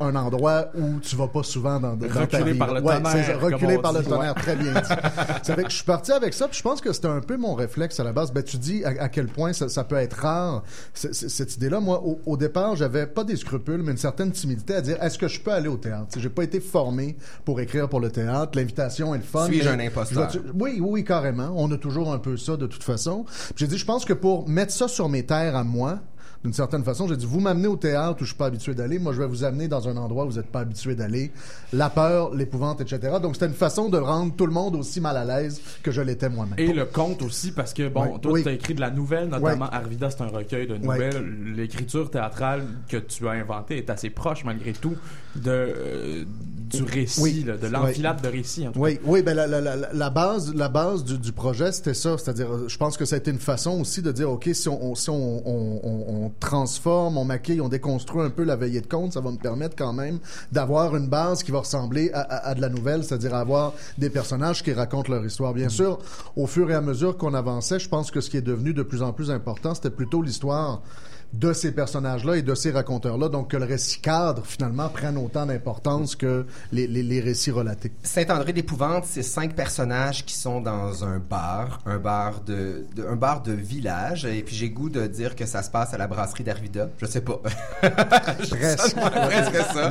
un 0.00 0.14
endroit 0.16 0.66
où 0.74 0.98
tu 1.00 1.16
vas 1.16 1.28
pas 1.28 1.42
souvent 1.42 1.78
dans, 1.80 1.94
dans 1.96 2.06
ta 2.08 2.20
Reculé 2.20 2.52
vie. 2.52 2.58
par 2.58 2.72
le 2.74 2.80
Ouais, 2.80 2.94
tonnerre, 2.96 3.26
ça, 3.26 3.32
on 3.36 3.80
par 3.82 3.92
le 3.92 4.02
tonnerre, 4.02 4.34
très 4.34 4.56
bien 4.56 4.72
dit. 4.72 4.88
C'est 5.42 5.52
vrai 5.52 5.64
que 5.64 5.70
je 5.70 5.76
suis 5.76 5.84
parti 5.84 6.12
avec 6.12 6.34
ça, 6.34 6.48
puis 6.48 6.56
je 6.58 6.62
pense 6.62 6.80
que 6.80 6.92
c'était 6.92 7.08
un 7.08 7.20
peu 7.20 7.36
mon 7.36 7.54
réflexe 7.54 7.98
à 8.00 8.04
la 8.04 8.12
base. 8.12 8.32
Ben, 8.32 8.42
tu 8.42 8.56
dis 8.58 8.84
à, 8.84 8.88
à 9.04 9.08
quel 9.08 9.26
point 9.26 9.52
ça, 9.52 9.68
ça 9.68 9.84
peut 9.84 9.96
être 9.96 10.14
rare, 10.18 10.62
c- 10.94 11.12
c- 11.12 11.28
cette 11.28 11.54
idée-là. 11.56 11.80
Moi, 11.80 12.00
au, 12.04 12.20
au 12.26 12.36
départ, 12.36 12.76
j'avais 12.76 13.06
pas 13.06 13.24
des 13.24 13.36
scrupules, 13.36 13.82
mais 13.82 13.92
une 13.92 13.98
certaine 13.98 14.30
timidité 14.32 14.74
à 14.74 14.80
dire 14.80 14.96
est-ce 15.02 15.18
que 15.18 15.28
je 15.28 15.40
peux 15.40 15.52
aller 15.52 15.68
au 15.68 15.76
théâtre? 15.76 16.08
J'ai 16.18 16.28
pas 16.30 16.44
été 16.44 16.60
formé 16.60 17.16
pour 17.44 17.60
écrire 17.60 17.88
pour 17.88 18.00
le 18.00 18.10
théâtre. 18.10 18.52
L'invitation 18.56 19.14
est 19.14 19.18
le 19.18 19.24
fun. 19.24 19.46
Suis-je 19.46 19.68
un 19.68 19.78
imposteur? 19.80 20.30
je 20.30 20.38
oui, 20.54 20.78
oui, 20.78 20.80
oui, 20.80 21.04
carrément. 21.04 21.52
On 21.56 21.70
a 21.72 21.76
toujours 21.76 22.12
un 22.12 22.18
peu 22.18 22.36
ça 22.36 22.56
de 22.56 22.66
toute 22.66 22.82
façon. 22.84 23.24
J'ai 23.56 23.66
dit, 23.66 23.78
je 23.78 23.84
pense 23.84 24.04
que 24.04 24.12
pour 24.12 24.48
mettre 24.48 24.72
ça 24.72 24.88
sur 24.88 25.08
mes 25.08 25.24
terres 25.24 25.56
à 25.56 25.64
moi, 25.64 25.98
d'une 26.46 26.52
certaine 26.54 26.84
façon, 26.84 27.08
j'ai 27.08 27.16
dit, 27.16 27.26
vous 27.26 27.40
m'amenez 27.40 27.66
au 27.66 27.74
théâtre 27.76 28.18
où 28.20 28.24
je 28.24 28.26
suis 28.30 28.36
pas 28.36 28.46
habitué 28.46 28.72
d'aller, 28.72 29.00
moi 29.00 29.12
je 29.12 29.18
vais 29.20 29.26
vous 29.26 29.42
amener 29.42 29.66
dans 29.66 29.88
un 29.88 29.96
endroit 29.96 30.24
où 30.26 30.30
vous 30.30 30.36
n'êtes 30.36 30.46
pas 30.46 30.60
habitué 30.60 30.94
d'aller. 30.94 31.32
La 31.72 31.90
peur, 31.90 32.32
l'épouvante, 32.34 32.80
etc. 32.80 33.14
Donc 33.20 33.34
c'était 33.34 33.46
une 33.46 33.52
façon 33.52 33.88
de 33.88 33.98
rendre 33.98 34.32
tout 34.36 34.46
le 34.46 34.52
monde 34.52 34.76
aussi 34.76 35.00
mal 35.00 35.16
à 35.16 35.24
l'aise 35.24 35.60
que 35.82 35.90
je 35.90 36.00
l'étais 36.02 36.28
moi-même. 36.28 36.54
Et 36.58 36.72
le 36.72 36.84
conte 36.84 37.22
aussi, 37.22 37.50
parce 37.50 37.74
que, 37.74 37.88
bon, 37.88 38.04
Oui. 38.14 38.20
toi, 38.22 38.32
Oui. 38.32 38.42
tu 38.44 38.48
as 38.48 38.52
écrit 38.52 38.74
de 38.74 38.80
la 38.80 38.90
nouvelle, 38.92 39.28
notamment 39.28 39.68
Arvida, 39.70 40.08
c'est 40.08 40.20
un 40.22 40.28
recueil 40.28 40.68
de 40.68 40.76
nouvelles. 40.76 41.24
L'écriture 41.56 42.10
théâtrale 42.10 42.62
que 42.88 42.96
tu 42.96 43.26
as 43.26 43.32
inventée 43.32 43.78
est 43.78 43.90
assez 43.90 44.10
proche, 44.10 44.44
malgré 44.44 44.72
tout, 44.72 44.94
de, 45.34 45.50
euh, 45.50 46.24
du 46.70 46.82
récit, 46.84 47.20
Oui. 47.22 47.44
là, 47.46 47.56
de 47.56 47.66
l'enfilade 47.66 48.22
de 48.22 48.28
récits. 48.28 48.68
en 48.68 48.72
tout 48.72 48.78
Oui, 48.80 48.98
oui, 49.04 49.22
ben 49.22 49.34
la, 49.34 49.46
la, 49.48 49.60
la, 49.60 49.76
la 49.92 50.10
base, 50.10 50.54
la 50.54 50.68
base 50.68 51.04
du, 51.04 51.18
du 51.18 51.32
projet, 51.32 51.72
c'était 51.72 51.92
ça. 51.94 52.16
C'est-à-dire, 52.18 52.52
euh, 52.52 52.68
je 52.68 52.76
pense 52.78 52.96
que 52.96 53.04
ça 53.04 53.16
a 53.16 53.18
été 53.18 53.30
une 53.32 53.38
façon 53.38 53.80
aussi 53.80 54.00
de 54.02 54.12
dire, 54.12 54.30
ok, 54.30 54.48
si 54.52 54.68
on, 54.68 54.82
on- 54.90 54.94
si 54.94 55.10
on, 55.10 55.42
on, 55.48 55.80
on- 55.82 56.24
on 56.24 56.28
transforme, 56.38 57.16
on 57.18 57.24
maquille, 57.24 57.60
on 57.60 57.68
déconstruit 57.68 58.22
un 58.22 58.30
peu 58.30 58.44
la 58.44 58.56
veillée 58.56 58.80
de 58.80 58.86
compte, 58.86 59.12
ça 59.12 59.20
va 59.20 59.30
me 59.30 59.38
permettre 59.38 59.76
quand 59.76 59.92
même 59.92 60.18
d'avoir 60.52 60.94
une 60.96 61.08
base 61.08 61.42
qui 61.42 61.50
va 61.50 61.60
ressembler 61.60 62.10
à, 62.12 62.20
à- 62.20 62.48
à 62.50 62.54
de 62.54 62.60
la 62.60 62.68
nouvelle, 62.68 63.04
c'est-à-dire 63.04 63.34
avoir 63.34 63.72
des 63.98 64.10
personnages 64.10 64.62
qui 64.62 64.72
racontent 64.72 65.12
leur 65.12 65.24
histoire. 65.24 65.54
Bien 65.54 65.68
sûr, 65.68 65.98
au 66.36 66.46
fur 66.46 66.70
et 66.70 66.74
à 66.74 66.80
mesure 66.80 67.16
qu'on 67.16 67.34
avançait, 67.34 67.78
je 67.78 67.88
pense 67.88 68.10
que 68.10 68.20
ce 68.20 68.30
qui 68.30 68.36
est 68.36 68.42
devenu 68.42 68.72
de 68.74 68.82
plus 68.82 69.02
en 69.02 69.12
plus 69.12 69.30
important, 69.30 69.74
c'était 69.74 69.90
plutôt 69.90 70.22
l'histoire 70.22 70.82
de 71.38 71.52
ces 71.52 71.72
personnages-là 71.72 72.36
et 72.36 72.42
de 72.42 72.54
ces 72.54 72.70
raconteurs-là, 72.70 73.28
donc 73.28 73.50
que 73.50 73.56
le 73.56 73.64
récit 73.64 74.00
cadre, 74.00 74.42
finalement, 74.46 74.88
prenne 74.88 75.16
autant 75.18 75.44
d'importance 75.46 76.16
que 76.16 76.46
les, 76.72 76.86
les, 76.86 77.02
les 77.02 77.20
récits 77.20 77.50
relatés. 77.50 77.92
Saint-André 78.02 78.52
d'Épouvante, 78.52 79.04
c'est 79.06 79.22
cinq 79.22 79.54
personnages 79.54 80.24
qui 80.24 80.34
sont 80.34 80.60
dans 80.60 81.04
un 81.04 81.18
bar, 81.18 81.80
un 81.84 81.98
bar 81.98 82.40
de, 82.42 82.86
de- 82.94 83.04
un 83.06 83.16
bar 83.16 83.42
de 83.42 83.52
village. 83.52 84.24
Et 84.24 84.42
puis 84.42 84.54
j'ai 84.56 84.70
goût 84.70 84.88
de 84.88 85.06
dire 85.06 85.36
que 85.36 85.46
ça 85.46 85.62
se 85.62 85.70
passe 85.70 85.92
à 85.94 85.98
la 85.98 86.06
brasserie 86.06 86.44
d'Arvida. 86.44 86.88
Je 86.98 87.06
sais 87.06 87.20
pas. 87.20 87.40
Presque. 88.50 88.94
Presque 88.96 89.56
ça. 89.74 89.90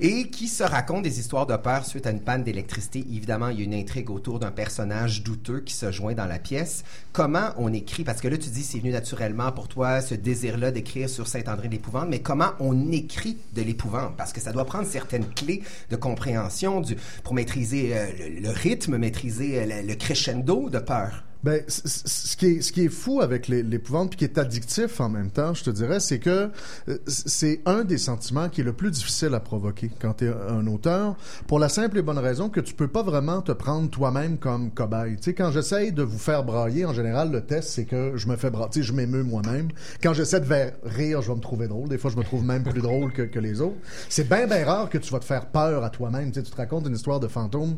Et 0.00 0.28
qui 0.28 0.48
se 0.48 0.62
racontent 0.64 1.02
des 1.02 1.20
histoires 1.20 1.46
de 1.46 1.56
peur 1.56 1.84
suite 1.84 2.06
à 2.06 2.10
une 2.10 2.20
panne 2.20 2.42
d'électricité. 2.42 3.00
Évidemment, 3.12 3.48
il 3.48 3.58
y 3.58 3.62
a 3.62 3.64
une 3.64 3.74
intrigue 3.74 4.10
autour 4.10 4.38
d'un 4.40 4.50
personnage 4.50 5.22
douteux 5.22 5.60
qui 5.60 5.74
se 5.74 5.90
joint 5.92 6.14
dans 6.14 6.26
la 6.26 6.38
pièce. 6.38 6.82
Comment 7.12 7.50
on 7.58 7.72
écrit? 7.72 8.02
Parce 8.04 8.20
que 8.20 8.28
là, 8.28 8.36
tu 8.36 8.48
dis, 8.50 8.62
c'est 8.62 8.78
venu 8.78 8.90
naturellement 8.90 9.52
pour 9.52 9.68
toi, 9.68 10.00
ce 10.00 10.14
désir-là 10.14 10.63
d'écrire 10.70 11.08
sur 11.08 11.26
Saint-André 11.26 11.68
l'Épouvante. 11.68 12.08
Mais 12.08 12.20
comment 12.20 12.52
on 12.60 12.90
écrit 12.92 13.38
de 13.54 13.62
l'épouvante? 13.62 14.16
Parce 14.16 14.32
que 14.32 14.40
ça 14.40 14.52
doit 14.52 14.64
prendre 14.64 14.86
certaines 14.86 15.28
clés 15.28 15.62
de 15.90 15.96
compréhension 15.96 16.82
pour 17.22 17.34
maîtriser 17.34 17.96
euh, 17.96 18.06
le, 18.40 18.50
rythme, 18.50 18.96
maîtriser 18.96 19.60
euh, 19.60 19.82
le 19.82 19.94
crescendo 19.94 20.70
de 20.70 20.78
peur. 20.78 21.24
Ben, 21.44 21.62
ce 21.68 22.36
qui 22.38 22.46
est, 22.46 22.62
ce 22.62 22.72
qui 22.72 22.86
est 22.86 22.88
fou 22.88 23.20
avec 23.20 23.48
l'épouvante, 23.48 24.08
puis 24.08 24.16
qui 24.16 24.24
est 24.24 24.38
addictif 24.38 24.98
en 25.02 25.10
même 25.10 25.30
temps, 25.30 25.52
je 25.52 25.62
te 25.62 25.68
dirais, 25.68 26.00
c'est 26.00 26.18
que 26.18 26.50
euh, 26.88 26.98
c'est 27.06 27.60
un 27.66 27.84
des 27.84 27.98
sentiments 27.98 28.48
qui 28.48 28.62
est 28.62 28.64
le 28.64 28.72
plus 28.72 28.90
difficile 28.90 29.34
à 29.34 29.40
provoquer 29.40 29.90
quand 30.00 30.14
tu 30.14 30.24
es 30.24 30.28
un 30.28 30.66
auteur, 30.66 31.16
pour 31.46 31.58
la 31.58 31.68
simple 31.68 31.98
et 31.98 32.02
bonne 32.02 32.18
raison 32.18 32.48
que 32.48 32.60
tu 32.60 32.72
peux 32.72 32.88
pas 32.88 33.02
vraiment 33.02 33.42
te 33.42 33.52
prendre 33.52 33.90
toi-même 33.90 34.38
comme 34.38 34.70
cobaye. 34.70 35.16
Tu 35.16 35.22
sais, 35.24 35.34
quand 35.34 35.50
j'essaye 35.50 35.92
de 35.92 36.02
vous 36.02 36.16
faire 36.16 36.44
brailler, 36.44 36.86
en 36.86 36.94
général, 36.94 37.30
le 37.30 37.42
test, 37.42 37.68
c'est 37.68 37.84
que 37.84 38.12
je 38.16 38.26
me 38.26 38.36
fais 38.36 38.48
brailler, 38.48 38.82
je 38.82 38.94
m'émeus 38.94 39.22
moi-même. 39.22 39.68
Quand 40.02 40.14
j'essaie 40.14 40.40
de 40.40 40.46
faire 40.46 40.72
rire, 40.82 41.20
je 41.20 41.28
vais 41.28 41.36
me 41.36 41.42
trouver 41.42 41.68
drôle. 41.68 41.90
Des 41.90 41.98
fois, 41.98 42.10
je 42.10 42.16
me 42.16 42.22
trouve 42.22 42.42
même 42.42 42.62
plus 42.62 42.80
drôle 42.80 43.12
que, 43.12 43.38
les 43.38 43.60
autres. 43.60 43.76
C'est 44.08 44.26
bien, 44.30 44.46
bien 44.46 44.64
rare 44.64 44.88
que 44.88 44.96
tu 44.96 45.12
vas 45.12 45.18
te 45.18 45.26
faire 45.26 45.44
peur 45.44 45.84
à 45.84 45.90
toi-même. 45.90 46.30
Tu 46.30 46.40
sais, 46.40 46.42
tu 46.42 46.52
te 46.52 46.56
racontes 46.56 46.86
une 46.86 46.94
histoire 46.94 47.20
de 47.20 47.28
fantôme. 47.28 47.76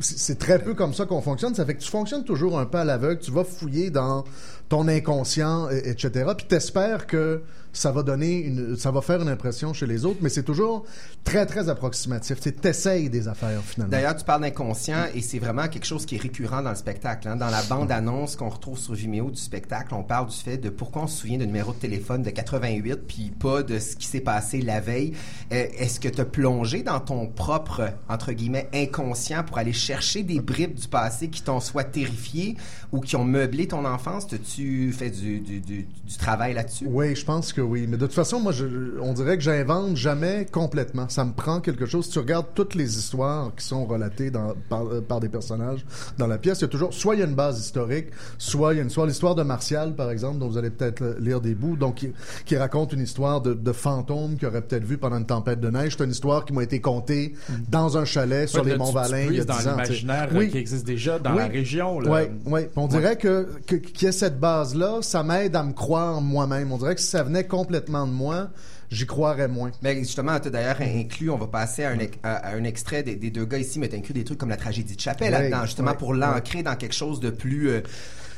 C'est 0.00 0.38
très 0.38 0.58
peu 0.58 0.72
comme 0.72 0.94
ça 0.94 1.04
qu'on 1.04 1.20
fonctionne. 1.20 1.54
Ça 1.54 1.66
fait 1.66 1.74
que 1.74 1.82
tu 1.82 1.90
fonctionnes 1.90 2.24
toujours 2.24 2.58
un 2.58 2.69
peu 2.70 2.78
à 2.78 2.84
l'aveugle. 2.84 3.20
Tu 3.20 3.30
vas 3.30 3.44
fouiller 3.44 3.90
dans 3.90 4.24
ton 4.68 4.88
inconscient, 4.88 5.68
et- 5.70 5.90
etc. 5.90 6.30
Puis 6.36 6.46
t'espères 6.46 7.06
que 7.06 7.42
ça 7.72 7.92
va 7.92 8.02
donner 8.02 8.38
une, 8.38 8.76
ça 8.76 8.90
va 8.90 9.00
faire 9.00 9.20
une 9.22 9.28
impression 9.28 9.72
chez 9.72 9.86
les 9.86 10.04
autres, 10.04 10.18
mais 10.22 10.28
c'est 10.28 10.42
toujours 10.42 10.84
très, 11.24 11.46
très 11.46 11.68
approximatif. 11.68 12.40
Tu 12.40 12.52
t'essayes 12.52 13.08
des 13.10 13.28
affaires, 13.28 13.62
finalement. 13.64 13.90
D'ailleurs, 13.90 14.16
tu 14.16 14.24
parles 14.24 14.42
d'inconscient 14.42 15.04
et 15.14 15.20
c'est 15.20 15.38
vraiment 15.38 15.68
quelque 15.68 15.84
chose 15.86 16.04
qui 16.06 16.16
est 16.16 16.20
récurrent 16.20 16.62
dans 16.62 16.70
le 16.70 16.76
spectacle. 16.76 17.28
hein. 17.28 17.36
Dans 17.36 17.50
la 17.50 17.62
bande-annonce 17.62 18.36
qu'on 18.36 18.48
retrouve 18.48 18.78
sur 18.78 18.94
Vimeo 18.94 19.30
du 19.30 19.40
spectacle, 19.40 19.94
on 19.94 20.02
parle 20.02 20.28
du 20.28 20.36
fait 20.36 20.56
de 20.58 20.68
pourquoi 20.70 21.02
on 21.02 21.06
se 21.06 21.20
souvient 21.20 21.38
de 21.38 21.44
numéro 21.44 21.72
de 21.72 21.78
téléphone 21.78 22.22
de 22.22 22.30
88 22.30 22.96
puis 23.06 23.30
pas 23.38 23.62
de 23.62 23.78
ce 23.78 23.96
qui 23.96 24.06
s'est 24.06 24.20
passé 24.20 24.60
la 24.62 24.80
veille. 24.80 25.12
Euh, 25.52 25.66
Est-ce 25.78 26.00
que 26.00 26.08
tu 26.08 26.20
as 26.20 26.24
plongé 26.24 26.82
dans 26.82 27.00
ton 27.00 27.26
propre, 27.26 27.92
entre 28.08 28.32
guillemets, 28.32 28.68
inconscient 28.74 29.44
pour 29.44 29.58
aller 29.58 29.72
chercher 29.72 30.22
des 30.22 30.40
bribes 30.40 30.74
du 30.74 30.88
passé 30.88 31.28
qui 31.28 31.42
t'ont 31.42 31.60
soit 31.60 31.84
terrifié 31.84 32.56
ou 32.92 33.00
qui 33.00 33.16
ont 33.16 33.24
meublé 33.24 33.68
ton 33.68 33.84
enfance? 33.84 34.26
T'as-tu 34.26 34.92
fait 34.92 35.10
du, 35.10 35.40
du, 35.40 35.60
du, 35.60 35.86
du 36.04 36.16
travail 36.16 36.54
là-dessus? 36.54 36.86
Oui, 36.88 37.14
je 37.14 37.24
pense 37.24 37.52
que 37.52 37.59
oui. 37.60 37.86
Mais 37.88 37.96
de 37.96 38.06
toute 38.06 38.14
façon, 38.14 38.40
moi, 38.40 38.52
je- 38.52 38.98
on 39.00 39.12
dirait 39.12 39.36
que 39.36 39.42
j'invente 39.42 39.96
jamais 39.96 40.46
complètement. 40.50 41.08
Ça 41.08 41.24
me 41.24 41.32
prend 41.32 41.60
quelque 41.60 41.86
chose. 41.86 42.06
Si 42.06 42.12
tu 42.12 42.18
regardes 42.18 42.46
toutes 42.54 42.74
les 42.74 42.98
histoires 42.98 43.52
qui 43.56 43.64
sont 43.64 43.84
relatées 43.86 44.30
dans- 44.30 44.54
par, 44.68 44.86
euh, 44.86 45.00
par 45.00 45.20
des 45.20 45.28
personnages 45.28 45.84
dans 46.18 46.26
la 46.26 46.38
pièce, 46.38 46.58
il 46.58 46.62
y 46.62 46.64
a 46.64 46.68
toujours, 46.68 46.92
soit 46.94 47.14
il 47.14 47.18
y 47.20 47.22
a 47.22 47.26
une 47.26 47.34
base 47.34 47.58
historique, 47.60 48.08
soit 48.38 48.72
il 48.72 48.76
y 48.76 48.78
a 48.80 48.82
une 48.82 48.88
histoire. 48.88 49.06
L'histoire 49.06 49.34
de 49.34 49.42
Martial, 49.42 49.94
par 49.94 50.10
exemple, 50.10 50.38
dont 50.38 50.48
vous 50.48 50.58
allez 50.58 50.70
peut-être 50.70 51.16
lire 51.20 51.40
des 51.40 51.54
bouts, 51.54 51.76
donc 51.76 51.96
qui, 51.96 52.12
qui 52.44 52.56
raconte 52.56 52.92
une 52.92 53.00
histoire 53.00 53.40
de, 53.40 53.54
de 53.54 53.72
fantôme 53.72 54.36
qu'il 54.36 54.48
aurait 54.48 54.62
peut-être 54.62 54.84
vu 54.84 54.98
pendant 54.98 55.18
une 55.18 55.26
tempête 55.26 55.60
de 55.60 55.70
neige. 55.70 55.94
C'est 55.98 56.04
une 56.04 56.10
histoire 56.10 56.44
qui 56.44 56.52
m'a 56.52 56.62
été 56.62 56.80
contée 56.80 57.34
dans 57.68 57.96
un 57.98 58.04
chalet 58.04 58.48
sur 58.48 58.64
les 58.64 58.72
là, 58.72 58.78
Monts 58.78 58.92
Valin 58.92 59.18
il 59.18 59.36
y 59.36 59.40
a 59.40 59.44
puises 59.44 59.46
10 59.56 59.64
dans 59.64 59.70
l'imaginaire 59.72 60.28
euh, 60.32 60.38
Oui. 60.38 60.50
qui 60.50 60.58
existe 60.58 60.86
déjà 60.86 61.18
dans 61.18 61.32
Oui. 61.32 61.38
la 61.38 61.46
région. 61.48 62.00
là. 62.00 62.10
Oui, 62.10 62.20
oui. 62.46 62.60
On 62.76 62.86
dirait 62.86 63.16
que 63.16 63.48
que- 63.66 63.76
qu'il 63.76 64.06
y 64.06 64.08
ait 64.08 64.12
cette 64.12 64.38
base-là, 64.40 64.98
ça 65.02 65.22
m'aide 65.22 65.56
à 65.56 65.62
me 65.62 65.72
croire 65.72 66.20
moi-même. 66.20 66.72
On 66.72 66.78
dirait 66.78 66.94
que 66.94 67.00
si 67.00 67.06
ça 67.08 67.22
venait 67.22 67.44
complètement 67.50 68.06
de 68.06 68.12
moi, 68.12 68.48
j'y 68.90 69.04
croirais 69.06 69.48
moins. 69.48 69.70
Mais 69.82 69.98
justement, 69.98 70.40
tu 70.40 70.48
as 70.48 70.50
d'ailleurs 70.50 70.80
inclus, 70.80 71.28
on 71.28 71.36
va 71.36 71.46
passer 71.48 71.84
à 71.84 71.90
un, 71.90 71.98
à- 72.22 72.56
extrait 72.64 73.02
des, 73.02 73.16
des 73.16 73.30
deux 73.30 73.44
gars 73.44 73.58
ici, 73.58 73.78
mais 73.78 73.88
tu 73.90 73.96
inclus 73.96 74.14
des 74.14 74.24
trucs 74.24 74.38
comme 74.38 74.48
la 74.48 74.56
tragédie 74.56 74.96
de 74.96 75.00
Chapelle 75.00 75.32
Ouais, 75.34 75.40
là-dedans, 75.42 75.66
justement 75.66 75.94
pour 75.94 76.14
l'ancrer 76.14 76.62
dans 76.62 76.76
quelque 76.76 76.94
chose 76.94 77.20
de 77.20 77.28
plus 77.30 77.68
euh, 77.68 77.80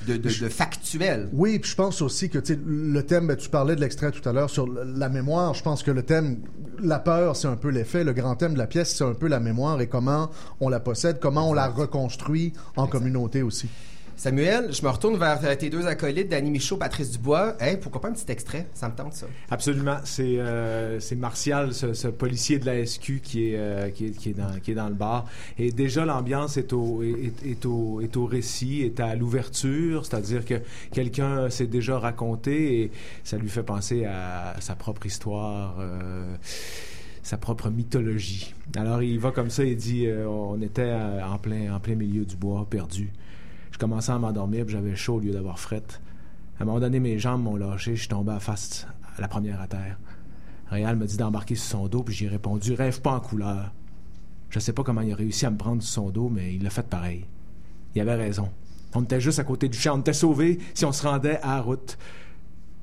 de, 0.08 0.16
de- 0.16 0.28
de 0.40 0.48
factuel. 0.48 1.28
Oui, 1.32 1.60
puis 1.60 1.70
je 1.70 1.76
pense 1.76 2.02
aussi 2.02 2.28
que 2.28 2.38
le 2.66 3.02
thème, 3.06 3.28
ben, 3.28 3.36
tu 3.36 3.48
parlais 3.48 3.76
de 3.76 3.80
l'extrait 3.80 4.10
tout 4.10 4.28
à 4.28 4.32
l'heure 4.32 4.50
sur 4.50 4.66
la 4.66 5.08
mémoire. 5.08 5.54
Je 5.54 5.62
pense 5.62 5.84
que 5.84 5.92
le 5.92 6.02
thème, 6.02 6.38
la 6.80 6.98
peur, 6.98 7.36
c'est 7.36 7.46
un 7.48 7.56
peu 7.56 7.68
l'effet. 7.68 8.02
Le 8.02 8.12
grand 8.12 8.34
thème 8.34 8.54
de 8.54 8.58
la 8.58 8.66
pièce, 8.66 8.96
c'est 8.96 9.04
un 9.04 9.14
peu 9.14 9.28
la 9.28 9.38
mémoire 9.38 9.80
et 9.80 9.86
comment 9.86 10.30
on 10.60 10.68
la 10.68 10.80
possède, 10.80 11.20
comment 11.20 11.48
on 11.48 11.52
la 11.54 11.68
reconstruit 11.68 12.52
en 12.76 12.88
communauté 12.88 13.42
aussi. 13.42 13.68
Samuel, 14.22 14.72
je 14.72 14.84
me 14.84 14.88
retourne 14.88 15.16
vers 15.16 15.40
euh, 15.42 15.56
tes 15.56 15.68
deux 15.68 15.88
acolytes, 15.88 16.28
Danny 16.28 16.52
Michaud, 16.52 16.76
Patrice 16.76 17.10
Dubois. 17.10 17.56
Hey, 17.58 17.76
pourquoi 17.76 18.00
pas 18.00 18.08
un 18.08 18.12
petit 18.12 18.30
extrait? 18.30 18.68
Ça 18.72 18.88
me 18.88 18.94
tente, 18.94 19.14
ça. 19.14 19.26
Absolument. 19.50 19.96
C'est 20.04 20.36
euh, 20.38 21.00
Martial, 21.16 21.74
ce, 21.74 22.06
policier 22.06 22.60
de 22.60 22.66
la 22.66 22.86
SQ 22.86 23.20
qui 23.20 23.48
est, 23.48 23.56
euh, 23.56 23.90
qui, 23.90 24.06
est, 24.06 24.10
qui, 24.10 24.30
est 24.30 24.34
dans, 24.34 24.60
qui 24.60 24.70
est 24.70 24.74
dans 24.76 24.86
le 24.86 24.94
bar. 24.94 25.26
Et 25.58 25.72
déjà, 25.72 26.04
l'ambiance 26.04 26.56
est 26.56 26.72
au, 26.72 27.02
est, 27.02 27.66
au, 27.66 28.00
est 28.00 28.16
au 28.16 28.26
récit, 28.26 28.82
est 28.82 29.00
à 29.00 29.16
l'ouverture, 29.16 30.06
c'est-à-dire 30.06 30.44
que 30.44 30.54
quelqu'un 30.92 31.50
s'est 31.50 31.66
déjà 31.66 31.98
raconté 31.98 32.82
et 32.82 32.90
ça 33.24 33.36
lui 33.38 33.48
fait 33.48 33.64
penser 33.64 34.04
à 34.04 34.54
sa 34.60 34.76
propre 34.76 35.04
histoire. 35.04 35.78
sa 37.24 37.38
propre 37.38 37.70
mythologie. 37.70 38.54
Alors 38.76 39.02
il 39.02 39.18
va 39.18 39.32
comme 39.32 39.50
ça, 39.50 39.64
il 39.64 39.76
dit 39.76 40.06
on 40.28 40.62
était 40.62 40.92
en 40.92 41.38
plein 41.38 41.74
en 41.74 41.80
plein 41.80 41.96
milieu 41.96 42.24
du 42.24 42.36
bois, 42.36 42.64
perdu. 42.70 43.10
Je 43.82 43.84
commençais 43.88 44.12
à 44.12 44.18
m'endormir, 44.20 44.64
puis 44.64 44.74
j'avais 44.74 44.94
chaud 44.94 45.14
au 45.14 45.18
lieu 45.18 45.32
d'avoir 45.32 45.58
frette. 45.58 46.00
À 46.56 46.62
un 46.62 46.66
moment 46.66 46.78
donné, 46.78 47.00
mes 47.00 47.18
jambes 47.18 47.42
m'ont 47.42 47.56
lâché, 47.56 47.96
je 47.96 48.02
suis 48.02 48.08
tombé 48.08 48.30
à 48.30 48.38
face 48.38 48.86
à 49.18 49.20
la 49.20 49.26
première 49.26 49.60
à 49.60 49.66
terre. 49.66 49.98
Réal 50.68 50.94
m'a 50.94 51.04
dit 51.04 51.16
d'embarquer 51.16 51.56
sur 51.56 51.80
son 51.80 51.88
dos, 51.88 52.04
puis 52.04 52.14
j'ai 52.14 52.28
répondu 52.28 52.74
Rêve 52.74 53.00
pas 53.00 53.10
en 53.10 53.18
couleur. 53.18 53.72
Je 54.50 54.60
sais 54.60 54.72
pas 54.72 54.84
comment 54.84 55.00
il 55.00 55.12
a 55.12 55.16
réussi 55.16 55.46
à 55.46 55.50
me 55.50 55.56
prendre 55.56 55.82
sur 55.82 55.94
son 55.94 56.10
dos, 56.10 56.28
mais 56.28 56.54
il 56.54 56.62
l'a 56.62 56.70
fait 56.70 56.86
pareil. 56.86 57.26
Il 57.96 58.00
avait 58.00 58.14
raison. 58.14 58.50
On 58.94 59.02
était 59.02 59.20
juste 59.20 59.40
à 59.40 59.44
côté 59.44 59.68
du 59.68 59.76
champ, 59.76 59.96
on 59.96 60.00
était 60.00 60.12
sauvés 60.12 60.60
si 60.74 60.84
on 60.84 60.92
se 60.92 61.04
rendait 61.04 61.40
à 61.40 61.56
la 61.56 61.60
route. 61.62 61.98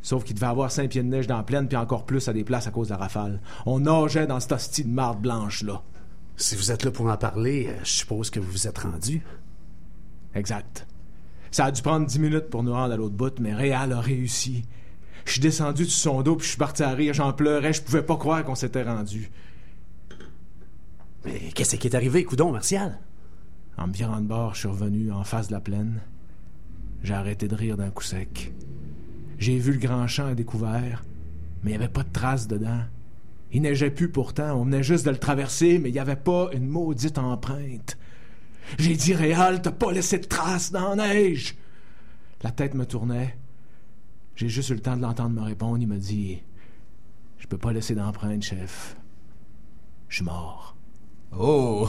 Sauf 0.02 0.26
qu'il 0.26 0.36
devait 0.36 0.48
avoir 0.48 0.70
cinq 0.70 0.90
pieds 0.90 1.02
de 1.02 1.08
neige 1.08 1.28
dans 1.28 1.38
la 1.38 1.44
plaine, 1.44 1.70
puis 1.70 1.78
encore 1.78 2.06
plus 2.06 2.28
à 2.28 2.34
des 2.34 2.44
places 2.44 2.68
à 2.68 2.72
cause 2.72 2.90
de 2.90 2.94
la 2.96 3.00
rafale. 3.00 3.40
On 3.66 3.80
nageait 3.80 4.28
dans 4.28 4.42
cette 4.42 4.52
hostie 4.52 4.84
de 4.84 4.90
marde 4.90 5.22
blanche-là. 5.22 5.82
Si 6.36 6.58
vous 6.58 6.74
êtes 6.74 6.84
là 6.84 6.92
pour 6.92 7.06
en 7.06 7.16
parler, 7.16 7.68
euh, 7.70 7.80
je 7.86 7.90
suppose 7.90 8.30
que 8.30 8.42
vous 8.42 8.52
vous 8.52 8.68
êtes 8.68 8.80
rendu. 8.80 9.24
Exact. 10.36 10.86
Ça 11.52 11.66
a 11.66 11.72
dû 11.72 11.82
prendre 11.82 12.06
dix 12.06 12.20
minutes 12.20 12.50
pour 12.50 12.64
nous 12.64 12.74
rendre 12.74 12.94
à 12.94 12.98
l'autre 12.98 13.16
bout, 13.16 13.40
mais 13.40 13.54
Réal 13.54 13.94
a 13.94 14.00
réussi. 14.00 14.64
Je 15.26 15.34
suis 15.34 15.42
descendu 15.42 15.84
de 15.84 15.90
son 15.90 16.22
dos, 16.22 16.36
puis 16.36 16.46
je 16.46 16.52
suis 16.52 16.58
parti 16.58 16.84
à 16.84 16.92
rire, 16.92 17.14
j'en 17.14 17.34
pleurais, 17.34 17.74
je 17.74 17.82
pouvais 17.82 18.02
pas 18.02 18.18
croire 18.18 18.44
qu'on 18.44 18.56
s'était 18.56 18.84
rendu. 18.84 19.30
Mais 21.26 21.52
qu'est-ce 21.54 21.76
qui 21.76 21.88
est 21.88 21.96
arrivé, 21.96 22.24
coudon, 22.24 22.52
Martial? 22.52 23.00
En 23.78 23.88
me 23.88 23.94
virant 23.94 24.22
de 24.22 24.28
bord, 24.28 24.56
je 24.56 24.60
suis 24.60 24.68
revenu 24.68 25.12
en 25.12 25.24
face 25.24 25.48
de 25.48 25.54
la 25.54 25.60
plaine. 25.60 26.02
J'ai 27.04 27.14
arrêté 27.14 27.48
de 27.48 27.56
rire 27.56 27.78
d'un 27.78 27.92
coup 27.92 28.04
sec. 28.04 28.54
J'ai 29.38 29.58
vu 29.58 29.74
le 29.74 29.80
grand 29.80 30.08
champ 30.08 30.28
à 30.28 30.36
découvert, 30.36 31.04
mais 31.64 31.72
il 31.72 31.78
n'y 31.78 31.84
avait 31.84 31.92
pas 31.92 32.04
de 32.04 32.12
traces 32.12 32.48
dedans. 32.48 32.82
Il 33.52 33.62
neigeait 33.62 33.90
plus 33.90 34.10
pourtant, 34.10 34.54
on 34.56 34.66
venait 34.66 34.84
juste 34.84 35.06
de 35.06 35.12
le 35.12 35.18
traverser, 35.18 35.80
mais 35.80 35.90
il 35.90 35.94
n'y 35.94 36.00
avait 36.00 36.16
pas 36.16 36.50
une 36.54 36.68
maudite 36.68 37.18
empreinte. 37.18 37.98
J'ai 38.78 38.96
dit, 38.96 39.14
Réal, 39.14 39.62
t'as 39.62 39.72
pas 39.72 39.92
laissé 39.92 40.20
de 40.20 40.26
traces 40.26 40.72
dans 40.72 40.96
la 40.96 41.08
neige! 41.08 41.56
La 42.42 42.52
tête 42.52 42.74
me 42.74 42.86
tournait. 42.86 43.38
J'ai 44.36 44.48
juste 44.48 44.70
eu 44.70 44.76
le 44.76 44.80
temps 44.80 44.96
de 44.96 45.02
l'entendre 45.02 45.32
me 45.32 45.42
répondre. 45.42 45.78
Il 45.80 45.88
m'a 45.88 45.98
dit, 45.98 46.42
je 47.38 47.48
peux 47.48 47.58
pas 47.58 47.74
laisser 47.74 47.96
d'empreinte, 47.96 48.44
chef. 48.44 48.96
Je 50.08 50.18
suis 50.18 50.26
mort. 50.26 50.76
Oh! 51.38 51.88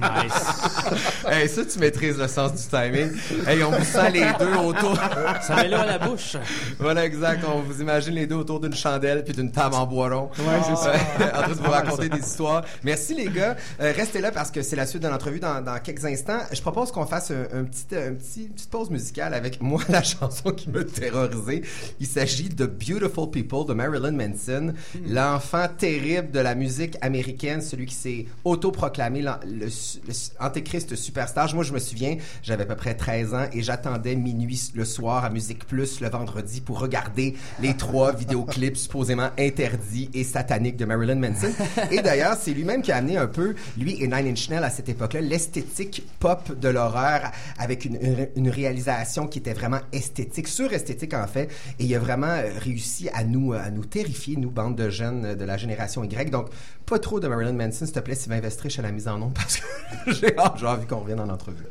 Nice. 0.00 1.24
hey, 1.26 1.48
ça, 1.48 1.64
tu 1.64 1.78
maîtrises 1.78 2.18
le 2.18 2.28
sens 2.28 2.52
du 2.52 2.68
timing. 2.68 3.10
Hey, 3.46 3.62
on 3.62 3.70
vous 3.70 3.84
sent 3.84 4.10
les 4.10 4.26
deux 4.38 4.54
autour. 4.56 4.96
Ça 5.40 5.56
met 5.56 5.68
l'eau 5.68 5.78
à 5.78 5.86
la 5.86 5.98
bouche. 5.98 6.36
voilà, 6.78 7.04
exact. 7.04 7.44
On 7.46 7.60
vous 7.60 7.80
imagine 7.80 8.14
les 8.14 8.26
deux 8.26 8.36
autour 8.36 8.60
d'une 8.60 8.74
chandelle 8.74 9.24
puis 9.24 9.32
d'une 9.32 9.50
table 9.50 9.74
en 9.74 9.86
bois 9.86 10.14
rond. 10.14 10.30
Ouais, 10.38 10.60
c'est 10.66 10.76
ça. 10.76 10.92
en 11.38 11.42
train 11.42 11.48
de 11.48 11.54
vous 11.54 11.70
raconter 11.70 12.08
des 12.08 12.18
histoires. 12.18 12.64
Merci, 12.84 13.14
les 13.14 13.28
gars. 13.28 13.56
Euh, 13.80 13.92
restez 13.96 14.20
là 14.20 14.30
parce 14.30 14.50
que 14.50 14.62
c'est 14.62 14.76
la 14.76 14.86
suite 14.86 15.02
de 15.02 15.08
l'entrevue 15.08 15.40
dans, 15.40 15.62
dans 15.62 15.78
quelques 15.78 16.04
instants. 16.04 16.40
Je 16.52 16.60
propose 16.60 16.92
qu'on 16.92 17.06
fasse 17.06 17.30
un, 17.30 17.44
un 17.58 17.64
petit, 17.64 17.86
un 17.96 18.14
petit, 18.14 18.44
une 18.44 18.52
petite 18.52 18.70
pause 18.70 18.90
musicale 18.90 19.34
avec 19.34 19.60
moi, 19.60 19.80
la 19.88 20.02
chanson 20.02 20.50
qui 20.52 20.68
me 20.68 20.84
terrorisait. 20.84 21.62
Il 22.00 22.06
s'agit 22.06 22.48
de 22.48 22.66
Beautiful 22.66 23.30
People 23.30 23.66
de 23.66 23.72
Marilyn 23.72 24.12
Manson, 24.12 24.74
l'enfant 25.06 25.66
terrible 25.76 26.30
de 26.30 26.40
la 26.40 26.54
musique 26.54 26.96
américaine, 27.00 27.60
celui 27.60 27.86
qui 27.86 27.94
s'est 27.94 28.26
autoproclamé 28.44 29.22
l'an- 29.22 29.38
le, 29.46 29.68
su- 29.70 29.98
le 30.06 30.12
su- 30.12 30.30
antéchrist 30.40 30.94
superstar. 30.94 31.52
Moi, 31.54 31.64
je 31.64 31.72
me 31.72 31.78
souviens, 31.78 32.16
j'avais 32.42 32.62
à 32.62 32.66
peu 32.66 32.76
près 32.76 32.94
13 32.94 33.34
ans 33.34 33.46
et 33.52 33.62
j'attendais 33.62 34.14
minuit 34.14 34.70
le 34.74 34.84
soir 34.84 35.24
à 35.24 35.30
Musique 35.30 35.66
Plus 35.66 36.00
le 36.00 36.08
vendredi 36.08 36.60
pour 36.60 36.78
regarder 36.80 37.34
les 37.60 37.74
trois 37.76 38.12
vidéoclips 38.16 38.76
supposément 38.76 39.30
interdits 39.38 40.10
et 40.14 40.24
sataniques 40.24 40.76
de 40.76 40.84
Marilyn 40.84 41.16
Manson. 41.16 41.50
Et 41.90 42.00
d'ailleurs, 42.02 42.36
c'est 42.40 42.52
lui-même 42.52 42.82
qui 42.82 42.92
a 42.92 42.96
amené 42.96 43.16
un 43.16 43.26
peu, 43.26 43.54
lui 43.76 44.02
et 44.02 44.06
Nine 44.08 44.28
Inch 44.28 44.48
Nails 44.50 44.64
à 44.64 44.70
cette 44.70 44.88
époque-là, 44.88 45.20
l'esthétique 45.20 46.04
pop 46.18 46.58
de 46.58 46.68
l'horreur 46.68 47.30
avec 47.58 47.84
une, 47.84 47.98
une- 48.36 48.48
réalisation 48.52 49.26
qui 49.26 49.38
était 49.38 49.54
vraiment 49.54 49.80
esthétique, 49.92 50.46
suresthétique 50.48 51.14
en 51.14 51.26
fait. 51.26 51.48
Et 51.78 51.84
il 51.84 51.94
a 51.94 51.98
vraiment 51.98 52.26
euh, 52.26 52.50
réussi 52.58 53.08
à 53.14 53.24
nous, 53.24 53.52
à 53.52 53.70
nous 53.70 53.84
terrifier, 53.84 54.36
nous, 54.36 54.50
bande 54.50 54.76
de 54.76 54.90
jeunes 54.90 55.34
de 55.34 55.44
la 55.44 55.56
génération 55.56 56.04
Y. 56.04 56.30
Donc, 56.30 56.48
pas 56.86 56.98
trop 56.98 57.20
de 57.20 57.28
Marilyn 57.28 57.52
Manson, 57.52 57.84
s'il 57.84 57.92
te 57.92 58.00
plaît, 58.00 58.14
Sylvain 58.14 58.40
Vestrich 58.40 58.78
à 58.78 58.82
la 58.82 58.92
mise 58.92 59.08
en 59.08 59.18
nom 59.18 59.30
parce 59.30 59.58
que 59.58 60.12
j'ai 60.12 60.36
envie 60.66 60.86
qu'on 60.86 61.00
revienne 61.00 61.20
en 61.20 61.28
entrevue. 61.28 61.64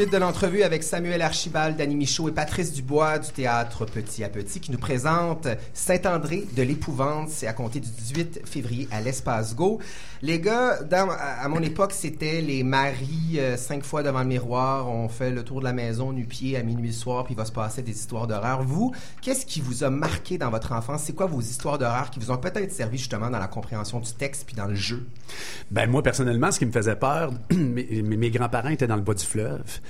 Suite 0.00 0.12
de 0.14 0.16
l'entrevue 0.16 0.62
avec 0.62 0.82
Samuel 0.82 1.20
Archibald, 1.20 1.76
Danny 1.76 1.94
Michaud 1.94 2.30
et 2.30 2.32
Patrice 2.32 2.72
Dubois 2.72 3.18
du 3.18 3.28
théâtre 3.32 3.84
Petit 3.84 4.24
à 4.24 4.30
Petit 4.30 4.58
qui 4.58 4.72
nous 4.72 4.78
présente 4.78 5.46
Saint-André 5.74 6.46
de 6.56 6.62
l'Épouvante. 6.62 7.28
C'est 7.28 7.46
à 7.46 7.52
compter 7.52 7.80
du 7.80 7.90
18 7.90 8.46
février 8.46 8.88
à 8.92 9.02
l'Espace 9.02 9.54
Go. 9.54 9.78
Les 10.22 10.38
gars, 10.38 10.78
à 10.90 11.48
mon 11.48 11.60
époque, 11.60 11.92
c'était 11.92 12.40
les 12.40 12.62
maris 12.62 13.36
euh, 13.36 13.56
cinq 13.56 13.84
fois 13.84 14.02
devant 14.02 14.20
le 14.20 14.26
miroir. 14.26 14.88
On 14.88 15.08
fait 15.08 15.30
le 15.30 15.42
tour 15.42 15.60
de 15.60 15.64
la 15.64 15.72
maison 15.74 16.12
nu-pied 16.12 16.56
à 16.56 16.62
minuit 16.62 16.92
soir, 16.92 17.24
puis 17.24 17.34
il 17.34 17.36
va 17.36 17.44
se 17.46 17.52
passer 17.52 17.82
des 17.82 17.92
histoires 17.92 18.26
d'horreur. 18.26 18.62
Vous, 18.62 18.94
qu'est-ce 19.20 19.44
qui 19.44 19.60
vous 19.60 19.84
a 19.84 19.90
marqué 19.90 20.38
dans 20.38 20.50
votre 20.50 20.72
enfance? 20.72 21.02
C'est 21.04 21.14
quoi 21.14 21.26
vos 21.26 21.40
histoires 21.40 21.78
d'horreur 21.78 22.10
qui 22.10 22.20
vous 22.20 22.30
ont 22.30 22.38
peut-être 22.38 22.72
servi 22.72 22.96
justement 22.96 23.28
dans 23.30 23.38
la 23.38 23.48
compréhension 23.48 24.00
du 24.00 24.12
texte 24.12 24.44
puis 24.46 24.56
dans 24.56 24.66
le 24.66 24.74
jeu? 24.74 25.06
Ben 25.70 25.88
moi 25.88 26.02
personnellement, 26.02 26.50
ce 26.50 26.58
qui 26.58 26.66
me 26.66 26.72
faisait 26.72 26.96
peur, 26.96 27.32
mes 27.50 28.30
grands-parents 28.30 28.68
étaient 28.68 28.86
dans 28.86 28.96
le 28.96 29.02
bas 29.02 29.14
du 29.14 29.24
fleuve, 29.24 29.80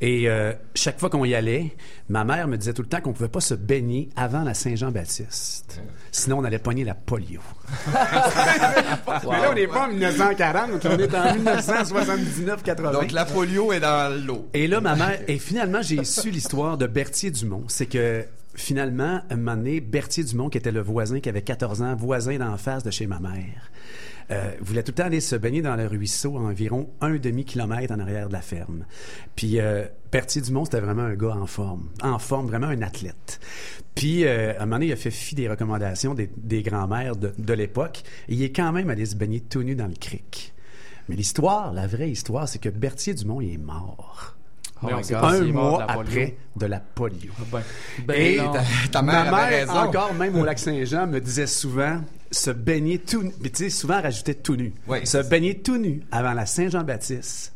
et 0.00 0.28
euh, 0.28 0.52
chaque 0.74 1.00
fois 1.00 1.10
qu'on 1.10 1.24
y 1.24 1.34
allait, 1.34 1.74
ma 2.08 2.24
mère 2.24 2.46
me 2.46 2.56
disait 2.56 2.72
tout 2.72 2.82
le 2.82 2.88
temps 2.88 3.00
qu'on 3.00 3.12
pouvait 3.12 3.28
pas 3.28 3.40
se 3.40 3.54
baigner 3.54 4.08
avant 4.16 4.42
la 4.42 4.54
Saint-Jean-Baptiste, 4.54 5.80
sinon 6.12 6.38
on 6.38 6.44
allait 6.44 6.58
pogner 6.58 6.84
la 6.84 6.94
polio. 6.94 7.40
Mais 7.88 9.40
là, 9.40 9.50
on 9.50 9.54
n'est 9.54 9.66
pas 9.66 9.86
en 9.86 9.88
1940, 9.88 10.86
on 10.86 10.98
est 10.98 11.14
en 11.14 11.36
1979-80. 11.36 12.92
Donc 12.92 13.12
la 13.12 13.24
polio 13.24 13.72
est 13.72 13.80
dans 13.80 14.14
l'eau. 14.24 14.48
Et 14.54 14.68
là, 14.68 14.80
ma 14.80 14.94
mère, 14.94 15.18
et 15.28 15.38
finalement, 15.38 15.82
j'ai 15.82 16.04
su 16.04 16.30
l'histoire 16.30 16.78
de 16.78 16.86
Berthier 16.86 17.30
Dumont. 17.30 17.64
C'est 17.68 17.86
que 17.86 18.24
finalement, 18.54 19.20
un 19.30 19.36
moment 19.36 19.56
donné, 19.56 19.80
Berthier 19.80 20.24
Dumont, 20.24 20.48
qui 20.48 20.58
était 20.58 20.72
le 20.72 20.80
voisin, 20.80 21.20
qui 21.20 21.28
avait 21.28 21.42
14 21.42 21.82
ans, 21.82 21.96
voisin 21.96 22.36
d'en 22.38 22.56
face 22.56 22.82
de 22.82 22.90
chez 22.90 23.06
ma 23.06 23.18
mère, 23.20 23.70
euh, 24.30 24.52
voulait 24.60 24.82
tout 24.82 24.90
le 24.92 24.96
temps 24.96 25.04
aller 25.04 25.20
se 25.20 25.36
baigner 25.36 25.62
dans 25.62 25.76
le 25.76 25.86
ruisseau 25.86 26.36
à 26.36 26.40
environ 26.40 26.90
un 27.00 27.16
demi-kilomètre 27.16 27.92
en 27.94 27.98
arrière 28.00 28.28
de 28.28 28.32
la 28.34 28.42
ferme. 28.42 28.84
Puis 29.36 29.58
euh, 29.60 29.86
Berthier 30.12 30.42
Dumont, 30.42 30.64
c'était 30.64 30.80
vraiment 30.80 31.02
un 31.02 31.14
gars 31.14 31.36
en 31.36 31.46
forme. 31.46 31.88
En 32.02 32.18
forme, 32.18 32.46
vraiment 32.48 32.66
un 32.68 32.82
athlète. 32.82 33.40
Puis, 33.94 34.24
euh, 34.24 34.52
à 34.58 34.62
un 34.62 34.66
moment 34.66 34.76
donné, 34.76 34.86
il 34.86 34.92
a 34.92 34.96
fait 34.96 35.10
fi 35.10 35.34
des 35.34 35.48
recommandations 35.48 36.14
des, 36.14 36.30
des 36.36 36.62
grands-mères 36.62 37.16
de, 37.16 37.32
de 37.36 37.52
l'époque. 37.52 38.02
Et 38.28 38.34
il 38.34 38.42
est 38.42 38.52
quand 38.52 38.72
même 38.72 38.90
allé 38.90 39.04
se 39.06 39.16
baigner 39.16 39.40
tout 39.40 39.62
nu 39.62 39.74
dans 39.74 39.86
le 39.88 39.94
cric. 39.94 40.54
Mais 41.08 41.16
l'histoire, 41.16 41.72
la 41.72 41.86
vraie 41.86 42.10
histoire, 42.10 42.48
c'est 42.48 42.58
que 42.58 42.68
Berthier 42.68 43.14
Dumont, 43.14 43.40
il 43.40 43.54
est 43.54 43.58
mort. 43.58 44.36
Oh 44.82 44.86
God. 44.86 45.12
un 45.12 45.42
mois 45.52 45.78
de 45.86 45.90
après 45.92 46.36
de 46.54 46.66
la 46.66 46.78
polio. 46.78 47.32
Ben, 47.50 47.62
Ben 48.06 48.14
Et 48.16 48.36
ta, 48.36 48.62
ta 48.92 49.02
mère 49.02 49.30
Ma 49.32 49.38
avait 49.38 49.50
mère, 49.64 49.74
raison. 49.74 49.88
encore, 49.88 50.14
même 50.14 50.36
au 50.36 50.44
lac 50.44 50.58
Saint-Jean, 50.58 51.08
me 51.08 51.18
disait 51.20 51.48
souvent 51.48 52.00
se 52.30 52.50
baigner 52.50 52.98
tout 52.98 53.22
nu. 53.22 53.32
Mais 53.40 53.50
tu 53.50 53.64
sais, 53.64 53.70
souvent, 53.70 54.00
rajoutait 54.00 54.34
tout 54.34 54.56
nu. 54.56 54.72
Oui, 54.86 55.06
se 55.06 55.18
baigner 55.18 55.58
tout 55.58 55.78
nu 55.78 56.02
avant 56.10 56.32
la 56.32 56.46
Saint-Jean-Baptiste, 56.46 57.52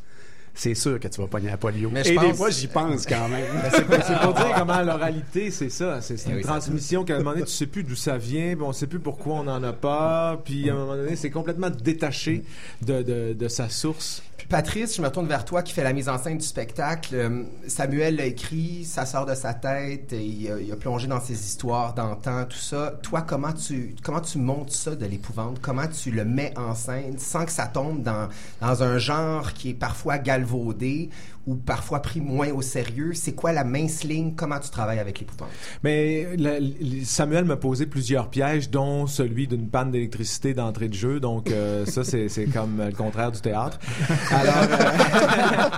c'est 0.55 0.75
sûr 0.75 1.01
que 1.01 1.09
tu 1.09 1.21
vas 1.21 1.27
pogner 1.27 1.49
la 1.49 1.57
polio. 1.57 1.91
Mais 1.91 2.07
Et 2.07 2.17
des 2.17 2.35
fois, 2.35 2.51
j'y 2.51 2.67
pense 2.67 3.07
quand 3.07 3.29
même. 3.29 3.47
C'est 3.73 3.85
pour, 3.87 3.97
c'est 4.05 4.19
pour 4.21 4.35
dire 4.35 4.53
comment 4.57 4.83
l'oralité, 4.83 5.51
c'est 5.51 5.71
ça. 5.71 6.01
C'est 6.01 6.17
Eh 6.27 6.31
une 6.31 6.37
oui, 6.37 6.43
transmission 6.43 7.05
qu'à 7.05 7.15
un 7.15 7.19
moment 7.19 7.33
donné, 7.33 7.45
tu 7.45 7.53
sais 7.53 7.67
plus 7.67 7.85
d'où 7.85 7.95
ça 7.97 8.19
vient, 8.19 8.55
on 8.61 8.73
sait 8.73 8.87
plus 8.87 9.01
pourquoi 9.01 9.35
on 9.37 9.47
en 9.49 9.63
a 9.63 9.73
pas, 9.73 10.41
puis 10.45 10.69
à 10.69 10.75
un 10.75 10.77
moment 10.77 10.97
donné, 10.97 11.17
c'est 11.17 11.31
complètement 11.31 11.71
détaché 11.71 12.45
de, 12.83 13.03
de, 13.03 13.33
de 13.33 13.49
sa 13.49 13.69
source. 13.69 14.23
Puis 14.37 14.47
Patrice, 14.49 14.97
je 14.97 15.03
me 15.03 15.09
tourne 15.09 15.29
vers 15.29 15.45
toi 15.45 15.63
qui 15.63 15.73
fait 15.73 15.85
la 15.85 15.93
mise 15.93 16.09
en 16.09 16.19
scène 16.19 16.37
du 16.39 16.45
spectacle. 16.45 17.15
Euh, 17.15 17.43
Samuel 17.69 18.17
l'a 18.17 18.27
écrit, 18.27 18.85
ça 18.85 19.07
sort 19.07 19.25
de 19.25 19.35
sa 19.35 19.55
tête, 19.55 20.13
et 20.13 20.25
il, 20.25 20.51
a, 20.51 20.59
il 20.61 20.73
a 20.73 20.77
plongé 20.77 21.07
dans 21.07 21.21
ses 21.21 21.35
histoires 21.35 21.95
d'antan, 21.95 22.45
tout 22.47 22.57
ça. 22.59 22.99
Toi, 23.03 23.23
comment 23.23 23.53
tu 23.53 23.95
comment 24.03 24.21
tu 24.21 24.39
montes 24.39 24.73
ça 24.73 24.97
de 24.97 25.07
l'épouvante? 25.07 25.61
Comment 25.63 25.87
tu 25.87 26.11
le 26.11 26.25
mets 26.25 26.53
en 26.59 26.75
scène 26.75 27.19
sans 27.19 27.45
que 27.47 27.53
ça 27.53 27.67
tombe 27.67 28.03
dans 28.03 28.29
dans 28.61 28.83
un 28.83 28.99
genre 28.99 29.53
qui 29.53 29.71
est 29.71 29.75
parfois 29.75 30.19
galvaudé 30.43 31.09
ou 31.47 31.55
parfois 31.57 32.01
pris 32.01 32.21
moins 32.21 32.51
au 32.53 32.63
sérieux? 32.63 33.13
C'est 33.15 33.33
quoi 33.35 33.53
la 33.53 33.65
mince 33.65 34.05
ligne? 34.05 34.35
Comment 34.35 34.59
tu 34.61 34.71
travailles 34.71 34.99
avec 35.01 35.19
l'épouvante 35.21 35.49
Mais 35.83 36.29
la- 36.37 36.59
Samuel 37.05 37.45
m'a 37.45 37.57
posé 37.57 37.87
plusieurs 37.87 38.29
pièges, 38.29 38.71
dont 38.71 39.07
celui 39.07 39.47
d'une 39.49 39.69
panne 39.69 39.91
d'électricité 39.91 40.55
d'entrée 40.55 40.89
de 40.89 40.95
jeu. 40.95 41.21
Donc 41.21 41.51
euh, 41.51 41.85
ça, 41.87 42.05
c'est 42.05 42.29
comme 42.53 42.83
le 42.85 42.93
contraire 42.93 43.33
du 43.33 43.41
théâtre. 43.41 43.79
Alors, 44.31 44.55
euh, 44.71 45.69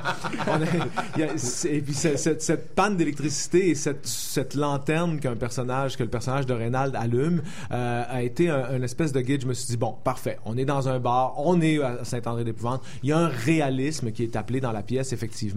on 0.48 1.22
a- 1.22 1.24
a- 1.24 1.66
et 1.68 1.80
puis 1.80 1.94
cette, 1.94 2.42
cette 2.42 2.74
panne 2.74 2.96
d'électricité 2.96 3.70
et 3.70 3.74
cette, 3.74 4.06
cette 4.06 4.54
lanterne 4.54 5.18
qu'un 5.20 5.36
personnage, 5.36 5.96
que 5.96 6.02
le 6.02 6.10
personnage 6.10 6.46
de 6.46 6.52
Reynald 6.52 6.94
allume, 6.96 7.42
euh, 7.72 8.02
a 8.08 8.22
été 8.22 8.50
un, 8.50 8.64
un 8.64 8.82
espèce 8.82 9.12
de 9.12 9.20
guide. 9.20 9.42
Je 9.42 9.46
me 9.46 9.54
suis 9.54 9.66
dit 9.68 9.76
bon, 9.76 9.94
parfait, 10.04 10.38
on 10.44 10.56
est 10.58 10.64
dans 10.64 10.88
un 10.88 10.98
bar, 10.98 11.34
on 11.38 11.60
est 11.60 11.82
à 11.82 12.04
Saint-André-des-Pouvantes. 12.04 12.82
Il 13.02 13.08
y 13.08 13.12
a 13.12 13.18
un 13.18 13.28
réalisme 13.28 14.10
qui 14.12 14.22
est 14.24 14.36
appelé 14.36 14.60
dans 14.60 14.72
la 14.72 14.82
pièce 14.82 15.12
effectivement 15.12 15.53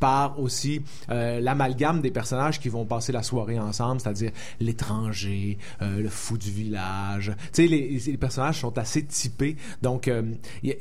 par 0.00 0.38
aussi 0.38 0.82
euh, 1.10 1.40
l'amalgame 1.40 2.00
des 2.00 2.10
personnages 2.10 2.60
qui 2.60 2.68
vont 2.68 2.84
passer 2.84 3.12
la 3.12 3.22
soirée 3.22 3.58
ensemble, 3.58 4.00
c'est-à-dire 4.00 4.30
l'étranger, 4.60 5.58
euh, 5.82 6.00
le 6.00 6.08
fou 6.08 6.38
du 6.38 6.50
village. 6.50 7.32
Tu 7.52 7.62
sais, 7.62 7.66
les, 7.66 8.16
personnages 8.18 8.60
sont 8.60 8.76
assez 8.78 9.04
typés. 9.04 9.56
Donc, 9.82 10.08
euh, 10.08 10.22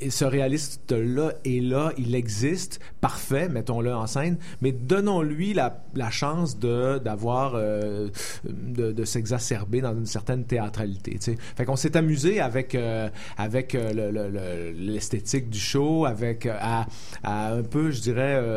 ce 0.10 0.26
réaliste-là 0.26 1.32
est 1.46 1.62
là, 1.62 1.92
il 1.98 2.16
existe, 2.16 2.80
parfait, 3.02 3.50
mettons-le 3.50 3.94
en 3.94 4.08
scène, 4.08 4.38
mais 4.62 4.72
donnons-lui 4.72 5.54
la, 5.54 5.84
chance 6.10 6.58
de 6.58 7.00
d'avoir 7.00 7.54
de, 7.54 9.06
s'exacerber 9.06 9.82
dans 9.82 9.94
une 9.94 10.06
certaine 10.06 10.46
théâtralité. 10.46 11.12
Tu 11.16 11.34
sais. 11.34 11.38
Fait 11.56 11.66
qu'on 11.66 11.76
s'est 11.76 11.98
amusé 11.98 12.40
avec 12.40 12.78
avec 13.38 13.74
le- 13.74 14.12
le- 14.12 14.30
le- 14.30 14.72
l'esthétique 14.72 15.50
du 15.50 15.60
show, 15.60 16.06
avec 16.06 16.48
un 17.24 17.64
peu, 17.64 17.92
je 17.92 18.02
dirais, 18.02 18.57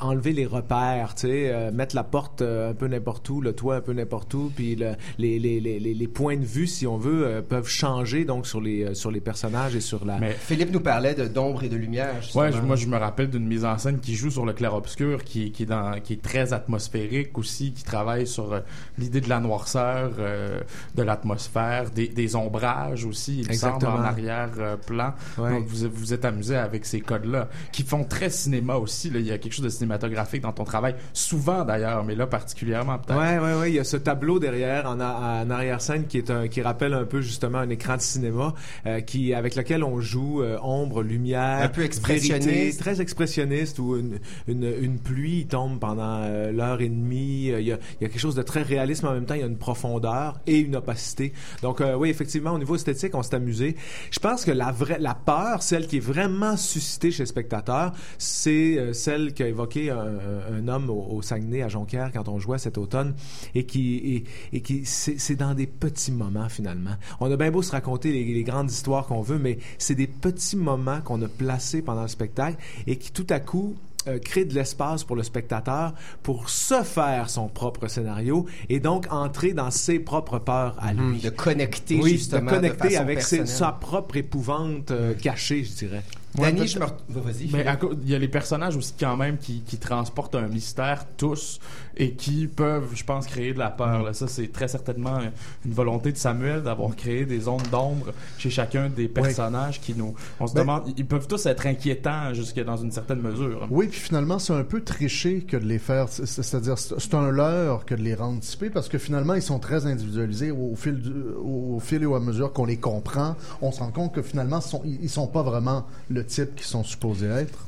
enlever 0.00 0.32
les 0.32 0.46
repères, 0.46 1.14
tu 1.14 1.22
sais, 1.22 1.50
euh, 1.52 1.70
mettre 1.72 1.94
la 1.94 2.04
porte 2.04 2.42
euh, 2.42 2.70
un 2.70 2.74
peu 2.74 2.86
n'importe 2.86 3.28
où, 3.30 3.40
le 3.40 3.52
toit 3.52 3.76
un 3.76 3.80
peu 3.80 3.92
n'importe 3.92 4.32
où, 4.34 4.52
puis 4.54 4.76
le- 4.76 4.92
les, 5.18 5.38
les, 5.38 5.60
les, 5.60 5.78
les, 5.80 5.94
les 5.94 6.08
points 6.08 6.36
de 6.36 6.44
vue, 6.44 6.66
si 6.66 6.86
on 6.86 6.96
veut, 6.96 7.26
euh, 7.26 7.42
peuvent 7.42 7.68
changer 7.68 8.24
donc 8.24 8.46
sur 8.46 8.60
les 8.60 8.84
euh, 8.84 8.94
sur 8.94 9.10
les 9.10 9.20
personnages 9.20 9.74
et 9.76 9.80
sur 9.80 10.04
la. 10.04 10.18
mais 10.18 10.32
Philippe 10.32 10.72
nous 10.72 10.80
parlait 10.80 11.14
de 11.14 11.26
d'ombre 11.26 11.64
et 11.64 11.68
de 11.68 11.76
lumière. 11.76 12.14
Ouais, 12.14 12.20
je- 12.20 12.46
justement. 12.52 12.62
moi 12.66 12.76
je 12.76 12.86
me 12.86 12.96
rappelle 12.96 13.30
d'une 13.30 13.46
mise 13.46 13.64
en 13.64 13.78
scène 13.78 13.98
qui 14.00 14.14
joue 14.14 14.30
sur 14.30 14.44
le 14.46 14.52
clair-obscur, 14.52 15.24
qui, 15.24 15.52
qui, 15.52 15.64
est 15.64 15.66
dans, 15.66 16.00
qui 16.00 16.14
est 16.14 16.22
très 16.22 16.52
atmosphérique 16.52 17.36
aussi, 17.38 17.72
qui 17.72 17.84
travaille 17.84 18.26
sur 18.26 18.52
euh, 18.52 18.60
l'idée 18.98 19.20
de 19.20 19.28
la 19.28 19.40
noirceur, 19.40 20.12
euh, 20.18 20.60
de 20.94 21.02
l'atmosphère, 21.02 21.90
des, 21.90 22.08
des 22.08 22.36
ombrages 22.36 23.04
aussi, 23.04 23.38
il 23.38 23.44
semble, 23.54 23.74
Exactement. 23.74 23.92
en 23.94 24.02
arrière-plan. 24.02 25.14
Ouais. 25.38 25.50
Donc 25.50 25.66
vous 25.66 25.88
vous 25.92 26.12
êtes 26.12 26.24
amusé 26.24 26.56
avec 26.56 26.84
ces 26.86 27.00
codes-là, 27.00 27.48
qui 27.72 27.82
font 27.82 28.04
très 28.04 28.30
cinéma 28.30 28.73
aussi. 28.78 29.10
Là. 29.10 29.18
Il 29.20 29.26
y 29.26 29.32
a 29.32 29.38
quelque 29.38 29.52
chose 29.52 29.64
de 29.64 29.70
cinématographique 29.70 30.42
dans 30.42 30.52
ton 30.52 30.64
travail, 30.64 30.94
souvent 31.12 31.64
d'ailleurs, 31.64 32.04
mais 32.04 32.14
là 32.14 32.26
particulièrement 32.26 32.98
peut-être. 32.98 33.18
Ouais, 33.18 33.38
ouais, 33.38 33.60
ouais. 33.60 33.70
Il 33.70 33.74
y 33.74 33.78
a 33.78 33.84
ce 33.84 33.96
tableau 33.96 34.38
derrière, 34.38 34.88
en, 34.88 35.00
arrière-scène, 35.00 36.06
qui 36.06 36.18
est 36.18 36.30
un, 36.30 36.48
qui 36.48 36.62
rappelle 36.62 36.94
un 36.94 37.04
peu 37.04 37.20
justement 37.20 37.58
un 37.58 37.70
écran 37.70 37.96
de 37.96 38.02
cinéma, 38.02 38.54
euh, 38.86 39.00
qui 39.00 39.34
avec 39.34 39.54
lequel 39.56 39.84
on 39.84 40.00
joue 40.00 40.42
euh, 40.42 40.58
ombre, 40.62 41.02
lumière, 41.02 41.62
Un 41.62 41.68
peu 41.68 41.82
expressionniste. 41.82 42.48
vérité, 42.48 42.76
très 42.76 43.00
expressionniste, 43.00 43.78
où 43.78 43.96
une, 43.96 44.18
une, 44.48 44.64
une 44.80 44.98
pluie 44.98 45.46
tombe 45.46 45.78
pendant 45.78 46.20
euh, 46.22 46.52
l'heure 46.52 46.80
et 46.80 46.88
demie. 46.88 47.50
Euh, 47.50 47.60
Il 47.60 47.66
y, 47.66 47.72
a, 47.72 47.78
il 48.00 48.04
y 48.04 48.06
a 48.06 48.08
quelque 48.08 48.18
chose 48.18 48.34
de 48.34 48.42
très 48.42 48.62
réaliste, 48.62 49.02
mais 49.02 49.08
en 49.10 49.14
même 49.14 49.26
temps, 49.26 49.34
il 49.34 49.40
y 49.40 49.44
a 49.44 49.46
une 49.46 49.56
profondeur 49.58 50.40
et 50.46 50.58
une 50.58 50.76
opacité. 50.76 51.32
Donc, 51.62 51.80
euh, 51.80 51.94
oui, 51.94 52.10
effectivement, 52.10 52.52
au 52.52 52.58
niveau 52.58 52.74
esthétique, 52.76 53.14
on 53.14 53.22
s'est 53.22 53.34
amusé. 53.36 53.76
Je 54.10 54.18
pense 54.18 54.44
que 54.44 54.50
la 54.50 54.72
vraie, 54.72 54.98
la 54.98 55.14
peur, 55.14 55.62
celle 55.62 55.86
qui 55.86 55.96
est 55.98 56.00
vraiment 56.00 56.56
suscitée 56.56 57.10
chez 57.10 57.22
le 57.22 57.26
spectateur, 57.26 57.92
c'est 58.18 58.63
euh, 58.78 58.92
celle 58.92 59.32
qu'a 59.34 59.46
évoqué 59.48 59.90
un, 59.90 59.98
un- 59.98 60.54
un 60.58 60.68
homme 60.68 60.90
au, 60.90 61.06
au 61.16 61.22
Saguenay, 61.22 61.62
à 61.62 61.68
Jonquière, 61.68 62.10
quand 62.12 62.28
on 62.28 62.38
jouait 62.38 62.58
cet 62.58 62.78
automne, 62.78 63.14
et 63.54 63.64
qui, 63.64 63.96
et, 63.96 64.24
et 64.56 64.60
qui, 64.60 64.84
c'est 64.84 65.36
dans 65.36 65.54
des 65.54 65.66
petits 65.66 66.12
moments 66.12 66.48
finalement. 66.48 66.96
On 67.20 67.30
a 67.30 67.36
bien 67.36 67.50
beau 67.50 67.62
se 67.62 67.72
raconter 67.72 68.12
les, 68.12 68.24
les 68.24 68.44
grandes 68.44 68.70
histoires 68.70 69.06
qu'on 69.06 69.22
veut, 69.22 69.38
mais 69.38 69.58
c'est 69.78 69.94
des 69.94 70.06
petits 70.06 70.56
moments 70.56 71.00
qu'on 71.00 71.20
a 71.22 71.28
placés 71.28 71.82
pendant 71.82 72.02
le 72.02 72.08
spectacle 72.08 72.56
et 72.86 72.96
qui 72.96 73.12
tout 73.12 73.26
à 73.30 73.40
coup 73.40 73.74
euh, 74.06 74.18
créent 74.18 74.44
de 74.44 74.54
l'espace 74.54 75.02
pour 75.02 75.16
le 75.16 75.22
spectateur 75.22 75.94
pour 76.22 76.50
se 76.50 76.82
faire 76.82 77.30
son 77.30 77.48
propre 77.48 77.88
scénario 77.88 78.44
et 78.68 78.78
donc 78.78 79.06
entrer 79.10 79.54
dans 79.54 79.70
ses 79.70 79.98
propres 79.98 80.38
peurs 80.38 80.76
à 80.78 80.92
lui. 80.92 81.00
Hum, 81.00 81.18
de 81.20 81.30
connecter 81.30 81.98
oui, 82.02 82.10
justement 82.10 82.50
de 82.50 82.56
connecter 82.56 82.88
façon 82.90 83.00
avec 83.00 83.22
ses- 83.22 83.46
sa 83.46 83.72
propre 83.72 84.16
épouvante 84.18 84.90
euh, 84.90 85.14
cachée, 85.14 85.64
je 85.64 85.72
dirais. 85.72 86.02
Danny, 86.34 86.60
Ouais, 86.62 86.66
je 86.66 86.78
me... 86.78 86.84
re- 86.84 86.92
Vas-y. 87.08 87.50
Mais 87.52 87.64
il 88.02 88.10
y 88.10 88.14
a 88.14 88.18
les 88.18 88.28
personnages 88.28 88.76
aussi 88.76 88.94
quand 88.98 89.16
même 89.16 89.38
qui, 89.38 89.60
qui 89.60 89.76
transportent 89.78 90.34
un 90.34 90.48
mystère 90.48 91.04
tous 91.16 91.60
et 91.96 92.12
qui 92.14 92.48
peuvent, 92.48 92.90
je 92.94 93.04
pense, 93.04 93.26
créer 93.26 93.52
de 93.54 93.58
la 93.60 93.70
peur. 93.70 94.02
Là. 94.02 94.12
Ça, 94.12 94.26
c'est 94.26 94.50
très 94.50 94.66
certainement 94.66 95.18
une 95.64 95.72
volonté 95.72 96.10
de 96.10 96.16
Samuel 96.16 96.62
d'avoir 96.64 96.96
créé 96.96 97.24
des 97.24 97.38
zones 97.40 97.62
d'ombre 97.70 98.06
chez 98.36 98.50
chacun 98.50 98.88
des 98.88 99.06
personnages 99.06 99.80
qui 99.80 99.94
nous. 99.94 100.14
On 100.40 100.46
se 100.48 100.54
Ben- 100.54 100.62
demande, 100.62 100.92
ils 100.96 101.06
peuvent 101.06 101.28
tous 101.28 101.46
être 101.46 101.66
inquiétants 101.66 102.34
jusque 102.34 102.58
dans 102.64 102.76
une 102.76 102.90
certaine 102.90 103.20
mesure. 103.20 103.68
Oui, 103.70 103.86
puis 103.86 104.00
finalement, 104.00 104.40
c'est 104.40 104.54
un 104.54 104.64
peu 104.64 104.80
triché 104.82 105.42
que 105.42 105.56
de 105.56 105.64
les 105.66 105.78
faire, 105.78 106.08
c'est- 106.08 106.26
c'est-à-dire 106.26 106.78
c'est 106.78 107.14
un 107.14 107.30
leurre 107.30 107.84
que 107.84 107.94
de 107.94 108.02
les 108.02 108.14
rendre 108.14 108.40
typés 108.40 108.70
parce 108.70 108.88
que 108.88 108.98
finalement, 108.98 109.34
ils 109.34 109.42
sont 109.42 109.60
très 109.60 109.86
individualisés 109.86 110.50
au, 110.50 110.72
au 110.72 110.76
fil, 110.76 111.00
du- 111.00 111.12
au, 111.12 111.76
au 111.76 111.80
fil 111.80 112.02
et 112.02 112.12
à 112.12 112.18
mesure 112.18 112.52
qu'on 112.52 112.64
les 112.64 112.76
comprend. 112.78 113.36
On 113.62 113.70
se 113.70 113.78
rend 113.78 113.92
compte 113.92 114.12
que 114.12 114.22
finalement, 114.22 114.58
ils 114.58 114.68
sont, 114.68 114.82
ils 114.84 115.10
sont 115.10 115.28
pas 115.28 115.42
vraiment 115.42 115.86
le 116.10 116.23
type 116.26 116.54
qu'ils 116.56 116.66
sont 116.66 116.84
supposés 116.84 117.28
être. 117.28 117.66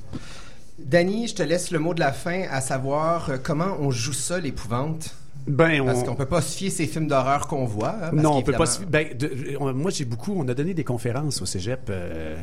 Danny, 0.79 1.27
je 1.29 1.35
te 1.35 1.43
laisse 1.43 1.71
le 1.71 1.79
mot 1.79 1.95
de 1.95 2.01
la 2.01 2.13
fin, 2.13 2.43
à 2.51 2.61
savoir 2.61 3.31
euh, 3.31 3.37
comment 3.43 3.77
on 3.81 3.91
joue 3.91 4.13
ça, 4.13 4.39
l'épouvante? 4.39 5.15
Ben, 5.47 5.85
Parce 5.85 6.01
on- 6.01 6.03
qu'on 6.03 6.15
peut 6.17 6.27
pas 6.27 6.43
se 6.43 6.57
fier 6.57 6.71
ces 6.71 6.87
films 6.89 7.07
d'horreur 7.07 7.47
qu'on 7.47 7.65
voit. 7.67 7.91
hein, 7.91 8.11
parce 8.11 8.15
Non, 8.17 8.37
on 8.39 8.43
peut 8.43 8.53
pas. 8.53 8.67
se- 8.67 8.83
Ben, 8.83 9.17
de- 9.17 9.57
on- 9.61 9.73
moi, 9.73 9.93
j'ai 9.93 10.05
beaucoup. 10.05 10.35
On 10.37 10.47
a 10.49 10.55
donné 10.55 10.75
des 10.75 10.83
conférences 10.85 11.41
au 11.41 11.47
cégep, 11.47 11.83
euh, 11.89 12.37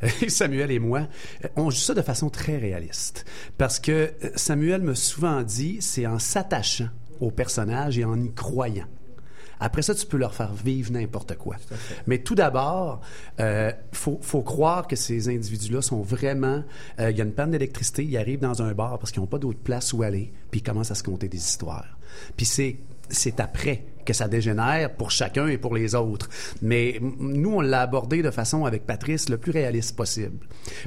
Samuel 0.28 0.70
et 0.70 0.78
moi. 0.78 1.00
Euh, 1.44 1.48
On 1.56 1.68
joue 1.70 1.76
ça 1.78 1.94
de 1.94 2.02
façon 2.02 2.30
très 2.30 2.56
réaliste. 2.56 3.24
Parce 3.58 3.80
que 3.80 4.12
Samuel 4.36 4.82
m'a 4.82 4.94
souvent 4.94 5.42
dit 5.42 5.78
c'est 5.80 6.06
en 6.06 6.18
s'attachant 6.20 6.88
au 7.20 7.30
personnage 7.32 7.98
et 7.98 8.04
en 8.04 8.22
y 8.22 8.32
croyant. 8.32 8.86
Après 9.60 9.82
ça, 9.82 9.94
tu 9.94 10.06
peux 10.06 10.16
leur 10.16 10.34
faire 10.34 10.52
vivre 10.52 10.92
n'importe 10.92 11.36
quoi. 11.36 11.56
Mais 12.06 12.18
tout 12.18 12.34
d'abord, 12.34 13.00
euh, 13.40 13.72
faut, 13.92 14.18
faut 14.22 14.42
croire 14.42 14.86
que 14.86 14.96
ces 14.96 15.28
individus-là 15.28 15.82
sont 15.82 16.02
vraiment. 16.02 16.62
euh, 17.00 17.10
Il 17.10 17.16
y 17.16 17.20
a 17.20 17.24
une 17.24 17.32
panne 17.32 17.50
d'électricité, 17.52 18.04
ils 18.04 18.16
arrivent 18.16 18.40
dans 18.40 18.62
un 18.62 18.72
bar 18.72 18.98
parce 18.98 19.12
qu'ils 19.12 19.20
n'ont 19.20 19.26
pas 19.28 19.38
d'autre 19.38 19.60
place 19.60 19.92
où 19.92 20.02
aller, 20.02 20.32
puis 20.50 20.60
ils 20.60 20.62
commencent 20.64 20.90
à 20.90 20.94
se 20.94 21.02
conter 21.02 21.28
des 21.28 21.38
histoires. 21.38 21.98
Puis 22.36 22.46
c'est 22.46 23.40
après 23.40 23.84
que 24.04 24.12
ça 24.12 24.28
dégénère 24.28 24.90
pour 24.94 25.10
chacun 25.10 25.46
et 25.48 25.58
pour 25.58 25.74
les 25.74 25.94
autres. 25.94 26.28
Mais 26.62 27.00
nous, 27.18 27.54
on 27.56 27.60
l'a 27.60 27.80
abordé 27.82 28.22
de 28.22 28.30
façon 28.30 28.64
avec 28.64 28.86
Patrice 28.86 29.28
le 29.28 29.36
plus 29.38 29.52
réaliste 29.52 29.96
possible. 29.96 30.38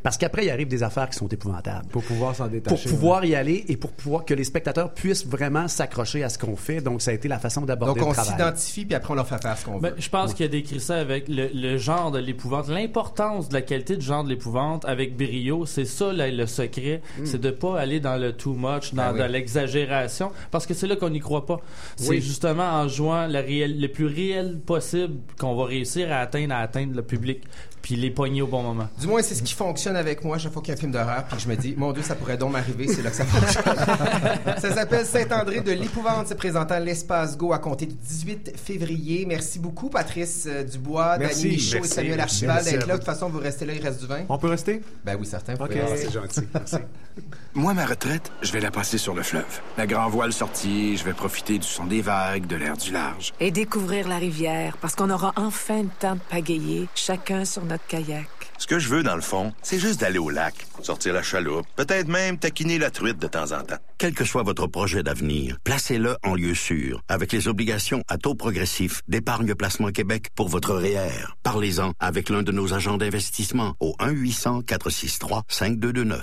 Parce 0.03 0.17
qu'après, 0.17 0.45
il 0.45 0.49
arrive 0.49 0.67
des 0.67 0.83
affaires 0.83 1.09
qui 1.09 1.17
sont 1.17 1.27
épouvantables. 1.27 1.87
Pour 1.89 2.03
pouvoir 2.03 2.35
s'en 2.35 2.43
Pour 2.45 2.51
détacher. 2.51 2.89
pouvoir 2.89 3.25
y 3.25 3.35
aller 3.35 3.65
et 3.67 3.77
pour 3.77 3.91
pouvoir 3.91 4.25
que 4.25 4.33
les 4.33 4.43
spectateurs 4.43 4.93
puissent 4.93 5.25
vraiment 5.25 5.67
s'accrocher 5.67 6.23
à 6.23 6.29
ce 6.29 6.37
qu'on 6.37 6.55
fait. 6.55 6.81
Donc, 6.81 7.01
ça 7.01 7.11
a 7.11 7.13
été 7.13 7.27
la 7.27 7.39
façon 7.39 7.61
d'aborder 7.61 7.99
Donc, 7.99 8.05
le 8.05 8.11
on 8.11 8.13
travail. 8.13 8.31
s'identifie, 8.31 8.85
puis 8.85 8.95
après, 8.95 9.11
on 9.13 9.15
leur 9.15 9.27
fait 9.27 9.41
faire 9.41 9.57
ce 9.57 9.65
qu'on 9.65 9.73
veut. 9.75 9.79
Ben, 9.81 9.93
je 9.97 10.09
pense 10.09 10.33
qu'il 10.33 10.45
a 10.45 10.49
décrit 10.49 10.79
ça 10.79 10.97
avec 10.97 11.27
le, 11.27 11.49
le 11.53 11.77
genre 11.77 12.11
de 12.11 12.19
l'épouvante, 12.19 12.67
l'importance 12.69 13.49
de 13.49 13.53
la 13.53 13.61
qualité 13.61 13.97
du 13.97 14.05
genre 14.05 14.23
de 14.23 14.29
l'épouvante 14.29 14.85
avec 14.85 15.15
brio. 15.17 15.65
C'est 15.65 15.85
ça 15.85 16.11
là, 16.13 16.29
le 16.29 16.45
secret, 16.47 17.01
c'est 17.25 17.39
de 17.41 17.51
pas 17.51 17.79
aller 17.79 17.99
dans 17.99 18.17
le 18.17 18.33
too 18.33 18.53
much, 18.53 18.93
dans, 18.93 19.03
Ben 19.07 19.13
oui. 19.13 19.19
dans 19.19 19.27
l'exagération, 19.27 20.31
parce 20.51 20.65
que 20.65 20.73
c'est 20.73 20.87
là 20.87 20.95
qu'on 20.95 21.09
n'y 21.09 21.19
croit 21.19 21.45
pas. 21.45 21.59
C'est 21.95 22.09
Oui. 22.09 22.21
justement 22.21 22.63
en 22.63 22.87
jouant 22.87 23.06
le, 23.11 23.79
le 23.81 23.87
plus 23.87 24.05
réel 24.05 24.59
possible 24.59 25.19
qu'on 25.39 25.55
va 25.55 25.65
réussir 25.65 26.11
à 26.11 26.17
atteindre, 26.17 26.53
à 26.53 26.59
atteindre 26.59 26.95
le 26.95 27.03
public, 27.03 27.43
puis 27.87 27.95
les 27.95 28.11
pogner 28.11 28.41
au 28.41 28.47
bon 28.47 28.63
moment. 28.63 28.89
Du 28.99 29.07
moins, 29.07 29.21
c'est 29.21 29.33
ce 29.33 29.41
qui 29.41 29.53
fonctionne 29.53 29.95
avec 29.95 30.21
moi 30.25 30.37
chaque 30.37 30.51
fois 30.51 30.61
qu'il 30.61 30.73
y 30.73 30.75
a 30.75 30.77
un 30.77 30.79
film 30.79 30.91
d'horreur, 30.91 31.23
puis 31.23 31.39
je 31.39 31.47
me 31.47 31.55
dis, 31.55 31.73
mon 31.77 31.93
Dieu, 31.93 32.03
ça 32.03 32.15
pourrait 32.15 32.35
donc 32.35 32.51
m'arriver, 32.51 32.85
c'est 32.85 33.01
là 33.01 33.09
que 33.11 33.15
ça 33.15 33.23
fonctionne. 33.23 33.63
ça 34.57 34.75
s'appelle 34.75 35.05
Saint-André 35.05 35.61
de 35.61 35.71
l'Épouvante, 35.71 36.27
se 36.27 36.33
présentant 36.33 36.75
à 36.75 36.79
l'Espace 36.81 37.37
Go 37.37 37.53
à 37.53 37.59
compter 37.59 37.85
du 37.85 37.95
18 37.95 38.57
février. 38.57 39.25
Merci 39.25 39.59
beaucoup, 39.59 39.89
Patrice 39.89 40.47
euh, 40.47 40.65
Dubois, 40.65 41.17
Merci. 41.17 41.43
Danny 41.43 41.55
Michaud 41.55 41.85
et. 41.85 41.87
Samuel 41.87 42.19
Archibald 42.19 42.65
d'être 42.65 42.73
à 42.73 42.79
là. 42.79 42.85
De 42.87 42.91
vous. 42.91 42.97
toute 42.97 43.05
façon, 43.05 43.29
vous 43.29 43.39
restez 43.39 43.65
là, 43.65 43.71
il 43.73 43.81
reste 43.81 44.01
du 44.01 44.07
vin. 44.07 44.25
On 44.27 44.37
peut 44.37 44.49
rester? 44.49 44.81
Ben 45.05 45.15
oui, 45.17 45.25
certain. 45.25 45.55
vous 45.55 45.63
Ok. 45.63 45.69
pouvez 45.69 45.81
rester. 45.83 46.07
C'est 46.07 46.11
gentil. 46.13 46.41
Merci. 46.53 46.75
Moi, 47.53 47.73
ma 47.73 47.85
retraite, 47.85 48.31
je 48.41 48.51
vais 48.51 48.59
la 48.59 48.69
passer 48.69 48.97
sur 48.97 49.15
le 49.15 49.23
fleuve. 49.23 49.61
La 49.77 49.87
grand 49.87 50.09
voile 50.09 50.33
sortie, 50.33 50.97
je 50.97 51.05
vais 51.05 51.13
profiter 51.13 51.57
du 51.57 51.65
son 51.65 51.85
des 51.85 52.01
vagues, 52.01 52.45
de 52.47 52.55
l'air 52.57 52.75
du 52.77 52.91
large. 52.91 53.33
Et 53.39 53.49
découvrir 53.49 54.07
la 54.09 54.17
rivière, 54.17 54.77
parce 54.81 54.93
qu'on 54.93 55.09
aura 55.09 55.31
enfin 55.37 55.83
le 55.83 55.89
temps 55.99 56.15
de 56.15 56.19
pagayer, 56.29 56.87
chacun 56.93 57.45
sur 57.45 57.63
notre 57.63 57.76
kayak. 57.87 58.27
Ce 58.57 58.65
que 58.65 58.79
je 58.79 58.89
veux, 58.89 59.03
dans 59.03 59.15
le 59.15 59.21
fond, 59.21 59.53
c'est 59.61 59.77
juste 59.77 60.01
d'aller 60.01 60.17
au 60.17 60.31
lac, 60.31 60.55
sortir 60.81 61.13
la 61.13 61.21
chaloupe, 61.21 61.67
peut-être 61.75 62.07
même 62.07 62.39
taquiner 62.39 62.79
la 62.79 62.89
truite 62.89 63.19
de 63.19 63.27
temps 63.27 63.51
en 63.51 63.61
temps. 63.61 63.77
Quel 63.99 64.15
que 64.15 64.25
soit 64.25 64.41
votre 64.41 64.65
projet 64.65 65.03
d'avenir, 65.03 65.59
placez-le 65.63 66.17
en 66.23 66.33
lieu 66.33 66.55
sûr, 66.55 67.03
avec 67.07 67.31
les 67.31 67.47
obligations 67.47 68.01
à 68.07 68.17
taux 68.17 68.33
progressif 68.33 69.03
d'Épargne 69.07 69.53
Placement 69.53 69.91
Québec 69.91 70.29
pour 70.33 70.49
votre 70.49 70.73
REER. 70.73 71.35
Parlez-en 71.43 71.93
avec 71.99 72.29
l'un 72.29 72.41
de 72.41 72.51
nos 72.51 72.73
agents 72.73 72.97
d'investissement 72.97 73.75
au 73.79 73.93
1-800-463-5229. 73.99 76.21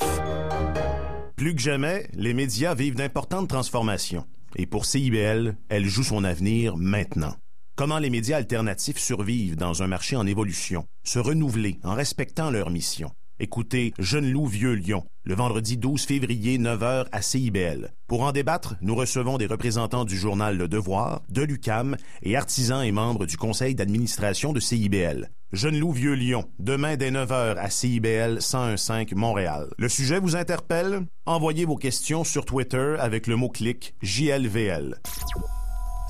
Plus 1.37 1.55
que 1.55 1.61
jamais, 1.61 2.09
les 2.15 2.35
médias 2.35 2.75
vivent 2.75 2.97
d'importantes 2.97 3.49
transformations. 3.49 4.27
Et 4.57 4.67
pour 4.67 4.87
CIBL, 4.87 5.57
elle 5.69 5.87
joue 5.87 6.05
son 6.05 6.25
avenir 6.25 6.77
maintenant. 6.77 7.37
Comment 7.77 7.99
les 7.99 8.09
médias 8.09 8.37
alternatifs 8.37 8.99
survivent 8.99 9.57
dans 9.57 9.83
un 9.83 9.89
marché 9.89 10.15
en 10.15 10.29
évolution, 10.29 10.87
se 11.03 11.19
renouveler 11.19 11.81
en 11.83 11.95
respectant 11.95 12.53
leur 12.53 12.71
mission. 12.71 13.11
Écoutez 13.41 13.93
Jeune 13.99 14.31
Loup 14.31 14.47
Vieux 14.47 14.77
Lion, 14.77 15.05
le 15.25 15.35
vendredi 15.35 15.77
12 15.77 16.05
février, 16.05 16.57
9h 16.57 17.07
à 17.11 17.21
CIBL. 17.21 17.93
Pour 18.07 18.23
en 18.23 18.31
débattre, 18.31 18.77
nous 18.81 18.95
recevons 18.95 19.39
des 19.39 19.47
représentants 19.47 20.05
du 20.05 20.17
journal 20.17 20.57
Le 20.57 20.69
Devoir, 20.69 21.23
de 21.31 21.43
l'UCAM 21.43 21.97
et 22.23 22.37
artisans 22.37 22.85
et 22.85 22.93
membres 22.93 23.27
du 23.27 23.37
conseil 23.37 23.75
d'administration 23.75 24.53
de 24.53 24.61
CIBL. 24.61 25.31
Jeune 25.53 25.77
Loup 25.77 25.91
Vieux 25.91 26.15
Lion, 26.15 26.45
demain 26.61 26.95
dès 26.97 27.11
9h 27.11 27.57
à 27.57 27.71
CIBL 27.71 28.35
1015 28.35 29.15
Montréal. 29.17 29.67
Le 29.79 29.89
sujet 29.89 30.21
vous 30.21 30.37
interpelle? 30.37 31.01
Envoyez 31.27 31.65
vos 31.65 31.77
questions 31.77 32.23
sur 32.23 32.45
Twitter 32.45 32.95
avec 33.01 33.27
le 33.27 33.35
mot-clic 33.35 33.97
JLVL. 34.01 35.01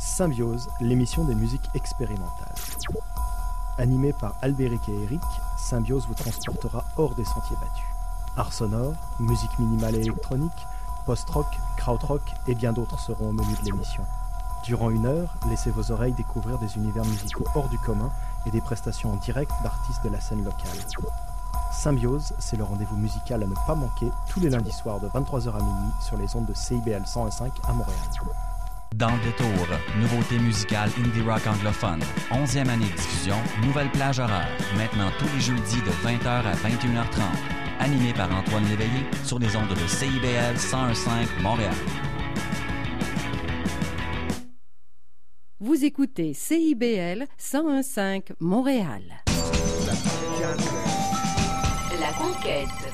Symbiose, 0.04 0.68
l'émission 0.80 1.24
des 1.24 1.34
musiques 1.34 1.70
expérimentales. 1.74 2.54
Animé 3.78 4.12
par 4.12 4.36
Albéric 4.42 4.86
et 4.90 5.02
Eric, 5.02 5.22
Symbiose 5.56 6.06
vous 6.06 6.14
transportera 6.14 6.84
hors 6.98 7.14
des 7.14 7.24
sentiers 7.24 7.56
battus. 7.56 7.86
Art 8.36 8.52
sonore, 8.52 8.92
musique 9.18 9.58
minimale 9.58 9.96
et 9.96 10.02
électronique, 10.02 10.66
post-rock, 11.06 11.46
krautrock 11.78 12.20
et 12.46 12.54
bien 12.54 12.74
d'autres 12.74 13.00
seront 13.00 13.30
au 13.30 13.32
menu 13.32 13.54
de 13.54 13.64
l'émission. 13.64 14.04
Durant 14.62 14.90
une 14.90 15.06
heure, 15.06 15.34
laissez 15.48 15.70
vos 15.70 15.90
oreilles 15.90 16.12
découvrir 16.12 16.58
des 16.58 16.76
univers 16.76 17.06
musicaux 17.06 17.46
hors 17.54 17.70
du 17.70 17.78
commun 17.78 18.12
et 18.46 18.50
des 18.50 18.60
prestations 18.60 19.14
en 19.14 19.16
direct 19.16 19.52
d'artistes 19.64 20.04
de 20.04 20.10
la 20.10 20.20
scène 20.20 20.44
locale. 20.44 20.78
Symbiose, 21.72 22.34
c'est 22.38 22.58
le 22.58 22.64
rendez-vous 22.64 22.96
musical 22.96 23.42
à 23.42 23.46
ne 23.46 23.54
pas 23.66 23.74
manquer 23.74 24.10
tous 24.28 24.38
les 24.40 24.50
lundis 24.50 24.70
soirs 24.70 25.00
de 25.00 25.08
23h 25.08 25.48
à 25.48 25.62
minuit 25.62 25.92
sur 26.00 26.18
les 26.18 26.36
ondes 26.36 26.46
de 26.46 26.54
CIBL 26.54 27.02
101.5 27.04 27.50
à 27.66 27.72
Montréal. 27.72 27.96
Dans 28.96 29.10
le 29.10 29.24
détour, 29.24 29.66
nouveauté 29.98 30.38
musicale 30.38 30.88
indie 30.96 31.20
rock 31.22 31.44
anglophone. 31.48 31.98
11e 32.30 32.68
année 32.68 32.86
de 32.86 32.92
diffusion, 32.92 33.34
nouvelle 33.64 33.90
plage 33.90 34.20
horaire. 34.20 34.56
Maintenant 34.76 35.10
tous 35.18 35.26
les 35.34 35.40
jeudis 35.40 35.82
de 35.82 35.90
20h 36.06 36.28
à 36.28 36.54
21h30. 36.54 37.22
Animé 37.80 38.12
par 38.12 38.32
Antoine 38.32 38.62
Léveillé 38.68 39.04
sur 39.24 39.40
les 39.40 39.56
ondes 39.56 39.68
de 39.68 39.88
CIBL 39.88 40.54
101.5 40.54 41.42
Montréal. 41.42 41.74
Vous 45.58 45.84
écoutez 45.84 46.32
CIBL 46.32 47.26
101.5 47.36 48.28
Montréal. 48.38 49.02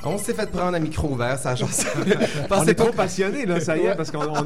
On 0.04 0.16
s'est 0.18 0.34
fait 0.34 0.50
prendre 0.50 0.74
un 0.76 0.80
micro 0.80 1.08
ouvert, 1.08 1.38
ça 1.38 1.50
a 1.50 1.56
changé. 1.56 1.72
On 2.50 2.64
est 2.66 2.74
trop 2.74 2.92
passionnés, 2.92 3.46
là, 3.46 3.60
ça 3.60 3.76
y 3.76 3.80
est, 3.86 3.94
parce 3.94 4.10
qu'on 4.10 4.20
on 4.22 4.44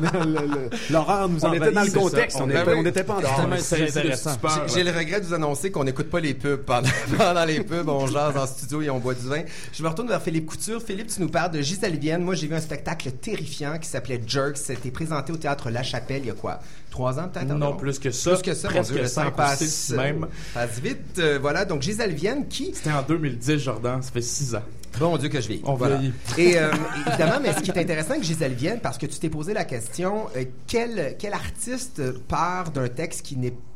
l'horreur 0.91 1.29
nous 1.29 1.39
On 1.45 1.47
envahit. 1.49 1.63
était 1.63 1.73
dans 1.73 1.83
le 1.85 1.91
contexte, 1.91 2.37
ça. 2.39 2.45
on 2.45 2.47
Ben 2.47 2.65
oui. 2.67 2.75
on 2.79 2.83
n'était 2.83 3.05
pas 3.05 3.15
en 3.15 3.21
dehors. 3.21 3.37
Tellement 3.37 3.57
C'est- 3.59 3.89
intéressant. 3.89 4.31
J'ai 4.75 4.83
le 4.85 4.91
regret 4.91 5.21
de 5.21 5.27
vous 5.27 5.35
annoncer 5.35 5.71
qu'on 5.71 5.85
n'écoute 5.85 6.11
pas 6.11 6.21
les 6.21 6.35
pubs 6.35 6.61
pendant, 6.63 6.89
pendant 7.19 7.45
les 7.45 7.61
pubs. 7.61 7.89
On 7.89 8.07
jase 8.07 8.37
en 8.37 8.47
studio 8.47 8.83
et 8.83 8.91
on 8.91 8.99
boit 8.99 9.15
du 9.15 9.27
vin. 9.29 9.43
Je 9.73 9.83
me 9.83 9.89
retourne 9.89 10.09
vers 10.09 10.23
Philippe 10.23 10.47
Couture. 10.47 10.83
Philippe, 10.83 11.09
tu 11.09 11.21
nous 11.21 11.29
parles 11.29 11.51
de 11.53 11.61
Gisèle 11.61 11.99
Vienne. 11.99 12.23
Moi, 12.23 12.35
j'ai 12.35 12.47
vu 12.47 12.55
un 12.55 12.61
spectacle 12.61 13.11
terrifiant 13.13 13.79
qui 13.79 13.89
s'appelait 13.89 14.21
Jerks. 14.27 14.57
C'était 14.59 14.91
présenté 14.91 15.33
au 15.33 15.37
théâtre 15.37 15.71
La 15.71 15.83
Chapelle 15.83 16.23
il 16.23 16.29
y 16.29 16.31
a 16.31 16.35
quoi? 16.35 16.61
Trois 16.91 17.19
ans 17.19 17.29
peut-être? 17.33 17.47
Non, 17.49 17.75
plus 17.77 17.99
que 17.99 18.11
ça. 18.11 18.33
Plus 18.33 18.43
que 18.43 18.55
ça, 18.55 18.69
mon 18.69 18.75
Presque 18.75 18.93
Dieu, 18.93 19.03
le 19.03 19.09
cinq 19.09 19.35
passe, 19.35 19.59
six 19.65 19.93
euh, 19.93 19.97
même. 19.97 20.27
passe 20.55 20.79
vite. 20.81 21.19
Euh, 21.19 21.39
voilà, 21.41 21.65
donc 21.65 21.83
Gisèle 21.83 22.15
Vienne 22.15 22.47
qui... 22.49 22.73
C'était 22.75 22.93
en 22.93 23.03
2010, 23.03 23.59
Jordan. 23.59 24.01
Ça 24.03 24.11
fait 24.13 24.21
six 24.23 24.55
ans. 24.55 24.63
Bon 24.99 25.17
Dieu 25.17 25.29
que 25.29 25.41
je 25.41 25.49
vis. 25.49 25.61
On 25.65 25.75
voilà. 25.75 25.97
vieillit. 25.97 26.15
Et 26.39 26.59
euh, 26.59 26.71
évidemment, 27.09 27.41
mais 27.43 27.53
ce 27.53 27.61
qui 27.61 27.71
est 27.71 27.79
intéressant 27.79 28.13
avec 28.13 28.23
Gisèle 28.23 28.55
Vienne, 28.55 28.81
parce 28.81 28.97
que 28.99 29.07
tu 29.07 29.19
t'es 29.19 29.29
posé 29.29 29.53
la 29.53 29.65
question, 29.65 30.27
euh, 30.37 30.45
quel, 30.67 31.17
quel 31.19 31.33
artiste 31.33 32.01
part 32.29 32.71
d'un 32.71 32.89
texte 32.89 33.23
qui 33.23 33.37
n'est 33.37 33.51
pas 33.51 33.74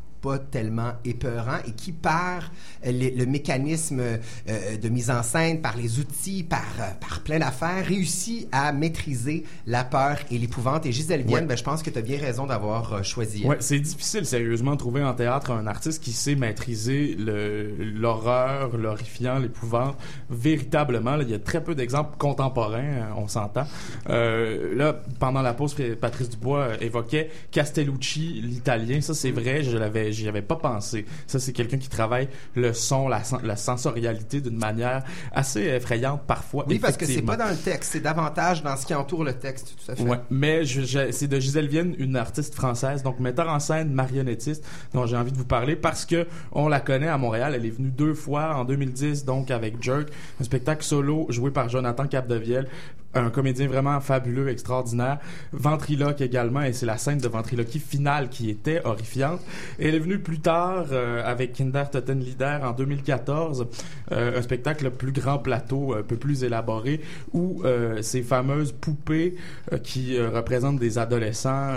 tellement 0.51 0.93
épeurant 1.05 1.59
et 1.66 1.73
qui 1.73 1.93
par 1.93 2.51
euh, 2.87 2.93
le 3.16 3.25
mécanisme 3.27 4.01
euh, 4.01 4.77
de 4.77 4.89
mise 4.89 5.11
en 5.11 5.23
scène, 5.23 5.61
par 5.61 5.77
les 5.77 5.99
outils, 6.01 6.43
par, 6.43 6.64
euh, 6.81 6.91
par 7.01 7.21
plein 7.21 7.39
d'affaires, 7.39 7.85
réussit 7.87 8.49
à 8.53 8.73
maîtriser 8.73 9.45
la 9.66 9.85
peur 9.85 10.19
et 10.31 10.39
l'épouvante. 10.39 10.87
Et 10.87 10.93
Gisèle 10.93 11.23
Vienne, 11.23 11.43
Ouais. 11.43 11.47
ben, 11.47 11.57
je 11.57 11.62
pense 11.64 11.83
que 11.83 11.91
tu 11.91 11.99
as 11.99 12.03
bien 12.03 12.19
raison 12.19 12.47
d'avoir 12.47 12.93
euh, 12.93 13.03
choisi. 13.03 13.45
Ouais, 13.47 13.57
c'est 13.61 13.79
difficile 13.81 14.27
sérieusement 14.27 14.73
de 14.73 14.79
trouver 14.79 15.03
en 15.03 15.14
théâtre 15.14 15.51
un 15.53 15.66
artiste 15.66 16.03
qui 16.03 16.12
sait 16.12 16.35
maîtriser 16.35 17.16
l'horreur, 17.19 18.77
l'horrifiant, 18.77 19.39
l'épouvante 19.39 19.97
véritablement. 20.31 21.16
là, 21.16 21.23
il 21.23 21.31
y 21.31 21.35
a 21.35 21.39
très 21.39 21.62
peu 21.62 21.75
d'exemples 21.75 22.16
contemporains, 22.19 23.09
on 23.16 23.29
s'entend. 23.29 23.66
Euh, 24.09 24.75
là, 24.75 25.01
pendant 25.19 25.43
la 25.43 25.55
pause, 25.55 25.75
Patrice 26.01 26.31
Dubois 26.31 26.83
évoquait 26.83 27.31
Castellucci, 27.51 28.41
l'italien. 28.43 29.01
Ça, 29.01 29.14
c'est 29.14 29.31
vrai, 29.31 29.62
je 29.62 29.77
l'avais, 29.77 30.07
j'y 30.12 30.28
avais 30.28 30.42
pas 30.42 30.56
pensé. 30.56 31.06
Ça, 31.26 31.38
c'est 31.38 31.52
quelqu'un 31.52 31.78
qui 31.78 31.88
travaille 31.88 32.28
le 32.54 32.72
son, 32.72 33.09
la, 33.09 33.22
sen- 33.24 33.40
la 33.42 33.56
sensorialité 33.56 34.40
d'une 34.40 34.56
manière 34.59 35.04
assez 35.32 35.62
effrayante 35.62 36.22
parfois. 36.26 36.64
Oui, 36.68 36.78
parce 36.78 36.96
que 36.96 37.06
c'est 37.06 37.22
pas 37.22 37.36
dans 37.36 37.48
le 37.48 37.56
texte, 37.56 37.92
c'est 37.92 38.00
davantage 38.00 38.62
dans 38.62 38.76
ce 38.76 38.86
qui 38.86 38.94
entoure 38.94 39.24
le 39.24 39.32
texte, 39.34 39.74
tout 39.84 39.92
à 39.92 39.96
fait. 39.96 40.02
Ouais, 40.02 40.18
mais 40.30 40.64
je- 40.64 40.82
je- 40.82 41.11
c'est 41.12 41.28
de 41.28 41.38
Gisèle 41.40 41.68
Vienne, 41.68 41.94
une 41.98 42.16
artiste 42.16 42.54
française, 42.54 43.02
donc 43.02 43.20
metteur 43.20 43.48
en 43.48 43.61
scène, 43.61 43.92
marionnettiste, 43.92 44.64
dont 44.94 45.06
j'ai 45.06 45.16
envie 45.16 45.32
de 45.32 45.36
vous 45.36 45.44
parler 45.44 45.76
parce 45.76 46.04
que 46.06 46.26
on 46.52 46.68
la 46.68 46.80
connaît 46.80 47.09
à 47.09 47.18
Montréal. 47.18 47.54
Elle 47.54 47.66
est 47.66 47.70
venue 47.70 47.90
deux 47.90 48.14
fois 48.14 48.54
en 48.56 48.64
2010, 48.64 49.24
donc 49.24 49.50
avec 49.50 49.82
Jerk, 49.82 50.09
un 50.40 50.44
spectacle 50.44 50.82
solo 50.84 51.26
joué 51.30 51.50
par 51.50 51.68
Jonathan 51.68 52.06
Capdevielle. 52.06 52.68
Un 53.14 53.30
comédien 53.30 53.66
vraiment 53.68 54.00
fabuleux, 54.00 54.48
extraordinaire. 54.48 55.18
Ventriloque 55.52 56.20
également, 56.20 56.62
et 56.62 56.72
c'est 56.72 56.86
la 56.86 56.98
scène 56.98 57.18
de 57.18 57.28
ventriloquie 57.28 57.78
finale 57.78 58.28
qui 58.28 58.50
était 58.50 58.82
horrifiante. 58.84 59.40
Et 59.78 59.88
elle 59.88 59.94
est 59.94 60.00
venue 60.00 60.18
plus 60.18 60.40
tard 60.40 60.86
euh, 60.92 61.22
avec 61.24 61.54
Kinder 61.54 61.84
Lieder 62.09 62.59
en 62.62 62.72
2014, 62.72 63.66
euh, 64.12 64.38
un 64.38 64.42
spectacle 64.42 64.90
plus 64.90 65.12
grand 65.12 65.38
plateau, 65.38 65.94
un 65.94 66.02
peu 66.02 66.16
plus 66.16 66.44
élaboré, 66.44 67.00
où 67.32 67.62
euh, 67.64 68.02
ces 68.02 68.22
fameuses 68.22 68.72
poupées 68.72 69.36
qui 69.82 70.20
représentent 70.20 70.78
des 70.78 70.98
adolescents 70.98 71.72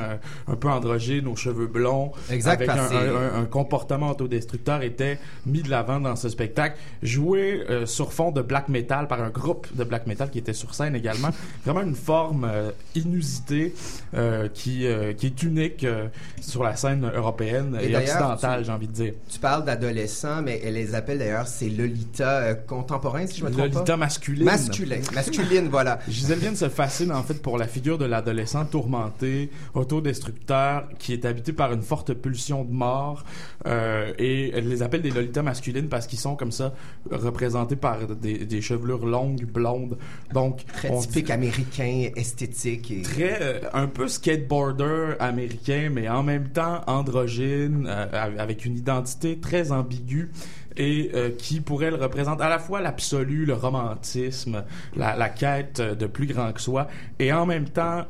un 0.48 0.56
peu 0.56 0.70
androgynes, 0.70 1.28
aux 1.28 1.36
cheveux 1.36 1.68
blonds, 1.68 2.12
Exact, 2.30 2.62
avec 2.62 2.70
un, 2.70 3.46
comportement 3.46 4.12
autodestructeur 4.12 4.82
étaient 4.82 5.20
mis 5.46 5.62
de 5.62 5.70
l'avant 5.70 6.00
dans 6.00 6.16
ce 6.16 6.30
spectacle, 6.30 6.78
joué 7.02 7.64
sur 7.86 8.14
fond 8.14 8.32
de 8.32 8.42
black 8.42 8.70
metal 8.70 9.08
par 9.08 9.22
un 9.22 9.30
groupe 9.30 9.68
de 9.76 9.84
black 9.84 10.08
metal 10.08 10.30
qui 10.30 10.40
était 10.40 10.54
sur 10.54 10.74
scène 10.74 10.96
également. 10.96 11.21
Vraiment 11.66 11.82
une 11.82 11.96
forme 11.96 12.46
euh, 12.46 12.72
inusitée 12.96 13.74
euh, 14.16 14.48
qui, 14.54 14.86
euh, 14.88 15.14
qui 15.14 15.28
est 15.28 15.44
unique 15.44 15.84
euh, 15.84 16.08
sur 16.42 16.64
la 16.64 16.76
scène 16.76 17.10
européenne 17.14 17.78
et, 17.82 17.96
occidentale, 17.96 18.66
j'ai 18.66 18.72
envie 18.72 18.88
de 18.88 18.94
dire. 18.94 19.14
Tu 19.30 19.40
parles 19.40 19.64
d'adolescents, 19.66 20.42
mais 20.42 20.60
elle 20.64 20.74
les 20.76 20.96
appelle 20.96 21.20
d'ailleurs, 21.20 21.48
c'est 21.48 21.70
Lolita 21.70 22.30
euh, 22.40 22.54
contemporain, 22.56 23.28
si 23.28 23.40
je 23.40 23.46
me 23.46 23.52
trompe 23.52 23.68
pas? 23.70 23.74
Lolita 23.74 23.98
masculine. 23.98 24.44
Masculin. 24.46 25.02
Masculine, 25.14 25.68
voilà. 25.72 26.00
Gisèle 26.08 26.40
Vienne 26.40 26.56
se 26.56 26.70
fascine 26.70 27.12
en 27.12 27.24
fait 27.24 27.42
pour 27.42 27.58
la 27.58 27.68
figure 27.68 27.98
de 27.98 28.06
l'adolescent 28.06 28.66
tourmenté, 28.66 29.50
autodestructeur, 29.74 30.88
qui 31.00 31.14
est 31.14 31.26
habité 31.26 31.54
par 31.54 31.74
une 31.74 31.82
forte 31.84 32.14
pulsion 32.14 32.64
de 32.64 32.72
mort. 32.72 33.24
euh, 33.68 34.12
et 34.18 34.52
elle 34.56 34.68
les 34.68 34.82
appelle 34.82 35.02
des 35.02 35.12
Lolitas 35.12 35.42
masculines 35.44 35.88
parce 35.88 36.08
qu'ils 36.08 36.20
sont 36.20 36.36
comme 36.36 36.52
ça 36.52 36.74
représentés 37.12 37.76
par 37.76 38.08
des, 38.08 38.40
des 38.46 38.62
chevelures 38.62 39.06
longues, 39.06 39.46
blondes. 39.46 39.98
Donc, 40.34 40.66
Très 40.74 40.90
on 40.90 41.02
typique 41.12 41.30
américain, 41.30 42.10
esthétique. 42.16 43.04
Très 43.04 43.42
euh, 43.42 43.60
un 43.74 43.88
peu 43.88 44.08
skateboarder 44.08 45.16
américain 45.20 45.90
mais 45.92 46.08
en 46.08 46.24
même 46.24 46.50
temps 46.50 46.82
androgyne 46.88 47.86
euh, 47.88 48.38
avec 48.38 48.66
une 48.66 48.78
identité 48.78 49.38
très 49.40 49.72
ambiguë 49.72 50.32
et 50.78 51.12
euh, 51.14 51.32
qui 51.38 51.60
pour 51.60 51.84
elle 51.84 51.96
représente 51.96 52.42
à 52.42 52.48
la 52.48 52.60
fois 52.60 52.80
l'absolu, 52.80 53.46
le 53.46 53.54
romantisme, 53.54 54.64
la, 54.96 55.18
la 55.18 55.28
quête 55.28 55.82
de 55.82 56.06
plus 56.06 56.28
grand 56.28 56.54
que 56.54 56.62
soi 56.62 56.88
et 57.20 57.34
en 57.34 57.46
même 57.46 57.68
temps 57.68 58.06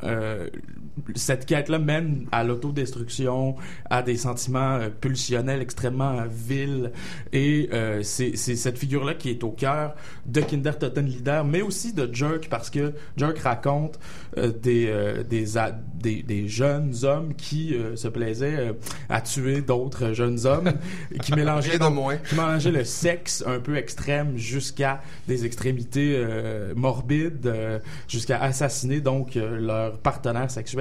cette 1.16 1.46
quête-là 1.46 1.80
mène 1.80 2.26
à 2.32 2.44
l'autodestruction, 2.44 3.56
à 3.89 4.02
des 4.02 4.18
sentiments 4.18 4.76
euh, 4.76 4.89
pulsionnels 4.89 5.62
extrêmement 5.62 6.20
euh, 6.20 6.26
vils. 6.30 6.92
Et 7.34 7.70
euh, 7.74 8.04
c'est 8.04 8.36
cette 8.36 8.78
figure-là 8.78 9.14
qui 9.16 9.30
est 9.30 9.44
au 9.44 9.52
cœur 9.52 9.96
de 10.26 10.42
Kinder 10.42 10.74
Leader 10.98 11.46
mais 11.46 11.62
aussi 11.62 11.94
de 11.94 12.10
Jerk 12.14 12.48
parce 12.50 12.70
que 12.70 12.94
Jerk 13.18 13.38
raconte 13.39 14.00
euh, 14.38 14.52
des, 14.52 14.88
euh, 14.88 15.24
des, 15.24 15.58
a- 15.58 15.72
des, 15.96 16.24
des 16.24 16.48
jeunes 16.48 16.94
hommes 17.04 17.34
qui 17.36 17.74
euh, 17.76 17.96
se 17.96 18.08
plaisaient 18.08 18.74
à 19.10 19.22
tuer 19.22 19.62
d'autres 19.62 20.14
jeunes 20.14 20.46
hommes 20.46 20.72
qui 21.24 21.34
mélangeaient 21.34 21.78
donc- 21.80 21.96
qui 22.28 22.36
mélangeaient 22.36 22.72
le 22.72 22.84
sexe 22.84 23.44
un 23.48 23.60
peu 23.60 23.76
extrême 23.78 24.38
jusqu'à 24.38 25.02
des 25.28 25.46
extrémités 25.46 26.14
euh, 26.16 26.74
morbides 26.76 27.46
euh, 27.48 27.80
jusqu'à 28.08 28.42
assassiner 28.42 29.02
donc 29.02 29.38
euh, 29.38 29.60
leur 29.60 29.98
partenaire 30.00 30.50
sexuel 30.50 30.81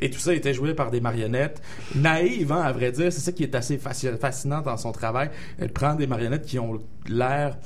et 0.00 0.10
tout 0.10 0.18
ça 0.18 0.34
était 0.34 0.54
joué 0.54 0.74
par 0.74 0.90
des 0.90 1.00
marionnettes. 1.00 1.60
Naïves 1.94 2.52
hein, 2.52 2.62
à 2.62 2.72
vrai 2.72 2.92
dire. 2.92 3.12
C'est 3.12 3.20
ça 3.20 3.32
qui 3.32 3.42
est 3.42 3.54
assez 3.54 3.76
fasci- 3.78 4.16
fascinant 4.18 4.60
dans 4.60 4.76
son 4.76 4.92
travail. 4.92 5.30
Elle 5.58 5.72
prend 5.72 5.94
des 5.94 6.06
marionnettes 6.06 6.46
qui 6.46 6.58
ont 6.58 6.78
l'air 7.08 7.56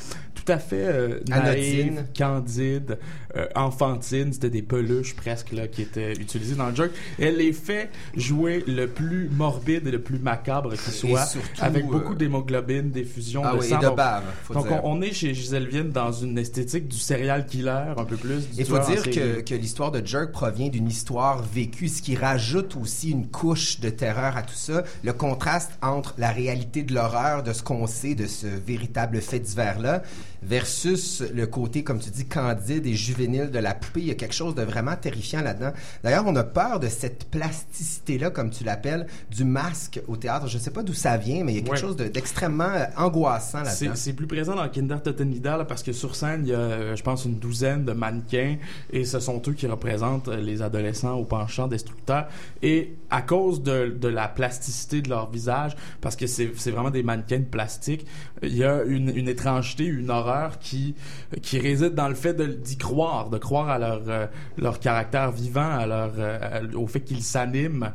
tout 0.44 0.50
à 0.50 0.58
fait 0.58 0.86
euh, 0.86 1.20
Anodines. 1.30 2.04
candide, 2.18 2.98
euh, 3.36 3.46
enfantine, 3.54 4.32
c'était 4.32 4.50
des 4.50 4.62
peluches 4.62 5.14
presque 5.14 5.52
là, 5.52 5.68
qui 5.68 5.82
étaient 5.82 6.12
utilisées 6.14 6.56
dans 6.56 6.70
le 6.70 6.74
jeu. 6.74 6.92
Elle 7.20 7.36
les 7.36 7.52
fait 7.52 7.90
jouer 8.16 8.64
le 8.66 8.88
plus 8.88 9.28
morbide 9.30 9.86
et 9.86 9.90
le 9.92 10.00
plus 10.00 10.18
macabre 10.18 10.72
qui 10.72 10.90
soit, 10.90 11.26
surtout, 11.26 11.48
avec 11.60 11.84
euh, 11.84 11.88
beaucoup 11.88 12.14
d'hémoglobine, 12.16 12.90
d'effusion 12.90 13.42
Ah 13.44 13.52
de 13.52 13.58
oui, 13.58 13.66
et 13.66 13.68
sang. 13.68 13.78
de 13.78 13.88
bave, 13.90 14.24
faut 14.44 14.54
donc 14.54 14.66
dire. 14.66 14.80
on, 14.84 14.98
on 14.98 15.02
est 15.02 15.12
chez 15.12 15.32
Gisèle 15.32 15.68
Vienne 15.68 15.90
dans 15.90 16.10
une 16.10 16.36
esthétique 16.36 16.88
du 16.88 16.98
serial 16.98 17.46
killer 17.46 17.92
un 17.96 18.04
peu 18.04 18.16
plus. 18.16 18.48
Il 18.58 18.64
faut 18.64 18.78
dire 18.80 19.02
que, 19.04 19.42
que 19.42 19.54
l'histoire 19.54 19.92
de 19.92 20.04
Jerk 20.04 20.32
provient 20.32 20.68
d'une 20.70 20.88
histoire 20.88 21.40
vécue, 21.42 21.86
ce 21.86 22.02
qui 22.02 22.16
rajoute 22.16 22.76
aussi 22.76 23.10
une 23.10 23.28
couche 23.28 23.78
de 23.78 23.90
terreur 23.90 24.36
à 24.36 24.42
tout 24.42 24.54
ça. 24.54 24.82
Le 25.04 25.12
contraste 25.12 25.70
entre 25.82 26.14
la 26.18 26.32
réalité 26.32 26.82
de 26.82 26.92
l'horreur, 26.94 27.44
de 27.44 27.52
ce 27.52 27.62
qu'on 27.62 27.86
sait 27.86 28.16
de 28.16 28.26
ce 28.26 28.46
véritable 28.48 29.22
fait 29.32 29.40
divers-là, 29.40 30.02
versus 30.42 31.22
le 31.34 31.46
côté, 31.46 31.84
comme 31.84 31.98
tu 32.00 32.10
dis, 32.10 32.26
candide 32.26 32.86
et 32.86 32.94
juvénile 32.94 33.50
de 33.50 33.58
la 33.58 33.74
poupée. 33.74 34.00
Il 34.00 34.06
y 34.08 34.10
a 34.10 34.14
quelque 34.14 34.34
chose 34.34 34.54
de 34.54 34.62
vraiment 34.62 34.96
terrifiant 34.96 35.40
là-dedans. 35.40 35.72
D'ailleurs, 36.02 36.24
on 36.26 36.34
a 36.36 36.42
peur 36.44 36.80
de 36.80 36.88
cette 36.88 37.24
plasticité-là, 37.30 38.30
comme 38.30 38.50
tu 38.50 38.64
l'appelles, 38.64 39.06
du 39.30 39.44
masque 39.44 40.00
au 40.08 40.16
théâtre. 40.16 40.48
Je 40.48 40.58
ne 40.58 40.62
sais 40.62 40.70
pas 40.70 40.82
d'où 40.82 40.94
ça 40.94 41.16
vient, 41.16 41.44
mais 41.44 41.52
il 41.52 41.56
y 41.56 41.58
a 41.58 41.62
quelque 41.62 41.72
Ouais. 41.74 41.78
chose 41.80 41.96
de- 41.96 42.08
d'extrêmement 42.08 42.64
euh, 42.64 42.84
angoissant 42.96 43.62
là-dedans. 43.62 43.92
c'est 43.94 44.12
plus 44.12 44.26
présent 44.26 44.54
dans 44.56 44.68
Kinder 44.68 45.00
Tottenlider 45.02 45.54
là, 45.58 45.64
parce 45.64 45.82
que 45.82 45.92
sur 45.92 46.16
scène, 46.16 46.42
il 46.44 46.50
y 46.50 46.54
a, 46.54 46.58
euh, 46.58 46.96
je 46.96 47.02
pense, 47.02 47.24
une 47.24 47.38
douzaine 47.38 47.84
de 47.84 47.92
mannequins 47.92 48.56
et 48.92 49.04
ce 49.04 49.20
sont 49.20 49.40
eux 49.46 49.52
qui 49.52 49.66
représentent 49.66 50.28
euh, 50.28 50.36
les 50.40 50.60
adolescents 50.60 51.14
au 51.14 51.24
penchant 51.24 51.68
destructeur. 51.68 52.26
Et 52.62 52.94
à 53.10 53.22
cause 53.22 53.62
de, 53.62 53.96
de 53.98 54.08
la 54.08 54.28
plasticité 54.28 55.02
de 55.02 55.08
leur 55.08 55.30
visage, 55.30 55.76
parce 56.00 56.16
que 56.16 56.26
c'est 56.26 56.50
c'est 56.56 56.70
vraiment 56.72 56.90
des 56.90 57.02
mannequins 57.02 57.38
de 57.38 57.44
plastique, 57.44 58.06
il 58.42 58.56
y 58.56 58.64
a 58.64 58.82
une, 58.82 59.08
une 59.16 59.21
étrangeté, 59.28 59.84
une 59.84 60.10
horreur 60.10 60.58
qui, 60.58 60.94
qui 61.42 61.58
réside 61.58 61.94
dans 61.94 62.08
le 62.08 62.14
fait 62.14 62.34
de- 62.34 62.46
d'y 62.46 62.76
croire, 62.76 63.30
de 63.30 63.38
croire 63.38 63.68
à 63.68 63.78
leur, 63.78 64.02
euh, 64.08 64.26
leur 64.56 64.78
caractère 64.80 65.30
vivant, 65.32 65.68
à 65.78 65.86
leur, 65.86 66.12
euh, 66.18 66.60
au 66.74 66.86
fait 66.86 67.00
qu'ils 67.00 67.22
s'animent, 67.22 67.92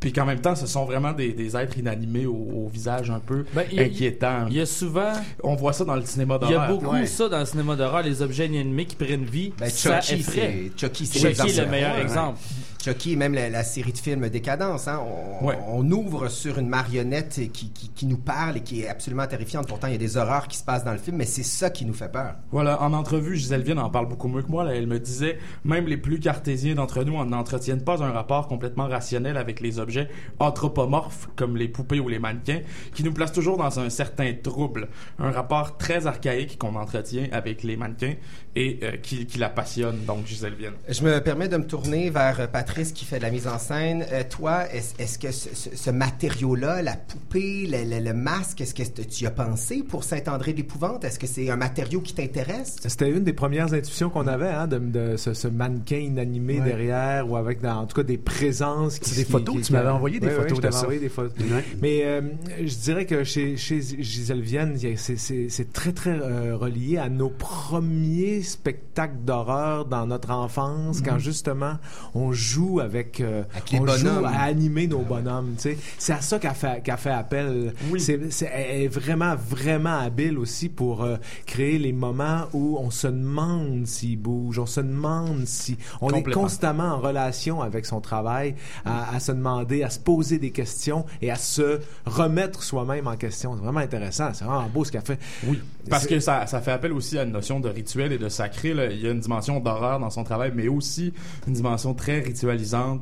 puis 0.00 0.12
qu'en 0.12 0.24
même 0.26 0.40
temps, 0.40 0.54
ce 0.54 0.66
sont 0.66 0.84
vraiment 0.84 1.12
des, 1.12 1.32
des 1.32 1.56
êtres 1.56 1.78
inanimés 1.78 2.26
au, 2.26 2.34
au 2.34 2.68
visage 2.72 3.10
un 3.10 3.20
peu 3.20 3.44
Ben, 3.54 3.64
il 3.70 3.76
y 3.78 3.80
a- 3.80 3.84
inquiétant. 3.84 4.46
Il 4.48 4.56
y 4.56 4.60
a 4.60 4.66
souvent. 4.66 5.12
On 5.42 5.54
voit 5.54 5.72
ça 5.72 5.84
dans 5.84 5.96
le 5.96 6.04
cinéma 6.04 6.38
Il 6.42 6.44
y 6.44 6.48
a 6.48 6.52
d'horreur. 6.52 6.68
beaucoup 6.70 6.92
Ouais. 6.94 7.06
ça 7.06 7.28
dans 7.28 7.40
le 7.40 7.46
cinéma 7.46 7.76
d'horreur, 7.76 8.02
les 8.02 8.22
objets 8.22 8.46
inanimés 8.46 8.84
qui 8.86 8.96
prennent 8.96 9.24
vie. 9.24 9.52
Ben, 9.58 9.68
ça 9.68 10.00
Chucky, 10.00 10.20
effraie. 10.20 10.70
Chucky, 10.76 11.06
c'est 11.06 11.12
Chucky 11.18 11.24
l'exemple 11.26 11.50
est 11.50 11.64
le 11.64 11.70
meilleur 11.70 11.94
Ouais. 11.96 12.02
exemple. 12.02 12.38
Chucky 12.86 13.16
même 13.16 13.34
la, 13.34 13.50
la 13.50 13.64
série 13.64 13.92
de 13.92 13.98
films 13.98 14.28
Décadence. 14.28 14.86
Hein, 14.86 15.00
on, 15.40 15.46
Ouais. 15.46 15.58
on 15.68 15.90
ouvre 15.90 16.28
sur 16.28 16.58
une 16.58 16.68
marionnette 16.68 17.40
qui, 17.52 17.70
qui, 17.70 17.88
qui 17.90 18.06
nous 18.06 18.16
parle 18.16 18.58
et 18.58 18.60
qui 18.60 18.82
est 18.82 18.88
absolument 18.88 19.26
terrifiante. 19.26 19.66
Pourtant, 19.66 19.88
il 19.88 19.92
y 19.94 19.96
a 19.96 19.98
des 19.98 20.16
horreurs 20.16 20.46
qui 20.46 20.56
se 20.56 20.62
passent 20.64 20.84
dans 20.84 20.92
le 20.92 20.98
film, 20.98 21.16
mais 21.16 21.24
c'est 21.24 21.42
ça 21.42 21.68
qui 21.70 21.84
nous 21.84 21.92
fait 21.94 22.10
peur. 22.10 22.34
Voilà, 22.52 22.80
en 22.80 22.92
entrevue, 22.92 23.36
Gisèle 23.36 23.62
Vienne 23.62 23.80
en 23.80 23.90
parle 23.90 24.08
beaucoup 24.08 24.28
mieux 24.28 24.42
que 24.42 24.50
moi. 24.50 24.62
Là, 24.62 24.74
elle 24.74 24.86
me 24.86 25.00
disait, 25.00 25.38
même 25.64 25.86
les 25.86 25.96
plus 25.96 26.20
cartésiens 26.20 26.74
d'entre 26.76 27.02
nous 27.02 27.22
n'entretiennent 27.24 27.82
pas 27.82 28.02
un 28.04 28.12
rapport 28.12 28.46
complètement 28.46 28.86
rationnel 28.86 29.36
avec 29.36 29.60
les 29.60 29.78
objets 29.80 30.08
anthropomorphes, 30.38 31.28
comme 31.36 31.56
les 31.56 31.68
poupées 31.68 31.98
ou 32.00 32.08
les 32.08 32.18
mannequins, 32.20 32.60
qui 32.94 33.02
nous 33.02 33.12
placent 33.12 33.32
toujours 33.32 33.56
dans 33.56 33.80
un 33.80 33.90
certain 33.90 34.32
trouble. 34.40 34.88
Un 35.18 35.32
rapport 35.32 35.76
très 35.76 36.06
archaïque 36.06 36.56
qu'on 36.58 36.76
entretient 36.76 37.26
avec 37.32 37.62
les 37.64 37.76
mannequins 37.76 38.14
et 38.54 38.78
euh, 38.84 38.92
qui, 39.02 39.26
qui 39.26 39.38
la 39.38 39.48
passionne, 39.50 40.04
donc 40.06 40.26
Gisèle 40.26 40.54
Vienne. 40.54 40.74
Je 40.88 41.02
me 41.02 41.20
permets 41.20 41.48
de 41.48 41.56
me 41.56 41.66
tourner 41.66 42.10
vers 42.10 42.40
euh, 42.40 42.46
Qui 42.76 43.04
fait 43.06 43.16
de 43.18 43.22
la 43.22 43.30
mise 43.30 43.46
en 43.48 43.58
scène. 43.58 44.04
Euh, 44.12 44.22
toi, 44.28 44.64
est-ce 44.70 45.18
que 45.18 45.32
ce, 45.32 45.48
ce- 45.54 45.74
ce 45.74 45.90
matériau-là, 45.90 46.82
la 46.82 46.94
poupée, 46.94 47.66
le, 47.66 47.84
le- 47.88 48.04
le 48.04 48.12
masque, 48.12 48.60
est-ce 48.60 48.74
que 48.74 48.82
tu 49.02 49.24
y 49.24 49.26
as 49.26 49.30
pensé 49.30 49.82
pour 49.82 50.04
Saint-André 50.04 50.52
de 50.52 50.58
l'Épouvante? 50.58 51.02
Est-ce 51.04 51.18
que 51.18 51.26
c'est 51.26 51.48
un 51.50 51.56
matériau 51.56 52.00
qui 52.00 52.12
t'intéresse? 52.12 52.76
C'était 52.86 53.08
une 53.10 53.24
des 53.24 53.32
premières 53.32 53.72
intuitions 53.72 54.10
qu'on 54.10 54.26
avait, 54.26 54.48
hein, 54.50 54.66
de, 54.66 54.78
de 54.78 55.16
ce, 55.16 55.32
ce 55.32 55.48
mannequin 55.48 55.96
inanimé 55.96 56.58
Ouais. 56.60 56.64
derrière, 56.66 57.30
ou 57.30 57.36
avec, 57.36 57.62
dans- 57.62 57.80
en 57.80 57.86
tout 57.86 57.96
cas, 57.96 58.02
des 58.02 58.18
présences. 58.18 58.98
qui- 58.98 59.10
C'est 59.10 59.24
des 59.24 59.30
photos, 59.30 59.56
qui- 59.56 59.62
tu 59.62 59.72
m'avais 59.72 59.88
envoyé 59.88 60.20
des 60.20 60.26
Ouais, 60.26 60.32
ouais, 60.34 60.38
photos 60.42 60.50
je 60.50 60.56
de 60.56 60.60
t'avais 60.62 60.72
ça. 60.74 60.80
envoyé 60.82 61.00
des 61.00 61.08
photos. 61.08 61.32
Ouais. 61.50 61.64
Mais 61.80 62.02
euh, 62.04 62.20
je 62.62 62.74
dirais 62.76 63.06
que 63.06 63.24
chez, 63.24 63.56
chez 63.56 63.80
Gisèle 63.80 64.42
Vienne, 64.42 64.76
c'est- 64.96 65.72
très, 65.72 65.92
très 65.92 66.10
euh, 66.10 66.56
relié 66.56 66.98
à 66.98 67.08
nos 67.08 67.30
premiers 67.30 68.42
spectacles 68.42 69.16
d'horreur 69.24 69.86
dans 69.86 70.06
notre 70.06 70.30
enfance, 70.30 71.00
quand 71.02 71.18
justement 71.18 71.74
on 72.14 72.32
joue 72.32 72.65
avec, 72.80 73.20
euh, 73.20 73.42
Avec 73.54 73.70
les 73.70 73.80
on 73.80 73.86
joue 73.86 74.04
bonhommes. 74.04 74.24
à 74.24 74.42
animer 74.42 74.86
nos 74.86 75.00
bonhommes. 75.00 75.54
C'est 75.56 76.12
à 76.12 76.20
ça 76.20 76.38
qu'a 76.38 76.54
fait, 76.54 76.82
fait 76.98 77.10
appel. 77.10 77.74
C'est, 77.98 78.30
c'est- 78.32 78.50
elle 78.52 78.82
est 78.82 78.88
vraiment, 78.88 79.34
vraiment 79.36 79.98
habile 79.98 80.38
aussi 80.38 80.68
pour 80.68 81.02
euh, 81.02 81.16
créer 81.46 81.78
les 81.78 81.92
moments 81.92 82.42
où 82.52 82.76
on 82.80 82.90
se 82.90 83.06
demande 83.08 83.86
s'il 83.86 84.18
bouge, 84.18 84.58
on 84.58 84.66
se 84.66 84.80
demande 84.80 85.46
si... 85.46 85.76
On 86.00 86.10
est 86.10 86.22
constamment 86.22 86.84
en 86.94 86.98
relation 86.98 87.60
avec 87.62 87.86
son 87.86 88.00
travail, 88.00 88.54
à, 88.84 89.14
à 89.14 89.20
se 89.20 89.32
demander, 89.32 89.82
à 89.82 89.90
se 89.90 89.98
poser 89.98 90.38
des 90.38 90.50
questions 90.50 91.04
et 91.22 91.30
à 91.30 91.36
se 91.36 91.80
remettre 92.04 92.62
soi-même 92.62 93.06
en 93.06 93.16
question. 93.16 93.54
C'est 93.56 93.62
vraiment 93.62 93.80
intéressant. 93.80 94.30
C'est 94.34 94.44
vraiment 94.44 94.68
beau 94.68 94.84
ce 94.84 94.92
qu'elle 94.92 95.02
fait. 95.02 95.18
Oui, 95.46 95.60
parce 95.88 96.02
C'est- 96.04 96.08
que 96.08 96.20
ça, 96.20 96.46
ça 96.46 96.60
fait 96.60 96.72
appel 96.72 96.92
aussi 96.92 97.18
à 97.18 97.22
une 97.24 97.32
notion 97.32 97.60
de 97.60 97.68
rituel 97.68 98.12
et 98.12 98.18
de 98.18 98.28
sacré. 98.28 98.74
là. 98.74 98.86
Il 98.86 99.00
y 99.00 99.06
a 99.06 99.10
une 99.10 99.20
dimension 99.20 99.60
d'horreur 99.60 99.98
dans 100.00 100.10
son 100.10 100.24
travail, 100.24 100.52
mais 100.54 100.68
aussi 100.68 101.12
une 101.46 101.52
dimension 101.54 101.94
très 101.94 102.20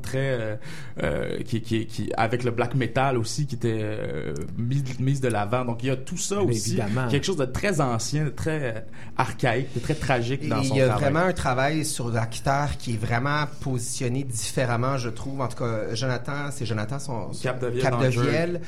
très 0.03 0.19
euh, 0.41 0.57
euh, 1.03 1.43
qui, 1.43 1.61
qui, 1.61 1.87
qui 1.87 2.11
avec 2.17 2.45
le 2.45 2.51
black 2.51 2.75
metal 2.75 3.19
aussi 3.19 3.47
qui 3.47 3.55
était 3.57 3.79
euh, 3.81 4.35
mise 4.57 4.83
mise 5.01 5.21
de 5.21 5.29
l'avant. 5.29 5.65
Donc 5.65 5.83
il 5.83 5.87
y 5.87 5.91
a 5.91 5.97
tout 5.97 6.17
ça 6.17 6.37
Mais 6.37 6.51
aussi, 6.53 6.71
évidemment. 6.79 7.09
quelque 7.09 7.25
chose 7.25 7.37
de 7.37 7.45
très 7.45 7.81
ancien, 7.81 8.25
de 8.25 8.31
très 8.31 8.87
archaïque, 9.17 9.75
de 9.75 9.81
très 9.81 9.95
tragique 9.95 10.43
Et 10.45 10.49
dans 10.49 10.61
il 10.61 10.69
son 10.69 10.75
y 10.77 10.81
a 10.83 10.89
travail. 10.89 11.03
vraiment 11.13 11.27
un 11.29 11.33
travail 11.33 11.85
sur 11.85 12.11
l'acteur 12.11 12.77
qui 12.79 12.95
est 12.95 12.99
vraiment 12.99 13.45
positionné 13.61 14.25
différemment, 14.25 14.99
je 14.99 15.09
trouve. 15.09 15.41
En 15.41 15.49
tout 15.49 15.59
cas, 15.59 15.95
Jonathan, 15.95 16.51
c'est 16.51 16.67
Jonathan, 16.67 16.99
son, 16.99 17.33
son- 17.33 17.43
Capdevielle 17.43 17.83
dans 17.85 17.91
Capdevielle 18.01 18.61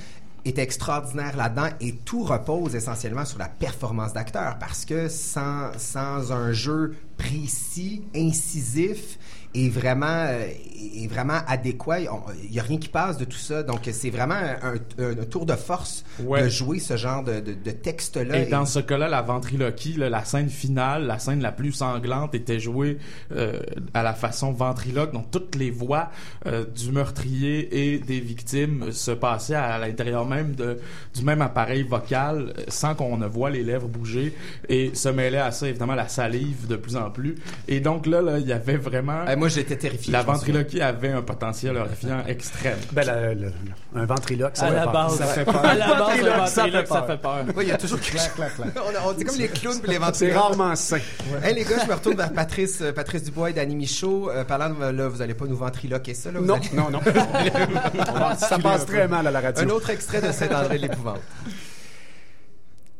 est 0.45 0.59
extraordinaire 0.59 1.37
là-dedans 1.37 1.71
et 1.81 1.97
tout 2.05 2.23
repose 2.23 2.77
essentiellement 2.77 3.25
sur 3.25 3.39
la 3.39 3.49
performance 3.49 4.13
d'acteur 4.13 4.57
parce 4.61 4.85
que 4.85 5.09
sans, 5.09 5.73
sans 5.77 6.31
un 6.31 6.53
jeu 6.53 6.95
précis, 7.17 8.03
incisif 8.15 9.19
et 9.57 9.69
vraiment, 9.71 10.07
euh, 10.29 10.47
et 10.95 11.07
vraiment 11.09 11.39
adéquat, 11.47 12.01
il 12.01 12.09
n'y 12.51 12.59
a 12.61 12.63
rien 12.63 12.79
qui 12.79 12.89
passe 12.89 13.17
de 13.17 13.25
tout 13.25 13.37
ça. 13.39 13.63
Donc, 13.63 13.81
c'est 13.91 14.11
vraiment 14.11 14.35
un, 14.35 14.75
un- 15.03 15.11
un 15.21 15.25
tour 15.25 15.47
de 15.47 15.55
force 15.55 16.05
Ouais. 16.25 16.43
de 16.45 16.49
jouer 16.49 16.79
ce 16.79 16.97
genre 16.97 17.23
de, 17.25 17.41
de, 17.41 17.53
de 17.55 17.71
texte-là. 17.71 18.39
Et 18.39 18.47
dans 18.47 18.65
ce 18.67 18.79
cas-là, 18.81 19.09
la 19.09 19.23
ventriloquie, 19.23 19.95
là, 19.95 20.09
la 20.11 20.25
scène 20.25 20.49
finale, 20.49 21.07
la 21.07 21.19
scène 21.19 21.41
la 21.41 21.53
plus 21.53 21.73
sanglante 21.73 22.35
était 22.35 22.59
jouée 22.61 22.99
euh, 23.33 23.61
à 23.95 24.03
la 24.03 24.13
façon 24.15 24.53
ventriloque. 24.53 25.13
Donc 25.13 25.31
toutes 25.31 25.55
les 25.55 25.71
voix 25.71 26.11
euh, 26.47 26.65
du 26.65 26.93
meurtrier 26.93 27.95
et 27.95 27.99
des 27.99 28.21
victimes 28.21 28.93
se 28.93 29.11
passaient 29.11 29.55
à, 29.55 29.79
l'intérieur 29.79 30.27
même 30.27 30.55
de, 30.55 30.79
du 31.15 31.23
même 31.25 31.43
appareil 31.43 31.83
vocal 31.83 32.53
euh, 32.59 32.63
sans 32.69 32.95
qu'on 32.95 33.17
ne 33.17 33.27
voit 33.27 33.51
les 33.51 33.63
lèvres 33.63 33.89
bouger 33.89 34.35
et 34.69 34.95
se 34.95 35.09
mêlait 35.09 35.39
à 35.39 35.51
ça 35.51 35.69
évidemment 35.69 35.95
la 35.95 36.09
salive 36.09 36.67
de 36.67 36.77
plus 36.77 36.97
en 36.97 37.11
plus. 37.11 37.35
Et 37.69 37.81
donc 37.81 38.07
là, 38.07 38.21
là, 38.23 38.39
il 38.39 38.47
y 38.47 38.53
avait 38.53 38.77
vraiment... 38.77 39.25
Euh, 39.29 39.37
moi, 39.37 39.46
j'étais 39.49 39.77
terrifié. 39.77 40.13
La 40.13 40.23
ventriloquie 40.23 40.81
avait 40.81 41.11
un 41.11 41.23
potentiel 41.23 41.77
horrifiant 41.77 42.25
extrême. 42.27 42.79
Ben, 42.93 43.05
la- 43.07 44.01
un 44.01 44.07
ventriloque, 44.07 44.57
ça 44.57 44.67
À 44.67 44.69
fait 44.69 44.75
la 44.75 44.83
peur. 44.85 44.93
base, 44.93 45.17
Ça 45.19 45.27
fait 45.27 45.45
peur. 45.45 45.65
à 45.65 45.75
la 45.75 45.87
base, 45.87 46.01
un 46.01 46.05
Ventriloque, 46.05 46.47
ça 46.49 46.65
fait 46.65 46.71
ça 46.73 46.85
peur. 46.85 47.07
fait 47.07 47.19
peur. 47.19 47.45
Oui, 47.57 47.65
il 47.65 47.69
y 47.69 47.73
a 47.73 47.79
toujours 47.79 48.01
quelque 48.01 48.19
chose. 48.19 48.31
on, 48.77 49.09
on 49.09 49.13
dit 49.13 49.25
comme 49.25 49.37
les 49.37 49.49
clowns 49.49 49.81
puis 49.81 49.91
les 49.91 49.99
ventriloques. 49.99 50.33
C'est 50.33 50.39
rarement 50.39 50.75
sain. 50.77 50.99
Hey 51.43 51.55
les 51.55 51.65
gars, 51.65 51.79
je 51.83 51.89
me 51.89 51.95
retourne 51.95 52.17
vers 52.17 52.33
Patrice, 52.33 52.81
euh, 52.83 52.93
Patrice 52.93 53.25
Dubois 53.25 53.51
et 53.51 53.53
Danny 53.53 53.75
Michaud. 53.77 54.31
Euh, 54.31 54.45
parlant 54.45 54.71
de 54.71 54.85
là, 54.85 55.09
vous 55.09 55.23
allez 55.23 55.35
pas 55.35 55.47
nous 55.47 55.57
ventriloquer 55.57 56.15
ça 56.15 56.31
là. 56.33 56.41
vous 56.41 56.47
Non, 56.47 56.55
allez- 56.55 56.71
non, 56.75 56.91
non. 56.91 57.01
Ça 58.39 58.59
passe 58.59 58.87
très 58.87 59.09
mal 59.09 59.27
à 59.27 59.31
la 59.31 59.41
radio. 59.41 59.65
Un 59.65 59.71
autre 59.71 59.91
extrait 59.91 60.21
de 60.21 60.33
Saint-André 60.33 60.77
de 60.79 60.83
l'épouvante. 60.83 61.21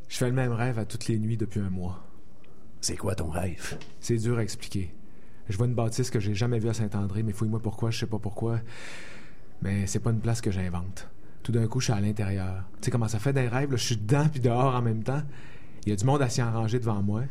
Je 0.09 0.17
fais 0.19 0.27
le 0.27 0.33
même 0.33 0.53
rêve 0.53 0.79
à 0.79 0.85
toutes 0.85 1.09
les 1.09 1.19
nuits 1.19 1.37
depuis 1.37 1.61
un 1.61 1.69
mois. 1.71 2.03
C'est 2.81 2.97
quoi 2.97 3.15
ton 3.15 3.29
rêve? 3.29 3.77
C'est 4.01 4.17
dur 4.17 4.39
à 4.39 4.43
expliquer. 4.43 4.95
Je 5.49 5.57
vois 5.57 5.67
une 5.67 5.75
bâtisse 5.75 6.11
que 6.11 6.21
j'ai 6.21 6.35
jamais 6.35 6.59
vue 6.59 6.69
à 6.69 6.75
Saint-André, 6.75 7.23
mais 7.23 7.33
fouille-moi 7.33 7.61
pourquoi, 7.61 7.91
je 7.91 7.99
sais 8.01 8.07
pas 8.07 8.19
pourquoi. 8.19 8.61
Mais 9.63 9.87
c'est 9.87 10.01
pas 10.01 10.11
une 10.11 10.21
place 10.21 10.41
que 10.41 10.51
j'invente. 10.51 11.09
Tout 11.43 11.53
d'un 11.53 11.67
coup, 11.69 11.81
je 11.81 11.85
suis 11.85 11.93
à 11.93 12.01
l'intérieur. 12.01 12.65
Tu 12.81 12.87
sais 12.87 12.91
comment 12.91 13.09
ça 13.09 13.19
fait 13.19 13.33
des 13.33 13.47
rêves? 13.47 13.71
Je 13.71 13.77
suis 13.77 13.97
dedans 13.97 14.29
puis 14.29 14.41
dehors 14.41 14.75
en 14.75 14.83
même 14.83 15.03
temps. 15.03 15.23
Il 15.85 15.91
y 15.91 15.93
a 15.93 15.97
du 15.97 16.05
monde 16.05 16.21
assis 16.21 16.43
en 16.43 16.53
rangée 16.53 16.81
devant 16.81 17.03
moi. 17.03 17.23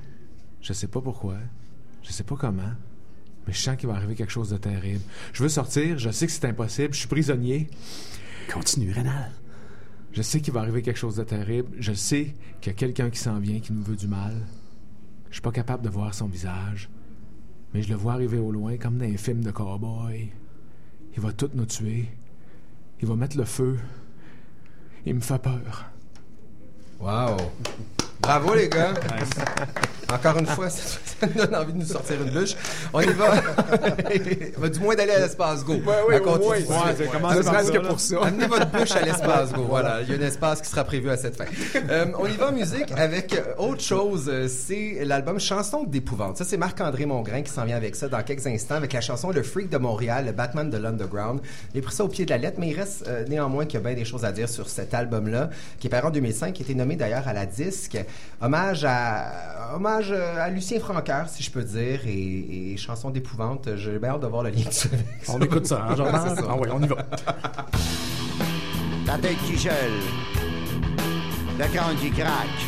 Je 0.62 0.72
sais 0.72 0.88
pas 0.88 1.02
pourquoi. 1.02 1.36
Je 2.02 2.12
sais 2.12 2.24
pas 2.24 2.36
comment. 2.38 2.72
Mais 3.46 3.54
je 3.54 3.60
sens 3.60 3.76
qu'il 3.76 3.90
va 3.90 3.96
arriver 3.96 4.16
quelque 4.16 4.32
chose 4.32 4.50
de 4.50 4.58
terrible. 4.58 5.04
Je 5.34 5.44
veux 5.44 5.50
sortir, 5.50 5.98
je 5.98 6.10
sais 6.10 6.26
que 6.26 6.32
c'est 6.32 6.46
impossible, 6.46 6.94
je 6.94 7.00
suis 7.00 7.08
prisonnier. 7.08 7.68
Continue, 8.52 8.92
Rénal. 8.92 9.32
Je 10.14 10.22
sais 10.22 10.40
qu'il 10.40 10.54
va 10.54 10.62
arriver 10.62 10.82
quelque 10.82 10.98
chose 10.98 11.18
de 11.18 11.24
terrible. 11.24 11.70
Je 11.78 11.92
sais 11.92 12.34
qu'il 12.62 12.72
y 12.72 12.76
a 12.76 12.78
quelqu'un 12.78 13.10
qui 13.10 13.20
s'en 13.20 13.38
vient, 13.40 13.60
qui 13.60 13.74
nous 13.74 13.84
veut 13.84 13.98
du 13.98 14.08
mal. 14.08 14.34
Je 15.30 15.36
suis 15.36 15.42
pas 15.42 15.52
capable 15.52 15.84
de 15.84 15.90
voir 15.90 16.14
son 16.14 16.28
visage. 16.28 16.90
Mais 17.76 17.82
je 17.82 17.90
le 17.90 17.96
vois 17.96 18.14
arriver 18.14 18.38
au 18.38 18.54
loin 18.54 18.78
comme 18.78 18.98
dans 18.98 19.06
un 19.06 19.18
film 19.18 19.42
de 19.42 19.52
cowboy. 19.52 20.30
Il 21.14 21.22
va 21.22 21.34
tout 21.34 21.50
nous 21.56 21.66
tuer. 21.66 22.06
Il 23.02 23.08
va 23.10 23.18
mettre 23.18 23.38
le 23.38 23.44
feu. 23.44 23.78
Il 25.06 25.16
me 25.16 25.20
fait 25.20 25.40
peur. 25.40 25.84
Wow. 27.02 27.36
Bravo 28.22 28.54
les 28.56 28.70
gars. 28.70 28.94
Encore 30.14 30.38
une 30.38 30.46
fois, 30.46 30.70
ça, 30.70 31.00
ça 31.20 31.28
nous 31.28 31.34
donne 31.46 31.56
envie 31.56 31.74
de 31.74 31.80
nous 31.80 31.86
sortir 31.86 32.22
une 32.22 32.30
bûche. 32.30 32.56
On 32.94 33.02
y 33.02 33.08
va. 33.08 33.32
Va 34.58 34.70
du 34.70 34.80
moins 34.80 34.96
d'aller 34.96 35.12
à 35.14 35.20
l'espace 35.20 35.64
Go. 35.66 35.74
oui, 35.74 36.22
continuer. 36.24 36.48
oui, 36.70 36.76
ouais, 36.76 37.36
Ne 37.36 37.42
par 37.44 37.62
ça, 37.64 37.72
que 37.72 37.78
là. 37.78 37.90
pour 37.90 38.00
ça. 38.00 38.16
Amenez 38.24 38.46
votre 38.48 38.68
bûche 38.72 38.92
à 38.92 39.02
l'espace 39.02 39.52
Go. 39.52 39.66
Voilà, 39.68 40.02
il 40.02 40.10
y 40.10 40.14
a 40.14 40.18
un 40.18 40.28
espace 40.28 40.62
qui 40.62 40.70
sera 40.70 40.84
prévu 40.84 41.10
à 41.10 41.18
cette 41.18 41.36
fin. 41.36 41.46
Euh, 41.90 42.06
on 42.20 42.28
y 42.28 42.38
va 42.38 42.50
en 42.50 42.52
musique 42.52 42.92
avec 42.96 43.34
euh, 43.34 43.54
autre 43.58 43.82
chose. 43.82 44.26
Euh, 44.32 44.48
C'est 44.48 45.00
l'album 45.04 45.40
Chanson 45.40 45.84
d'épouvante. 45.84 46.38
Ça, 46.38 46.46
c'est 46.46 46.58
Marc-André 46.58 47.06
Mongrain 47.08 47.42
qui 47.42 47.52
s'en 47.52 47.66
vient 47.66 47.76
avec 47.78 47.96
ça 47.96 48.08
dans 48.08 48.22
quelques 48.22 48.46
instants 48.48 48.76
avec 48.76 48.94
la 48.94 49.02
chanson 49.02 49.32
Le 49.32 49.42
Freak 49.44 49.70
de 49.70 49.78
Montréal, 49.78 50.26
le 50.28 50.32
Batman 50.32 50.70
de 50.70 50.78
l'Underground. 50.78 51.42
J'ai 51.74 51.82
pris 51.82 51.94
ça 51.96 52.04
au 52.06 52.10
pied 52.10 52.26
de 52.26 52.30
la 52.30 52.38
lettre, 52.38 52.58
mais 52.60 52.70
il 52.70 52.76
reste 52.80 53.06
euh, 53.08 53.26
néanmoins 53.28 53.66
qu'il 53.66 53.80
y 53.80 53.84
a 53.84 53.86
bien 53.86 53.96
des 53.96 54.06
choses 54.06 54.24
à 54.24 54.32
dire 54.32 54.48
sur 54.50 54.70
cet 54.70 54.94
album-là, 54.94 55.50
qui 55.80 55.88
est 55.88 55.90
paru 55.90 56.08
en 56.08 56.12
2005, 56.12 56.54
qui 56.54 56.62
a 56.62 56.66
été 56.66 56.76
nommé 56.76 56.96
d'ailleurs 56.96 57.28
à 57.28 57.34
la 57.34 57.46
disque. 57.48 57.98
Hommage 58.42 58.86
à, 58.88 59.74
hommage 59.76 60.12
euh, 60.12 60.44
à 60.44 60.50
Lucien 60.50 60.80
Francaire, 60.80 61.28
si 61.30 61.44
je 61.44 61.52
peux 61.52 61.64
dire, 61.64 62.02
et, 62.06 62.74
et 62.74 62.78
chanson 62.78 63.10
d'épouvante. 63.10 63.70
J'ai 63.76 64.00
bien 64.00 64.12
hâte 64.12 64.22
de 64.22 64.28
voir 64.28 64.44
le 64.44 64.50
lien. 64.50 64.64
On 65.30 65.40
écoute 65.42 65.66
ça, 65.66 65.86
hein, 65.90 65.96
Jordan? 65.96 66.16
Ça. 66.36 66.44
Ah 66.50 66.56
oui, 66.60 66.68
on 66.72 66.82
y 66.82 66.88
va. 66.88 66.98
La 69.06 69.18
tête 69.18 69.38
qui 69.46 69.58
gèle, 69.58 69.74
le 71.60 71.66
crâne 71.66 71.96
qui 71.98 72.12
craque. 72.12 72.64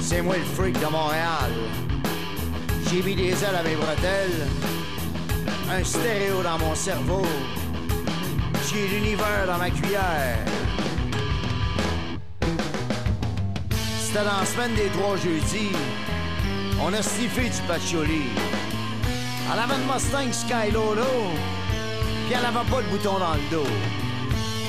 C'est 0.00 0.22
moi 0.22 0.36
le 0.36 0.44
freak 0.44 0.78
de 0.80 0.86
Montréal. 0.86 1.50
J'ai 2.88 3.02
mis 3.02 3.16
des 3.16 3.30
ailes 3.30 3.56
à 3.58 3.62
mes 3.62 3.74
bretelles, 3.74 4.46
un 5.70 5.82
stéréo 5.82 6.42
dans 6.42 6.58
mon 6.58 6.74
cerveau. 6.74 7.26
J'ai 8.70 8.86
l'univers 8.88 9.46
dans 9.46 9.58
ma 9.58 9.70
cuillère. 9.70 10.38
C'était 14.16 14.28
dans 14.30 14.40
la 14.40 14.46
semaine 14.46 14.74
des 14.74 14.88
trois 14.98 15.14
jeudis. 15.18 15.72
On 16.80 16.90
a 16.90 17.02
sniffé 17.02 17.50
du 17.50 17.60
patchouli. 17.68 18.22
Elle 19.52 19.58
avait 19.58 19.74
une 19.74 19.86
Mustang 19.92 20.32
Sky 20.32 20.72
Lolo, 20.72 21.02
puis 22.24 22.34
elle 22.34 22.46
avait 22.46 22.70
pas 22.70 22.80
de 22.80 22.86
bouton 22.88 23.18
dans 23.18 23.34
le 23.34 23.50
dos. 23.50 23.70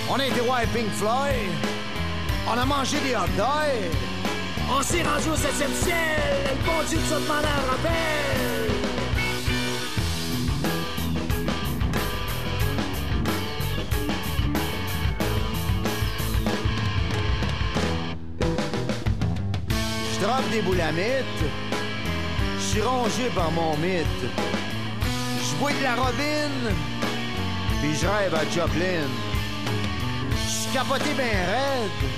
On 0.10 0.16
a 0.16 0.26
été 0.26 0.42
voir 0.42 0.60
Pink 0.74 0.90
Floyd. 0.92 1.50
On 2.46 2.60
a 2.60 2.66
mangé 2.66 2.98
des 3.00 3.16
hot 3.16 3.32
dogs. 3.38 3.96
On 4.70 4.82
s'est 4.82 5.04
rendu 5.04 5.30
au 5.30 5.36
7e 5.36 5.74
ciel. 5.82 5.96
Le 6.50 6.66
bon 6.66 6.84
Dieu 6.90 7.00
nous 7.00 7.14
a 7.14 7.20
demandé 7.20 7.48
un 7.48 7.72
rappel. 7.72 8.77
Je 20.20 20.26
droppe 20.26 20.50
des 20.50 20.62
boulamites. 20.62 21.44
Je 22.58 22.64
suis 22.64 22.82
rongé 22.82 23.30
par 23.36 23.52
mon 23.52 23.78
mythe. 23.78 24.06
Je 25.40 25.56
bois 25.58 25.72
de 25.72 25.84
la 25.84 25.96
robine. 25.96 26.76
Puis 27.82 27.96
je 27.96 28.08
rêve 28.08 28.34
à 28.34 28.44
Joplin. 28.50 29.06
Je 30.32 30.50
suis 30.50 30.72
capoté 30.72 31.14
ben 31.16 31.24
raide. 31.24 32.10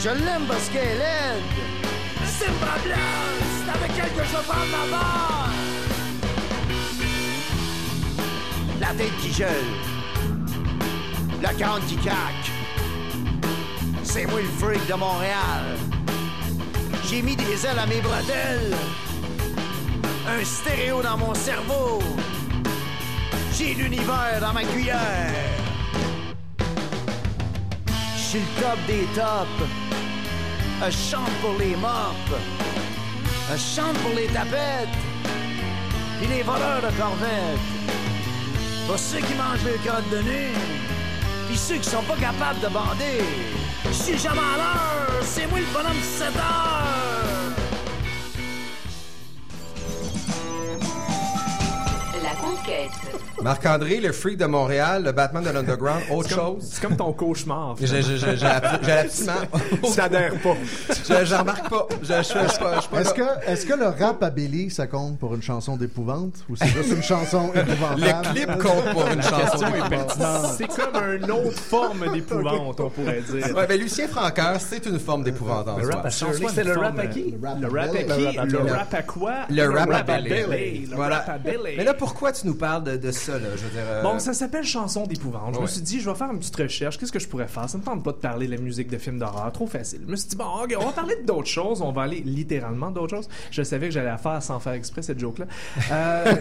Je 0.00 0.08
l'aime 0.08 0.46
parce 0.48 0.68
qu'elle 0.70 1.00
est. 1.00 1.42
C'est 2.26 2.46
une 2.46 2.54
problème, 2.54 2.98
avec 3.68 3.90
elle 3.98 4.12
que 4.12 4.26
je 4.26 4.36
ma 4.36 4.90
barre. 4.90 5.50
La 8.80 8.88
tête 8.88 9.16
qui 9.20 9.32
gèle. 9.32 9.48
La 11.42 11.52
crâne 11.52 11.82
qui 11.86 11.96
craque. 11.96 12.50
C'est 14.02 14.26
moi 14.26 14.40
le 14.40 14.48
freak 14.58 14.86
de 14.86 14.94
Montréal. 14.94 15.93
J'ai 17.14 17.22
mis 17.22 17.36
des 17.36 17.64
ailes 17.64 17.78
à 17.78 17.86
mes 17.86 18.00
bretelles. 18.00 18.74
Un 20.26 20.44
stéréo 20.44 21.00
dans 21.00 21.16
mon 21.16 21.32
cerveau. 21.32 22.02
J'ai 23.56 23.74
l'univers 23.74 24.40
dans 24.40 24.52
ma 24.52 24.64
cuillère. 24.64 25.30
Je 28.16 28.20
suis 28.20 28.40
le 28.40 28.60
top 28.60 28.78
des 28.88 29.06
tops. 29.14 29.70
Je 30.84 30.90
chante 30.90 31.30
pour 31.40 31.56
les 31.56 31.76
mops. 31.76 32.34
Je 33.52 33.58
chante 33.58 33.96
pour 33.98 34.16
les 34.16 34.26
tapettes. 34.26 34.98
Puis 36.18 36.26
les 36.26 36.42
voleurs 36.42 36.82
de 36.82 36.90
corvettes. 37.00 37.68
Pour 38.88 38.98
ceux 38.98 39.20
qui 39.20 39.34
mangent 39.34 39.64
le 39.64 39.78
crotte 39.88 40.10
de 40.10 40.18
nez. 40.18 40.52
Puis 41.46 41.56
ceux 41.56 41.76
qui 41.76 41.88
sont 41.88 42.02
pas 42.02 42.16
capables 42.16 42.58
de 42.58 42.66
bander. 42.66 43.22
Je 43.86 43.92
suis 43.92 44.18
jamais 44.18 44.40
à 44.54 44.56
l'heure. 44.56 45.22
C'est 45.22 45.46
moi 45.46 45.60
le 45.60 45.66
bonhomme 45.66 46.00
de 46.00 46.02
7 46.02 46.32
Marc-André, 53.42 54.00
le 54.00 54.12
freak 54.12 54.38
de 54.38 54.46
Montréal, 54.46 55.02
le 55.04 55.12
Batman 55.12 55.42
de 55.44 55.50
l'Underground, 55.50 56.02
autre 56.10 56.28
C'est 56.28 56.34
comme- 56.34 56.44
chose? 56.60 56.68
C'est 56.72 56.82
comme 56.82 56.96
ton 56.96 57.12
cauchemar. 57.12 57.74
J'ai 57.80 57.86
abso- 58.00 58.36
j'ai 58.82 58.92
absolument. 58.92 59.34
Ça 59.92 60.04
adhère 60.04 60.34
pas. 60.40 60.54
Je 60.88 61.24
j'en 61.24 61.38
remarque 61.40 61.68
pas. 61.68 61.86
Je 62.02 62.06
je- 62.06 62.12
je- 62.12 62.22
je- 62.22 62.22
je- 62.22 62.38
je- 62.38 62.96
je- 62.96 63.00
Est-ce 63.00 63.14
que, 63.14 63.22
est-ce 63.46 63.66
que 63.66 63.74
le 63.74 63.86
rap 63.86 64.22
à 64.22 64.30
Billy, 64.30 64.70
ça 64.70 64.86
compte 64.86 65.18
pour 65.18 65.34
une 65.34 65.42
chanson 65.42 65.76
d'épouvante? 65.76 66.34
Ou 66.48 66.56
c'est 66.56 66.68
juste 66.68 66.90
une 66.92 67.02
chanson 67.02 67.50
épouvantable? 67.54 68.00
Le 68.00 68.32
clip 68.32 68.58
compte 68.62 68.92
pour 68.92 69.06
une 69.08 69.16
La 69.16 69.22
chanson 69.22 69.66
pertinente. 69.90 70.46
C'est 70.56 70.68
comme 70.68 71.02
une 71.22 71.30
autre 71.30 71.58
forme 71.58 72.12
d'épouvante, 72.12 72.80
on 72.80 72.90
pourrait 72.90 73.22
dire. 73.30 73.54
Ouais, 73.56 73.66
ben 73.66 73.78
Lucien 73.80 74.08
Francoeur, 74.08 74.56
c'est 74.58 74.86
une 74.86 74.98
forme 74.98 75.24
d'épouvante 75.24 75.68
en 75.68 75.76
Le 75.78 75.84
soi. 75.84 76.02
c'était 76.48 76.64
le 76.64 76.78
rap 76.78 76.98
à 76.98 77.06
qui? 77.06 77.34
Le 77.60 77.68
rap 77.68 77.90
à 77.94 78.02
qui? 78.02 78.36
Le 78.36 78.72
rap 78.72 78.94
à 78.94 79.02
quoi? 79.02 79.32
Le 79.50 79.68
rap 79.68 79.90
à 80.08 80.18
Billy. 80.20 80.86
Voilà. 80.94 81.16
rap 81.16 81.28
à 81.28 81.38
Billy. 81.38 81.74
Mais 81.76 81.84
là, 81.84 81.94
pourquoi 81.94 82.32
tu 82.34 82.46
nous 82.46 82.54
parles 82.54 82.84
de, 82.84 82.96
de 82.96 83.10
ça, 83.10 83.32
là? 83.38 83.46
Je 83.56 83.62
veux 83.62 83.70
dire. 83.70 83.80
euh, 83.86 84.02
Bon, 84.02 84.18
ça 84.18 84.34
s'appelle 84.34 84.64
Chanson 84.64 85.06
d'épouvante. 85.06 85.54
Je 85.56 85.60
me 85.60 85.66
suis 85.66 85.80
dit, 85.82 86.00
je 86.00 86.08
vais 86.10 86.16
faire 86.16 86.30
une 86.30 86.38
petite 86.38 86.56
recherche. 86.56 86.98
Qu'est-ce 86.98 87.12
que 87.12 87.18
je 87.18 87.28
pourrais 87.28 87.48
faire? 87.48 87.68
Ça 87.68 87.78
me 87.78 87.82
tente 87.82 88.02
pas 88.04 88.12
de 88.12 88.16
parler 88.18 88.46
de 88.46 88.54
la 88.54 88.60
musique 88.60 88.88
de 88.90 88.98
films 88.98 89.18
d'horreur. 89.18 89.50
Trop 89.52 89.66
facile. 89.66 90.00
Je 90.06 90.10
me 90.10 90.16
suis 90.16 90.28
dit, 90.28 90.36
bon, 90.36 90.44
on 90.44 90.84
va 90.86 90.92
parler 90.92 91.16
d'autres 91.26 91.48
choses. 91.48 91.80
On 91.82 91.92
va 91.92 92.02
aller 92.02 92.20
littéralement 92.24 92.90
d'autres 92.90 93.16
choses. 93.16 93.28
Je 93.50 93.62
savais 93.62 93.88
que 93.88 93.94
j'allais 93.94 94.08
la 94.08 94.18
faire 94.18 94.42
sans 94.42 94.60
faire 94.60 94.72
exprès, 94.74 95.02
cette 95.02 95.18
joke-là. 95.18 95.46
Euh, 95.92 96.34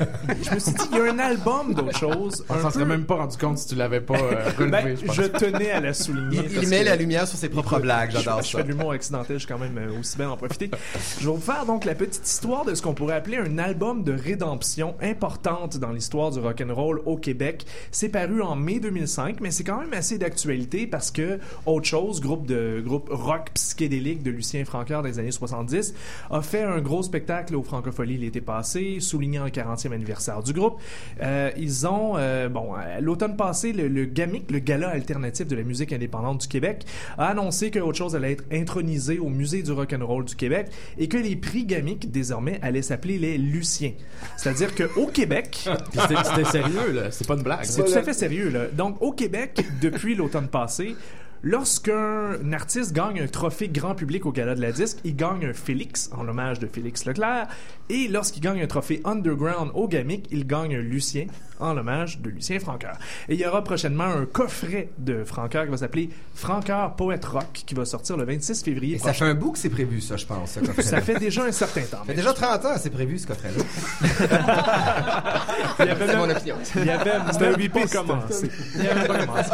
je 0.43 0.53
me 0.55 0.59
suis 0.59 0.71
dit, 0.73 0.85
il 0.91 0.97
y 0.97 1.01
a 1.01 1.13
un 1.13 1.19
album 1.19 1.73
d'autres 1.73 1.97
choses. 1.97 2.43
On 2.49 2.59
s'en 2.61 2.69
serait 2.71 2.83
peu- 2.83 2.89
même 2.89 3.05
pas 3.05 3.15
rendu 3.15 3.37
compte 3.37 3.57
si 3.57 3.67
tu 3.67 3.75
l'avais 3.75 4.01
pas 4.01 4.15
euh, 4.15 4.43
relevé, 4.57 4.69
Ben, 4.71 4.97
je 5.11 5.21
tenais 5.23 5.71
à 5.71 5.79
la 5.79 5.93
souligner. 5.93 6.41
Il, 6.45 6.63
il 6.63 6.69
met 6.69 6.79
que- 6.81 6.85
la 6.85 6.95
lumière 6.95 7.27
sur 7.27 7.37
ses 7.37 7.49
propres 7.49 7.79
blagues, 7.79 8.11
j'adore 8.11 8.41
je, 8.41 8.47
je 8.47 8.51
ça. 8.51 8.57
fais 8.57 8.63
de 8.63 8.69
l'humour 8.69 8.91
accidentel, 8.91 9.35
je 9.37 9.45
suis 9.45 9.47
quand 9.53 9.59
même 9.59 9.77
euh, 9.77 9.99
aussi 9.99 10.17
bien 10.17 10.29
en 10.29 10.37
profiter. 10.37 10.71
Je 11.19 11.25
vais 11.27 11.33
vous 11.35 11.41
faire 11.41 11.65
donc 11.65 11.85
la 11.85 11.95
petite 11.95 12.27
histoire 12.27 12.65
de 12.65 12.73
ce 12.75 12.81
qu'on 12.81 12.93
pourrait 12.93 13.15
appeler 13.15 13.37
un 13.37 13.57
album 13.57 14.03
de 14.03 14.13
rédemption 14.13 14.95
importante 15.01 15.77
dans 15.83 15.91
l'histoire 15.91 16.31
du 16.31 16.39
rock 16.39 16.63
and 16.65 16.73
roll 16.73 17.01
au 17.05 17.17
Québec. 17.17 17.65
C'est 17.91 18.09
paru 18.09 18.41
en 18.41 18.55
mai 18.55 18.79
2005, 18.79 19.41
mais 19.41 19.51
c'est 19.51 19.65
quand 19.65 19.79
même 19.79 19.93
assez 19.93 20.17
d'actualité 20.17 20.87
parce 20.87 21.11
que 21.11 21.39
Autre 21.65 21.85
chose, 21.85 22.21
groupe 22.21 22.45
de 22.45 22.81
groupe 22.85 23.09
rock 23.11 23.51
psychédélique 23.53 24.23
de 24.23 24.31
Lucien 24.31 24.65
Francoeur 24.65 25.01
des 25.01 25.19
années 25.19 25.31
70, 25.31 25.93
a 26.29 26.41
fait 26.41 26.63
un 26.63 26.79
gros 26.79 27.03
spectacle 27.03 27.55
au 27.55 27.63
Francophonie 27.63 28.17
l'été 28.17 28.41
passé, 28.41 28.99
soulignant 28.99 29.45
le 29.45 29.49
40e 29.49 29.91
anniversaire 29.91 30.41
du 30.43 30.53
groupe. 30.53 30.79
Euh, 31.21 31.51
ils 31.57 31.87
ont, 31.87 32.13
euh, 32.17 32.49
bon, 32.49 32.73
à 32.73 32.99
l'automne 33.01 33.35
passé, 33.35 33.73
le, 33.73 33.87
le 33.87 34.05
GAMIC, 34.05 34.51
le 34.51 34.59
Gala 34.59 34.89
alternatif 34.89 35.47
de 35.47 35.55
la 35.55 35.63
musique 35.63 35.93
indépendante 35.93 36.41
du 36.41 36.47
Québec, 36.47 36.85
a 37.17 37.27
annoncé 37.27 37.71
que 37.71 37.79
autre 37.79 37.97
chose 37.97 38.15
allait 38.15 38.33
être 38.33 38.45
intronisé 38.51 39.19
au 39.19 39.29
Musée 39.29 39.63
du 39.63 39.71
rock'n'roll 39.71 40.25
du 40.25 40.35
Québec 40.35 40.67
et 40.97 41.07
que 41.07 41.17
les 41.17 41.35
prix 41.35 41.65
GAMIC, 41.65 42.11
désormais, 42.11 42.59
allaient 42.61 42.81
s'appeler 42.81 43.17
les 43.17 43.37
Luciens. 43.37 43.93
C'est-à-dire 44.37 44.75
qu'au 44.75 45.07
Québec... 45.07 45.69
C'était 45.91 46.45
sérieux, 46.45 46.91
là. 46.91 47.11
C'est 47.11 47.27
pas 47.27 47.35
une 47.35 47.43
blague. 47.43 47.63
C'est 47.63 47.83
tout 47.83 47.97
à 47.97 48.03
fait 48.03 48.13
sérieux, 48.13 48.49
là. 48.49 48.67
Donc, 48.67 49.01
au 49.01 49.11
Québec, 49.11 49.65
depuis 49.81 50.15
l'automne 50.15 50.47
passé, 50.47 50.95
lorsqu'un 51.41 52.51
artiste 52.53 52.93
gagne 52.93 53.21
un 53.21 53.27
trophée 53.27 53.67
grand 53.67 53.95
public 53.95 54.25
au 54.25 54.31
Gala 54.31 54.55
de 54.55 54.61
la 54.61 54.71
Disque, 54.71 54.99
il 55.03 55.15
gagne 55.15 55.45
un 55.45 55.53
Félix, 55.53 56.09
en 56.15 56.27
hommage 56.27 56.59
de 56.59 56.67
Félix 56.67 57.05
Leclerc. 57.05 57.47
Et 57.89 58.07
lorsqu'il 58.07 58.41
gagne 58.41 58.61
un 58.61 58.67
trophée 58.67 59.01
Underground 59.05 59.71
au 59.73 59.87
Gamic, 59.87 60.27
il 60.31 60.47
gagne 60.47 60.75
un 60.75 60.81
Lucien, 60.81 61.27
en 61.63 61.77
hommage 61.77 62.19
de 62.19 62.29
Lucien 62.29 62.59
Francoeur. 62.59 62.97
Et 63.29 63.33
il 63.35 63.39
y 63.39 63.45
aura 63.45 63.63
prochainement 63.63 64.03
un 64.05 64.25
coffret 64.25 64.89
de 64.97 65.23
Francoeur 65.23 65.65
qui 65.65 65.71
va 65.71 65.77
s'appeler 65.77 66.09
Francoeur 66.35 66.95
Poète 66.95 67.25
Rock, 67.25 67.63
qui 67.65 67.73
va 67.75 67.85
sortir 67.85 68.17
le 68.17 68.25
26 68.25 68.63
février 68.63 68.95
Et 68.95 68.99
ça 68.99 69.13
fait 69.13 69.25
un 69.25 69.33
bout 69.35 69.51
que 69.53 69.57
c'est 69.59 69.69
prévu, 69.69 70.01
ça, 70.01 70.17
je 70.17 70.25
pense. 70.25 70.51
ce. 70.75 70.81
Ça 70.81 71.01
fait 71.01 71.19
déjà 71.19 71.43
un 71.45 71.51
certain 71.51 71.81
temps. 71.81 71.99
Ça 71.99 72.05
fait 72.05 72.13
déjà 72.15 72.33
30 72.33 72.65
ans, 72.65 72.75
c'est 72.77 72.89
prévu, 72.89 73.17
ce 73.19 73.27
coffret-là. 73.27 73.63
Il 75.79 75.85
y 75.85 75.89
avait 75.89 76.07
même- 76.07 76.17
mon 76.17 76.29
opinion. 76.29 76.55
Il 76.75 76.85
y 76.85 76.89
avait 76.89 77.11
C'était 77.31 77.45
un 77.45 77.49
même 77.51 77.59
huit 77.59 77.69
pas 77.69 77.87
commencé. 77.87 78.49
Il 78.75 78.83
y 78.83 78.87
avait 78.87 79.07
pas 79.07 79.19
commencé. 79.25 79.49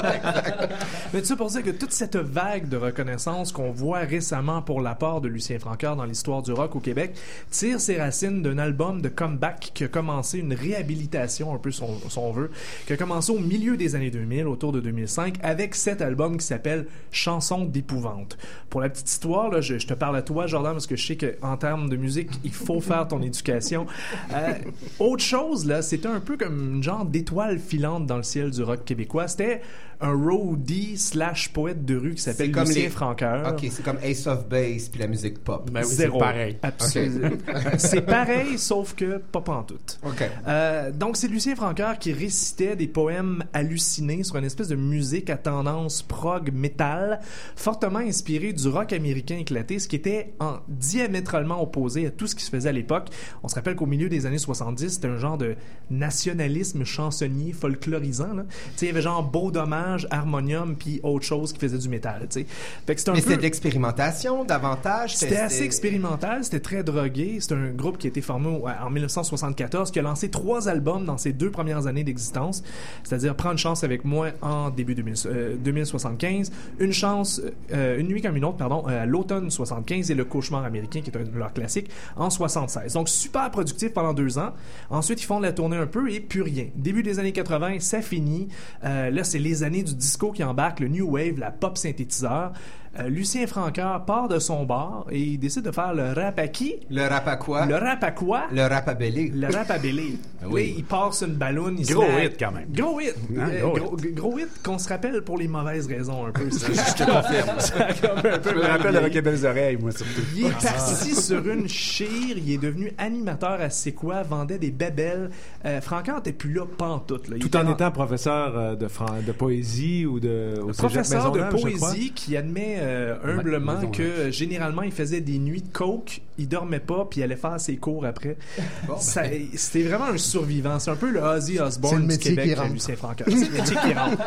Mais 1.14 1.22
tu 1.22 1.28
sais, 1.28 1.36
pour 1.36 1.48
dire 1.48 1.64
que 1.64 1.70
toute 1.72 1.92
cette 1.92 2.18
vague 2.18 2.68
de 2.70 2.78
reconnaissance 2.78 3.52
qu'on 3.52 3.72
voit 3.72 4.00
récemment 4.00 4.62
pour 4.62 4.82
l'apport 4.82 5.22
de 5.22 5.28
Lucien 5.28 5.60
Francoeur 5.60 5.96
dans 5.96 6.06
l'histoire 6.06 6.42
du 6.42 6.52
rock 6.52 6.76
au 6.76 6.80
Québec 6.80 7.16
tire 7.52 7.80
ses 7.80 7.98
racines 7.98 8.42
d'un 8.42 8.58
album 8.58 9.02
de 9.02 9.10
comeback 9.10 9.72
qui 9.74 9.84
a 9.84 9.88
commencé 9.88 10.40
une 10.40 10.54
réhabilitation, 10.54 11.54
un 11.54 11.58
peu 11.58 11.72
son, 11.72 11.99
son 12.08 12.32
veut, 12.32 12.52
qui 12.86 12.94
a 12.94 12.98
commencé 12.98 13.32
au 13.32 13.40
milieu 13.40 13.78
des 13.78 13.96
années 13.96 14.12
2000, 14.12 14.48
autour 14.48 14.72
de 14.72 14.80
2005, 14.80 15.36
avec 15.44 15.76
cet 15.76 16.02
album 16.02 16.38
qui 16.38 16.46
s'appelle 16.46 16.88
Chansons 17.12 17.66
d'épouvante. 17.66 18.38
Pour 18.70 18.82
la 18.82 18.90
petite 18.90 19.10
histoire, 19.10 19.50
là, 19.50 19.62
je, 19.62 19.78
je 19.78 19.88
te 19.88 19.94
parle 19.94 20.16
à 20.16 20.22
toi, 20.22 20.48
Jordan, 20.48 20.74
parce 20.74 20.88
que 20.88 20.96
je 20.96 21.06
sais 21.06 21.18
qu'en 21.18 21.58
termes 21.58 21.90
de 21.90 21.98
musique, 21.98 22.30
il 22.44 22.54
faut 22.54 22.82
faire 22.82 23.08
ton 23.08 23.22
éducation. 23.22 23.88
Euh, 24.34 24.54
autre 25.00 25.24
chose, 25.24 25.66
là, 25.66 25.82
c'était 25.82 26.08
un 26.08 26.20
peu 26.20 26.38
comme 26.38 26.76
une 26.76 26.84
genre 26.84 27.06
d'étoile 27.06 27.60
filante 27.60 28.06
dans 28.06 28.18
le 28.18 28.24
ciel 28.24 28.52
du 28.52 28.64
rock 28.64 28.86
québécois. 28.86 29.28
C'était 29.28 29.62
un 30.02 30.14
roadie 30.14 30.98
slash 30.98 31.50
poète 31.52 31.84
de 31.86 31.96
rue 31.98 32.16
qui 32.16 32.22
s'appelle 32.22 32.52
comme 32.52 32.66
Lucien 32.68 32.84
les- 32.84 32.90
Francoeur. 32.90 33.54
Ok, 33.54 33.68
c'est 33.72 33.84
comme 33.84 33.98
Ace 34.04 34.28
of 34.28 34.48
Base 34.48 34.88
puis 34.90 35.00
la 35.00 35.08
musique 35.08 35.40
pop. 35.44 35.70
Ben 35.72 35.82
oui, 35.84 35.90
c'est 35.94 36.08
pareil. 36.10 36.58
Absolument. 36.62 37.30
C'est 37.78 38.02
pareil, 38.02 38.58
sauf 38.58 38.96
que 38.96 39.18
pas 39.18 39.42
pantoute. 39.42 40.00
Ok. 40.06 40.24
Euh, 40.48 40.92
donc, 40.92 41.18
c'est 41.18 41.28
Lucien 41.28 41.56
Francoeur 41.56 41.98
qui 42.00 42.14
récitait 42.14 42.76
des 42.76 42.88
poèmes 42.88 43.44
hallucinés 43.54 44.24
sur 44.24 44.36
une 44.38 44.46
espèce 44.46 44.68
de 44.68 44.76
musique 44.76 45.30
à 45.30 45.38
tendance 45.38 46.02
prog 46.02 46.52
metal, 46.54 47.20
fortement 47.56 48.00
inspiré 48.00 48.54
du 48.54 48.68
rock 48.68 48.94
américain 48.94 49.38
éclaté, 49.38 49.80
ce 49.80 49.88
qui 49.88 49.96
était 49.96 50.34
en 50.40 50.58
diamétralement 50.68 51.62
opposé 51.62 52.08
à 52.08 52.12
tout 52.12 52.28
ce 52.28 52.36
qui 52.36 52.44
se 52.44 52.50
faisait 52.50 52.70
à 52.70 52.74
l'époque. 52.74 53.08
On 53.44 53.48
se 53.48 53.56
rappelle 53.56 53.76
qu'au 53.76 53.86
milieu 53.86 54.10
des 54.10 54.26
années 54.26 54.38
70, 54.38 54.90
c'était 54.90 55.08
un 55.08 55.18
genre 55.18 55.38
de 55.38 55.56
nationalisme 55.90 56.84
chansonnier 56.86 57.54
folklorisant. 57.54 58.34
là. 58.34 58.44
Tu 58.50 58.58
sais, 58.78 58.86
il 58.86 58.90
y 58.90 58.92
avait 58.92 59.02
genre 59.02 59.24
Beau 59.24 59.52
Dommage, 59.52 59.89
Harmonium, 60.10 60.76
puis 60.76 61.00
autre 61.04 61.26
chose 61.26 61.54
qui 61.54 61.60
faisait 61.60 61.78
du 61.78 61.90
métal. 61.90 62.28
Fait 62.30 62.44
que 62.44 63.00
c'était 63.00 63.12
un 63.12 63.14
Mais 63.14 63.22
peu... 63.22 63.32
c'est 63.32 63.38
de 63.38 63.42
l'expérimentation, 63.42 64.44
davantage? 64.44 65.16
C'était 65.16 65.38
assez 65.38 65.64
expérimental, 65.64 66.44
c'était 66.44 66.60
très 66.60 66.84
drogué. 66.84 67.38
C'est 67.40 67.54
un 67.54 67.70
groupe 67.70 67.98
qui 67.98 68.08
a 68.08 68.10
été 68.10 68.22
formé 68.22 68.48
en 68.48 68.90
1974, 68.90 69.92
qui 69.92 70.00
a 70.00 70.02
lancé 70.02 70.30
trois 70.30 70.68
albums 70.68 71.06
dans 71.06 71.18
ses 71.18 71.34
deux 71.34 71.52
premières 71.52 71.88
années 71.88 72.04
d'existence, 72.04 72.64
c'est-à-dire 73.04 73.36
Prendre 73.36 73.60
chance 73.60 73.84
avec 73.84 74.04
moi 74.04 74.30
en 74.42 74.70
début 74.70 74.96
2000, 74.96 75.14
euh, 75.28 75.56
2075, 75.58 76.52
Une 76.80 76.92
chance, 76.92 77.42
euh, 77.74 77.98
Une 78.00 78.08
nuit 78.08 78.22
comme 78.22 78.36
une 78.36 78.46
autre, 78.46 78.58
pardon, 78.58 78.84
euh, 78.88 79.04
à 79.04 79.06
l'automne 79.06 79.50
75 79.50 80.12
et 80.12 80.16
Le 80.16 80.26
cauchemar 80.26 80.64
américain, 80.66 81.02
qui 81.02 81.10
est 81.10 81.18
un 81.18 81.24
de 81.24 81.38
leurs 81.38 81.54
classiques, 81.54 81.90
en 82.16 82.30
76. 82.30 82.94
Donc 82.94 83.10
super 83.10 83.50
productif 83.52 83.94
pendant 83.94 84.14
deux 84.14 84.38
ans. 84.38 84.54
Ensuite, 84.90 85.22
ils 85.22 85.26
font 85.26 85.40
de 85.40 85.46
la 85.46 85.54
tournée 85.54 85.78
un 85.78 85.88
peu 85.88 86.12
et 86.12 86.20
plus 86.20 86.42
rien. 86.42 86.68
Début 86.76 87.04
des 87.04 87.20
années 87.20 87.32
80, 87.32 87.80
ça 87.80 88.02
finit. 88.02 88.48
Euh, 88.84 89.10
là, 89.10 89.24
c'est 89.24 89.40
les 89.40 89.64
années 89.64 89.79
du 89.84 89.96
disco 89.96 90.32
qui 90.32 90.44
embarquent, 90.44 90.80
le 90.80 90.88
new 90.88 91.10
wave, 91.10 91.40
la 91.40 91.52
pop 91.52 91.78
synthétiseur. 91.78 92.54
Euh, 93.00 93.08
Lucien 93.08 93.46
Francoeur 93.46 94.04
part 94.06 94.28
de 94.28 94.40
son 94.40 94.64
bar 94.66 95.06
et 95.12 95.20
il 95.20 95.38
décide 95.38 95.64
de 95.64 95.72
faire 95.72 95.94
le 95.94 96.12
rap 96.12 96.40
à 96.40 96.48
qui? 96.48 96.76
Le 96.90 97.08
rap 97.08 97.28
à 97.28 97.36
quoi? 97.36 97.66
Le 97.68 97.76
rap 97.76 98.04
à 98.04 98.12
quoi? 98.12 98.46
Le 98.52 98.64
rap 98.64 98.88
à 98.88 98.94
belly. 98.96 99.30
Le 99.30 99.48
rap 99.48 99.70
à 99.70 99.78
Bélé. 99.78 100.18
Ah 100.42 100.46
oui. 100.50 100.74
il 100.78 100.84
passe 100.86 101.22
une 101.22 101.36
ballonne. 101.36 101.84
Se 101.84 101.94
Gros 101.94 102.04
hit, 102.20 102.36
quand 102.40 102.52
même. 102.52 102.66
Gros 102.74 103.00
hit. 103.00 103.14
Hein, 103.38 103.50
Euh, 103.52 103.62
gros 103.62 103.74
gros, 103.78 103.98
gros 104.14 104.40
hit 104.40 104.48
qu'on 104.64 104.80
se 104.80 104.90
rappelle 104.90 105.22
pour 105.22 105.38
les 105.38 105.48
mauvaises 105.48 105.88
raisons 105.88 106.26
un 106.26 106.32
peu. 106.32 106.46
Je 106.52 106.94
te 106.94 107.04
confirme. 107.04 107.60
Ça 107.60 107.86
a 107.86 107.94
comme 107.94 108.18
un 108.32 108.40
peu 108.40 108.50
Je 108.50 108.56
me 108.56 108.62
rappelle 108.62 108.86
de 108.86 108.90
vieilli. 109.00 109.06
Rocket 109.06 109.24
Belles 109.24 109.46
Oreilles, 109.46 109.78
moi, 109.80 109.92
surtout. 109.92 110.22
Il 110.36 110.46
est 110.48 110.50
parti 110.50 111.16
sur 111.16 111.48
une 111.48 111.68
chire, 111.70 112.38
il 112.38 112.52
est 112.54 112.58
devenu 112.58 112.92
animateur 112.98 113.62
à 113.62 113.70
C'est 113.70 113.92
quoi, 113.92 114.24
vendait 114.24 114.58
des 114.58 114.72
bébelles. 114.72 115.30
Euh, 115.66 115.80
Francoeur 115.82 116.16
n'était 116.18 116.34
plus 116.34 116.54
là 116.54 116.66
pantoute. 116.66 117.28
Là. 117.28 117.36
Il 117.38 117.48
Tout 117.48 117.56
en 117.56 117.68
en- 117.68 117.74
étant 117.74 117.92
professeur 117.92 118.58
euh, 118.58 118.76
de, 118.76 118.88
fran- 118.88 119.22
de 119.26 119.32
poésie 119.32 120.06
ou 120.08 120.20
de 120.20 120.60
au 120.64 120.70
professeur 120.72 121.32
de 121.32 121.42
poésie 121.44 122.12
qui 122.16 122.36
admet 122.36 122.78
euh, 122.80 123.16
humblement 123.24 123.88
que 123.92 124.02
euh, 124.04 124.32
généralement 124.32 124.82
il 124.82 124.92
faisait 124.92 125.22
des 125.22 125.38
nuits 125.40 125.62
de 125.62 125.72
coke, 125.72 126.22
il 126.38 126.48
dormait 126.48 126.80
pas 126.80 127.06
puis 127.10 127.20
il 127.20 127.24
allait 127.24 127.36
faire 127.36 127.60
ses 127.60 127.78
cours 127.78 128.06
après. 128.06 128.38
Ça- 129.00 129.24
C'était 129.56 129.84
vraiment 129.88 130.06
un 130.06 130.18
survivant. 130.18 130.80
C'est 130.80 130.92
un 130.92 130.96
peu 130.96 131.10
le 131.12 131.20
Ozzy 131.20 131.60
Osbourne 131.60 132.08
du 132.08 132.18
Québec, 132.18 132.58
rentre. 132.58 132.74
Lucien 132.74 132.96
Francoeur. 132.96 133.28
C'est 133.30 133.36
le 133.46 133.52
métier 133.58 133.76
qui 133.76 133.94
rentre. 133.94 134.18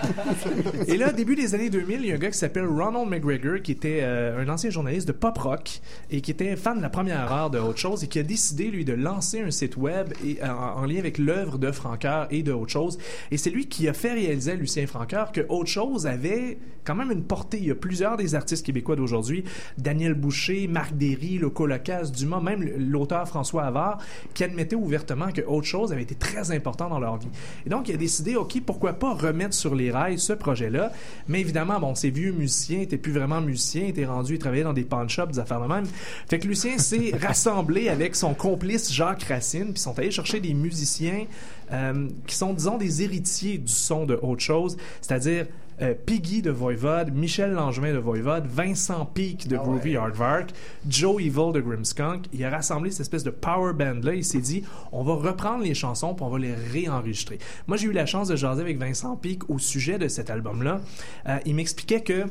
Et 0.88 0.96
là, 0.96 1.12
début 1.12 1.36
des 1.36 1.54
années 1.54 1.70
2000, 1.70 2.00
il 2.02 2.06
y 2.08 2.12
a 2.12 2.14
un 2.14 2.18
gars 2.18 2.30
qui 2.30 2.38
s'appelle 2.38 2.66
Ronald 2.66 3.08
McGregor 3.08 3.60
qui 3.62 3.72
était 3.72 4.00
euh, 4.02 4.42
un 4.44 4.48
ancien 4.48 4.70
journaliste 4.70 5.06
de 5.08 5.12
pop 5.12 5.36
rock 5.38 5.80
et 6.10 6.20
qui 6.20 6.30
était 6.30 6.56
fan 6.56 6.76
de 6.78 6.82
la 6.82 6.90
première 6.90 7.32
heure 7.32 7.50
de 7.50 7.58
Autre 7.58 7.78
Chose 7.78 8.04
et 8.04 8.06
qui 8.08 8.18
a 8.18 8.22
décidé 8.22 8.64
lui 8.70 8.84
de 8.84 8.92
lancer 8.92 9.40
un 9.40 9.50
site 9.50 9.76
web 9.76 10.12
et, 10.24 10.38
euh, 10.42 10.48
en, 10.48 10.82
en 10.82 10.84
lien 10.86 10.98
avec 10.98 11.18
l'œuvre 11.18 11.58
de 11.58 11.70
Francoeur 11.72 12.26
et 12.30 12.42
de 12.42 12.52
Autre 12.52 12.70
Chose. 12.72 12.98
Et 13.30 13.36
c'est 13.36 13.50
lui 13.50 13.66
qui 13.66 13.88
a 13.88 13.92
fait 13.92 14.12
réaliser 14.12 14.52
à 14.52 14.54
Lucien 14.54 14.86
Francoeur 14.86 15.32
que 15.32 15.40
Autre 15.48 15.70
Chose 15.70 16.06
avait 16.06 16.58
quand 16.84 16.94
même 16.94 17.10
une 17.12 17.22
portée. 17.24 17.58
Il 17.58 17.66
y 17.66 17.70
a 17.70 17.74
plusieurs 17.76 18.16
des 18.16 18.34
artistes 18.42 18.66
québécois 18.66 18.96
d'aujourd'hui, 18.96 19.44
Daniel 19.78 20.14
Boucher, 20.14 20.66
Marc 20.66 20.96
Derry, 20.96 21.38
le 21.38 21.48
Colocas, 21.48 22.10
Dumas, 22.10 22.40
même 22.40 22.62
l'auteur 22.76 23.26
François 23.28 23.64
Havard, 23.64 23.98
qui 24.34 24.42
admettait 24.42 24.74
ouvertement 24.76 25.30
que 25.30 25.42
autre 25.42 25.66
chose 25.66 25.92
avait 25.92 26.02
été 26.02 26.16
très 26.16 26.50
important 26.50 26.88
dans 26.88 26.98
leur 26.98 27.18
vie. 27.18 27.28
Et 27.64 27.70
donc, 27.70 27.88
il 27.88 27.94
a 27.94 27.98
décidé, 27.98 28.34
OK, 28.34 28.60
pourquoi 28.66 28.94
pas 28.94 29.14
remettre 29.14 29.54
sur 29.54 29.74
les 29.74 29.90
rails 29.90 30.18
ce 30.18 30.32
projet-là? 30.32 30.92
Mais 31.28 31.40
évidemment, 31.40 31.78
bon, 31.78 31.94
ces 31.94 32.10
vieux 32.10 32.32
musiciens 32.32 32.80
étaient 32.80 32.98
plus 32.98 33.12
vraiment 33.12 33.40
musiciens, 33.40 33.86
étaient 33.86 34.04
rendus, 34.04 34.34
ils 34.34 34.38
travaillaient 34.38 34.64
dans 34.64 34.72
des 34.72 34.84
pawn 34.84 35.08
shops, 35.08 35.32
des 35.32 35.38
affaires 35.38 35.60
de 35.60 35.68
même. 35.68 35.84
Fait 36.28 36.38
que 36.38 36.48
Lucien 36.48 36.78
s'est 36.78 37.12
rassemblé 37.22 37.88
avec 37.88 38.16
son 38.16 38.34
complice 38.34 38.92
Jacques 38.92 39.22
Racine, 39.24 39.72
puis 39.72 39.80
sont 39.80 39.98
allés 39.98 40.10
chercher 40.10 40.40
des 40.40 40.54
musiciens 40.54 41.26
euh, 41.72 42.08
qui 42.26 42.34
sont, 42.34 42.52
disons, 42.52 42.76
des 42.76 43.02
héritiers 43.02 43.58
du 43.58 43.72
son 43.72 44.04
de 44.04 44.18
autre 44.20 44.42
chose, 44.42 44.76
c'est-à-dire 45.00 45.46
euh, 45.80 45.94
Piggy 45.94 46.42
de 46.42 46.50
Voivode, 46.50 47.12
Michel 47.14 47.52
Langevin 47.52 47.92
de 47.92 47.98
Voivode, 47.98 48.46
Vincent 48.46 49.06
Peake 49.06 49.48
de 49.48 49.56
Groovy 49.56 49.96
Aardvark, 49.96 50.50
Joe 50.88 51.22
Evil 51.22 51.52
de 51.52 51.60
Grimmskunk. 51.60 52.26
Il 52.32 52.44
a 52.44 52.50
rassemblé 52.50 52.90
cette 52.90 53.00
espèce 53.00 53.24
de 53.24 53.30
power 53.30 53.72
band-là. 53.72 54.14
Il 54.14 54.24
s'est 54.24 54.40
dit, 54.40 54.64
on 54.92 55.02
va 55.02 55.14
reprendre 55.14 55.64
les 55.64 55.74
chansons 55.74 56.14
puis 56.14 56.24
on 56.24 56.28
va 56.28 56.38
les 56.38 56.54
réenregistrer. 56.54 57.38
Moi, 57.66 57.76
j'ai 57.76 57.88
eu 57.88 57.92
la 57.92 58.06
chance 58.06 58.28
de 58.28 58.36
jaser 58.36 58.60
avec 58.60 58.78
Vincent 58.78 59.16
Peake 59.16 59.48
au 59.48 59.58
sujet 59.58 59.98
de 59.98 60.08
cet 60.08 60.30
album-là. 60.30 60.80
Euh, 61.28 61.38
il 61.46 61.54
m'expliquait 61.54 62.02
que 62.02 62.26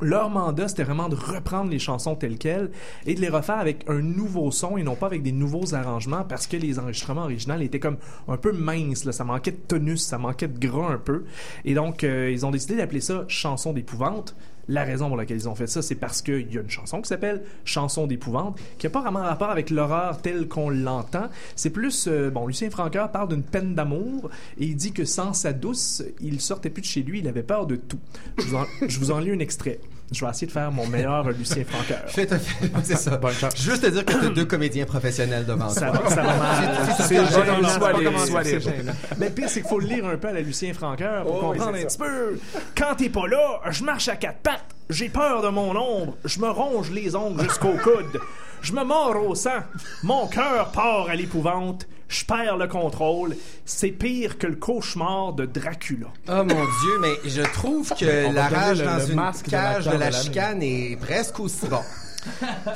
leur 0.00 0.30
mandat, 0.30 0.68
c'était 0.68 0.84
vraiment 0.84 1.08
de 1.08 1.16
reprendre 1.16 1.70
les 1.70 1.78
chansons 1.78 2.16
telles 2.16 2.38
quelles 2.38 2.70
et 3.06 3.14
de 3.14 3.20
les 3.20 3.28
refaire 3.28 3.58
avec 3.58 3.84
un 3.88 4.00
nouveau 4.00 4.50
son 4.50 4.76
et 4.76 4.82
non 4.82 4.96
pas 4.96 5.06
avec 5.06 5.22
des 5.22 5.32
nouveaux 5.32 5.74
arrangements 5.74 6.24
parce 6.24 6.46
que 6.46 6.56
les 6.56 6.78
enregistrements 6.78 7.24
originaux 7.24 7.58
étaient 7.60 7.80
comme 7.80 7.96
un 8.28 8.36
peu 8.36 8.52
minces, 8.52 9.04
là. 9.04 9.12
ça 9.12 9.24
manquait 9.24 9.52
de 9.52 9.56
tonus, 9.56 10.02
ça 10.02 10.18
manquait 10.18 10.48
de 10.48 10.58
gras 10.58 10.92
un 10.92 10.98
peu. 10.98 11.24
Et 11.64 11.74
donc, 11.74 12.04
euh, 12.04 12.30
ils 12.30 12.44
ont 12.44 12.50
décidé 12.50 12.76
d'appeler 12.76 13.00
ça 13.00 13.24
Chanson 13.28 13.72
d'épouvante. 13.72 14.34
La 14.68 14.84
raison 14.84 15.08
pour 15.08 15.16
laquelle 15.16 15.36
ils 15.36 15.48
ont 15.48 15.54
fait 15.54 15.66
ça, 15.66 15.82
c'est 15.82 15.94
parce 15.94 16.22
qu'il 16.22 16.52
y 16.52 16.58
a 16.58 16.60
une 16.60 16.70
chanson 16.70 17.00
qui 17.02 17.08
s'appelle 17.08 17.42
Chanson 17.64 18.06
d'épouvante, 18.06 18.58
qui 18.78 18.86
n'a 18.86 18.90
pas 18.90 19.02
vraiment 19.02 19.22
rapport 19.22 19.50
avec 19.50 19.70
l'horreur 19.70 20.20
telle 20.22 20.48
qu'on 20.48 20.70
l'entend. 20.70 21.28
C'est 21.56 21.70
plus, 21.70 22.06
euh, 22.08 22.30
bon, 22.30 22.46
Lucien 22.46 22.70
Francoeur 22.70 23.10
parle 23.10 23.28
d'une 23.28 23.42
peine 23.42 23.74
d'amour 23.74 24.30
et 24.58 24.64
il 24.64 24.76
dit 24.76 24.92
que 24.92 25.04
sans 25.04 25.32
sa 25.32 25.52
douce, 25.52 26.02
il 26.20 26.40
sortait 26.40 26.70
plus 26.70 26.82
de 26.82 26.86
chez 26.86 27.02
lui, 27.02 27.20
il 27.20 27.28
avait 27.28 27.42
peur 27.42 27.66
de 27.66 27.76
tout. 27.76 27.98
Je 28.38 28.44
vous 28.44 28.56
en, 28.56 28.64
je 28.86 28.98
vous 28.98 29.10
en 29.10 29.18
lis 29.18 29.30
un 29.30 29.38
extrait. 29.38 29.80
Je 30.12 30.24
vais 30.24 30.30
essayer 30.30 30.46
de 30.46 30.52
faire 30.52 30.70
mon 30.70 30.86
meilleur 30.86 31.28
Lucien 31.30 31.64
Francoeur. 31.64 32.02
Fais 32.06 32.26
ta- 32.26 32.36
c'est 32.82 32.96
ça. 32.96 33.18
Juste 33.56 33.82
te 33.82 33.86
dire 33.88 34.04
que 34.04 34.12
tu 34.12 34.26
as 34.26 34.28
deux 34.30 34.44
comédiens 34.44 34.84
professionnels 34.84 35.44
devant 35.46 35.68
Ça 35.70 35.88
toi. 35.90 36.00
va, 36.00 36.10
ça 36.10 36.22
va 36.22 36.36
mal. 36.36 36.86
C'est- 36.98 37.02
c'est- 37.04 38.42
libre. 38.44 38.92
Mais 39.18 39.26
le 39.28 39.32
pire, 39.34 39.48
c'est 39.48 39.60
qu'il 39.60 39.68
faut 39.68 39.78
le 39.80 39.86
lire 39.86 40.06
un 40.06 40.16
peu 40.16 40.28
à 40.28 40.32
la 40.32 40.40
Lucien 40.40 40.72
Francoeur 40.74 41.24
pour 41.24 41.36
Oh, 41.36 41.40
comprendre 41.52 41.74
un 41.76 41.80
ça. 41.80 41.86
petit 41.86 41.98
peu. 41.98 42.38
Quand 42.76 42.94
t'es 42.96 43.08
pas 43.08 43.26
là, 43.26 43.60
je 43.70 43.82
marche 43.84 44.08
à 44.08 44.16
quatre 44.16 44.38
pattes. 44.38 44.64
J'ai 44.90 45.08
peur 45.08 45.42
de 45.42 45.48
mon 45.48 45.74
ombre. 45.76 46.16
Je 46.24 46.38
me 46.40 46.48
ronge 46.50 46.90
les 46.90 47.16
ongles 47.16 47.42
jusqu'au 47.42 47.72
coude. 47.82 48.20
Je 48.60 48.72
me 48.72 48.84
mords 48.84 49.16
au 49.26 49.34
sang. 49.34 49.60
Mon 50.02 50.26
cœur 50.26 50.70
part 50.72 51.08
à 51.08 51.14
l'épouvante. 51.14 51.86
Je 52.14 52.24
perds 52.24 52.56
le 52.56 52.68
contrôle. 52.68 53.36
C'est 53.64 53.90
pire 53.90 54.38
que 54.38 54.46
le 54.46 54.54
cauchemar 54.54 55.32
de 55.32 55.46
Dracula. 55.46 56.06
Oh 56.28 56.44
mon 56.44 56.44
Dieu, 56.44 56.98
mais 57.00 57.14
je 57.24 57.42
trouve 57.42 57.88
que 57.88 58.32
la 58.32 58.48
rage 58.48 58.78
dans 58.78 59.00
une 59.00 59.20
cage 59.50 59.86
de, 59.86 59.96
la 59.96 60.10
de 60.10 60.14
chicane 60.14 60.62
est 60.62 60.96
presque 61.00 61.40
aussi 61.40 61.66
bon. 61.66 61.80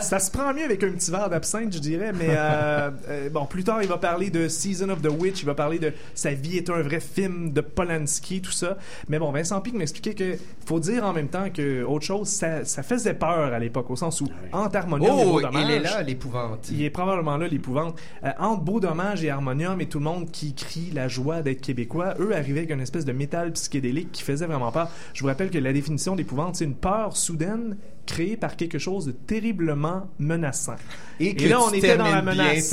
Ça 0.01 0.19
se 0.19 0.31
prend 0.31 0.53
mieux 0.55 0.65
avec 0.65 0.83
un 0.83 0.91
petit 0.91 1.11
verre 1.11 1.31
d'absinthe, 1.31 1.73
je 1.73 1.79
dirais, 1.79 2.13
mais 2.13 2.29
euh, 2.31 2.91
euh, 3.09 3.31
bon, 3.31 3.47
plus 3.47 3.65
tard, 3.65 3.83
il 3.83 3.89
va 3.89 3.99
parler 3.99 4.31
de 4.31 4.49
Season 4.49 4.89
of 4.89 5.03
the 5.03 5.11
Witch, 5.11 5.43
il 5.43 5.47
va 5.47 5.55
parler 5.55 5.79
de 5.79 5.93
sa 6.15 6.33
vie 6.33 6.57
est 6.57 6.71
un 6.71 6.83
vrai 6.83 7.01
film 7.01 7.53
de 7.53 7.61
Polanski, 7.61 8.41
tout 8.41 8.53
ça. 8.53 8.77
Mais 9.09 9.19
bon, 9.19 9.31
Vincent 9.33 9.61
Pic 9.61 9.75
m'expliquait 9.75 10.15
que 10.15 10.37
faut 10.67 10.81
dire 10.81 11.05
en 11.05 11.13
même 11.13 11.29
temps 11.29 11.51
que 11.51 11.83
autre 11.85 12.05
chose, 12.05 12.29
ça, 12.29 12.65
ça 12.65 12.83
faisait 12.83 13.15
peur 13.15 13.53
à 13.53 13.59
l'époque, 13.59 13.91
au 13.91 13.97
sens 13.97 14.21
où 14.21 14.29
entre 14.53 14.77
Harmonium 14.77 15.19
et 15.19 15.23
Oh, 15.25 15.41
Beau 15.41 15.59
il 15.59 15.71
est 15.71 15.81
là, 15.81 16.03
l'épouvante. 16.03 16.69
il 16.71 16.83
est 16.83 16.91
probablement 16.91 17.37
là, 17.37 17.49
l'épouvante. 17.49 17.99
Euh, 18.25 18.31
entre 18.39 18.63
Beau 18.63 18.81
Dommage 18.81 19.25
et 19.25 19.31
Harmonium 19.31 19.81
et 19.81 19.87
tout 19.87 19.99
le 19.99 20.05
monde 20.05 20.31
qui 20.31 20.55
crie 20.55 20.91
la 20.93 21.09
joie 21.09 21.43
d'être 21.43 21.61
québécois, 21.61 22.15
eux 22.21 22.35
arrivaient 22.35 22.61
avec 22.61 22.71
une 22.71 22.81
espèce 22.81 23.05
de 23.05 23.13
métal 23.13 23.53
psychédélique 23.53 24.13
qui 24.13 24.23
faisait 24.23 24.47
vraiment 24.47 24.73
peur. 24.73 24.89
Je 25.15 25.21
vous 25.23 25.27
rappelle 25.27 25.51
que 25.51 25.59
la 25.59 25.73
définition 25.73 26.17
d'épouvante, 26.17 26.57
c'est 26.57 26.65
une 26.65 26.75
peur 26.75 27.17
soudaine 27.17 27.77
créée 28.09 28.39
par 28.39 28.57
quelque 28.57 28.79
chose 28.79 29.05
de 29.07 29.13
terriblement 29.13 30.09
menaçant. 30.19 30.77
Et 31.21 31.35
que 31.35 31.47
là, 31.47 31.61
on 31.61 31.71
était 31.73 31.97
dans 31.97 32.05
la 32.05 32.23
menace. 32.23 32.73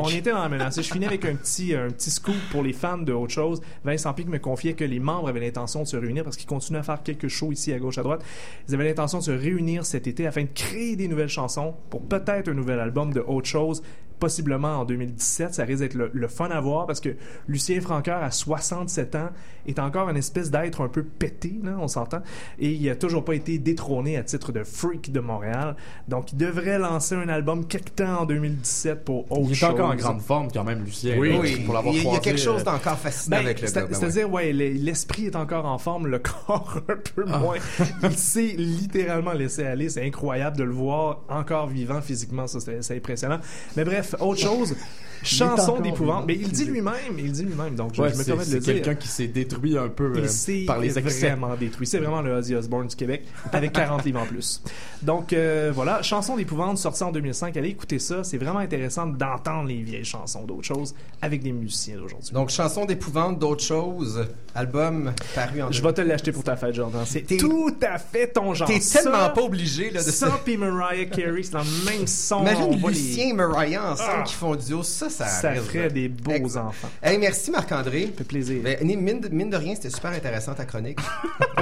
On 0.00 0.08
était 0.08 0.30
dans 0.30 0.42
la 0.42 0.48
menace. 0.48 0.78
Et 0.78 0.82
je 0.82 0.90
finis 0.90 1.04
avec 1.04 1.26
un 1.26 1.34
petit, 1.34 1.74
un 1.74 1.90
petit 1.90 2.10
scoop 2.10 2.34
pour 2.50 2.62
les 2.62 2.72
fans 2.72 2.98
de 2.98 3.12
autre 3.12 3.32
chose. 3.32 3.60
Vincent 3.84 4.12
Pic 4.14 4.28
me 4.28 4.38
confiait 4.38 4.72
que 4.72 4.84
les 4.84 4.98
membres 4.98 5.28
avaient 5.28 5.40
l'intention 5.40 5.82
de 5.82 5.86
se 5.86 5.96
réunir 5.96 6.24
parce 6.24 6.36
qu'ils 6.36 6.48
continuent 6.48 6.78
à 6.78 6.82
faire 6.82 7.02
quelques 7.02 7.28
shows 7.28 7.52
ici 7.52 7.72
à 7.72 7.78
gauche 7.78 7.98
à 7.98 8.02
droite. 8.02 8.24
Ils 8.68 8.74
avaient 8.74 8.84
l'intention 8.84 9.18
de 9.18 9.24
se 9.24 9.30
réunir 9.30 9.84
cet 9.84 10.06
été 10.06 10.26
afin 10.26 10.42
de 10.42 10.48
créer 10.54 10.96
des 10.96 11.06
nouvelles 11.06 11.28
chansons 11.28 11.74
pour 11.90 12.02
peut-être 12.02 12.48
un 12.48 12.54
nouvel 12.54 12.80
album 12.80 13.12
de 13.12 13.20
autre 13.20 13.48
chose 13.48 13.82
possiblement 14.22 14.76
en 14.78 14.84
2017. 14.84 15.52
Ça 15.54 15.64
risque 15.64 15.80
d'être 15.80 15.94
le, 15.94 16.08
le 16.14 16.28
fun 16.28 16.48
à 16.50 16.60
voir 16.60 16.86
parce 16.86 17.00
que 17.00 17.08
Lucien 17.48 17.80
Francoeur, 17.80 18.22
à 18.22 18.30
67 18.30 19.16
ans, 19.16 19.30
est 19.66 19.80
encore 19.80 20.08
une 20.08 20.16
espèce 20.16 20.50
d'être 20.50 20.80
un 20.80 20.88
peu 20.88 21.02
pété, 21.02 21.54
là, 21.62 21.76
on 21.80 21.88
s'entend. 21.88 22.22
Et 22.60 22.70
il 22.70 22.88
a 22.88 22.94
toujours 22.94 23.24
pas 23.24 23.34
été 23.34 23.58
détrôné 23.58 24.16
à 24.16 24.22
titre 24.22 24.52
de 24.52 24.62
freak 24.62 25.10
de 25.10 25.18
Montréal. 25.20 25.74
Donc, 26.08 26.32
il 26.32 26.36
devrait 26.38 26.78
lancer 26.78 27.16
un 27.16 27.28
album 27.28 27.66
quelque 27.66 27.90
temps 27.90 28.20
en 28.20 28.24
2017 28.26 29.04
pour 29.04 29.30
autre 29.32 29.42
Il 29.46 29.52
est 29.52 29.54
chose. 29.54 29.70
encore 29.70 29.90
en 29.90 29.94
grande 29.96 30.20
forme 30.20 30.48
quand 30.52 30.62
même, 30.64 30.84
Lucien. 30.84 31.16
Oui, 31.18 31.36
oui. 31.40 31.60
Pour 31.64 31.74
l'avoir 31.74 31.94
Il 31.94 32.04
y 32.04 32.08
a- 32.08 32.18
quelque 32.20 32.40
chose 32.40 32.60
euh, 32.60 32.64
d'encore 32.64 32.98
fascinant 32.98 33.38
Ben, 33.38 33.44
avec 33.46 33.60
le 33.60 33.66
ben 33.72 33.88
C'est-à-dire, 33.92 34.30
ouais, 34.32 34.52
le- 34.52 34.68
l'esprit 34.70 35.26
est 35.26 35.36
encore 35.36 35.66
en 35.66 35.78
forme, 35.78 36.06
le 36.06 36.18
corps 36.46 36.78
un 36.88 36.96
peu 37.14 37.24
Ah. 37.28 37.38
moins. 37.38 37.56
Il 38.04 38.12
s'est 38.18 38.54
littéralement 38.56 39.32
laissé 39.32 39.64
aller. 39.64 39.88
C'est 39.88 40.04
incroyable 40.06 40.56
de 40.56 40.64
le 40.64 40.72
voir 40.72 41.22
encore 41.28 41.66
vivant 41.68 42.00
physiquement. 42.00 42.46
Ça, 42.46 42.58
c'est 42.60 42.96
impressionnant. 42.96 43.38
Mais 43.76 43.84
bref, 43.84 44.11
autre 44.20 44.40
chose. 44.40 44.76
Chanson 45.22 45.80
d'épouvante. 45.80 46.24
Mais 46.26 46.34
il 46.34 46.48
dit 46.50 46.64
lui-même, 46.64 46.92
il 47.18 47.32
dit 47.32 47.44
lui-même. 47.44 47.74
Donc, 47.74 47.94
je, 47.94 48.02
Ouais, 48.02 48.10
je 48.12 48.16
me 48.18 48.24
permets 48.24 48.44
de 48.44 48.50
le 48.54 48.60
c'est 48.60 48.72
dire. 48.72 48.74
quelqu'un 48.82 48.94
qui 48.94 49.08
s'est 49.08 49.28
détruit 49.28 49.78
un 49.78 49.88
peu 49.88 50.12
Il 50.16 50.24
euh, 50.24 50.28
s'est 50.28 50.64
par 50.66 50.78
les 50.78 50.98
excès. 50.98 51.28
vraiment 51.28 51.54
détruit. 51.56 51.86
C'est 51.86 51.98
vraiment 51.98 52.22
le 52.22 52.32
Ozzy 52.32 52.54
Osbourne 52.54 52.86
du 52.88 52.96
Québec, 52.96 53.22
avec 53.52 53.72
40 53.72 54.04
livres 54.04 54.20
en 54.20 54.26
plus. 54.26 54.62
Donc 55.02 55.32
euh, 55.32 55.70
voilà, 55.74 56.02
chanson 56.02 56.36
d'épouvante 56.36 56.78
sortie 56.78 57.02
en 57.04 57.12
2005. 57.12 57.56
Allez 57.56 57.68
écouter 57.70 57.98
ça. 57.98 58.24
C'est 58.24 58.38
vraiment 58.38 58.58
intéressant 58.60 59.06
d'entendre 59.06 59.68
les 59.68 59.82
vieilles 59.82 60.04
chansons 60.04 60.44
d'autres 60.44 60.62
choses 60.64 60.94
avec 61.20 61.42
des 61.42 61.52
musiciens 61.52 61.96
d'aujourd'hui. 61.96 62.32
Donc, 62.32 62.50
chanson 62.50 62.84
d'épouvante, 62.84 63.38
d'autres 63.38 63.64
choses, 63.64 64.26
album 64.54 65.12
paru 65.34 65.62
en 65.62 65.70
Je 65.72 65.82
vais 65.82 65.92
te 65.92 66.00
l'acheter 66.00 66.32
pour 66.32 66.44
ta 66.44 66.56
fête, 66.56 66.74
Jordan. 66.74 67.02
C'est 67.06 67.22
tout 67.36 67.74
à 67.82 67.98
fait 67.98 68.28
ton 68.28 68.54
genre. 68.54 68.68
T'es 68.68 68.80
Ça, 68.80 69.02
tellement 69.02 69.30
pas 69.30 69.42
obligé 69.42 69.90
là, 69.90 70.02
de 70.02 70.10
Ça 70.10 70.40
puis 70.44 70.56
Mariah 70.56 71.06
Carey, 71.06 71.42
c'est 71.42 71.52
dans 71.52 71.60
le 71.60 71.90
même 71.90 72.06
son. 72.06 72.40
Imagine 72.42 72.86
Lucien 72.88 73.28
et 73.28 73.32
Mariah 73.32 73.92
ensemble 73.92 74.10
Ah. 74.20 74.22
qui 74.22 74.34
font 74.34 74.54
duo, 74.56 74.82
ça, 74.82 75.08
ça 75.12 75.26
Ça 75.26 75.54
ferait 75.54 75.88
de- 75.88 75.94
des 75.94 76.08
beaux 76.08 76.30
Ex- 76.32 76.56
enfants. 76.56 76.88
Hey, 77.02 77.18
merci 77.18 77.50
Marc-André. 77.50 78.06
Ça 78.12 78.18
fait 78.18 78.24
plaisir. 78.24 78.60
Ben, 78.62 78.78
mine, 78.82 79.20
de, 79.20 79.28
mine 79.28 79.50
de 79.50 79.56
rien, 79.56 79.74
c'était 79.74 79.90
super 79.90 80.10
intéressant 80.12 80.54
ta 80.54 80.64
chronique. 80.64 80.98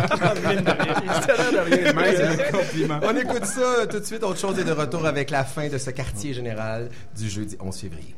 Mine 0.47 0.63
de 0.65 0.71
rien. 0.71 1.11
De 1.51 1.59
rien. 1.59 2.37
Compliment. 2.53 3.01
On 3.03 3.17
écoute 3.17 3.45
ça 3.45 3.87
tout 3.89 3.99
de 4.01 4.05
suite. 4.05 4.23
Autre 4.23 4.39
chose 4.41 4.59
est 4.59 4.65
de 4.65 4.73
retour 4.73 5.05
avec 5.07 5.31
la 5.31 5.45
fin 5.45 5.69
de 5.69 5.79
ce 5.79 5.91
quartier 5.91 6.33
général 6.35 6.89
du 7.17 7.29
jeudi 7.29 7.57
11 7.61 7.77
février. 7.77 8.15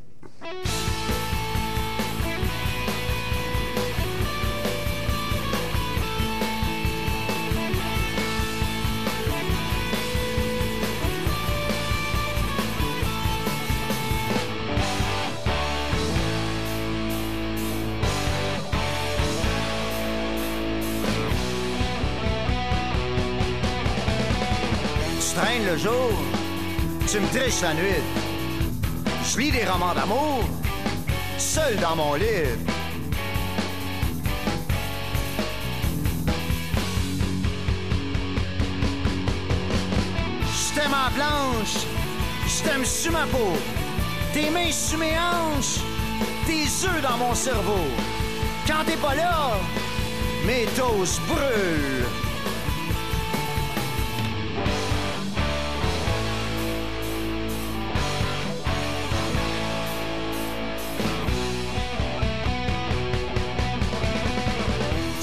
Tu 25.83 27.19
me 27.19 27.27
triches 27.29 27.61
la 27.63 27.75
nuit. 27.75 28.03
Je 29.25 29.39
lis 29.39 29.51
des 29.51 29.65
romans 29.65 29.95
d'amour, 29.95 30.45
seul 31.39 31.77
dans 31.77 31.97
mon 31.97 32.15
lit. 32.15 32.25
Je 40.45 40.75
t'aime 40.75 40.95
en 40.95 41.11
blanche, 41.17 41.85
je 42.47 42.63
t'aime 42.63 42.85
sur 42.85 43.11
ma 43.11 43.27
peau. 43.27 43.57
Tes 44.33 44.51
mains 44.51 44.71
sur 44.71 44.99
mes 44.99 45.19
hanches, 45.19 45.81
tes 46.47 46.65
œufs 46.87 47.03
dans 47.03 47.17
mon 47.17 47.35
cerveau. 47.35 47.87
Quand 48.69 48.85
t'es 48.87 48.97
pas 48.97 49.17
là, 49.17 49.57
mes 50.47 50.65
toasts 50.77 51.21
brûlent. 51.27 52.32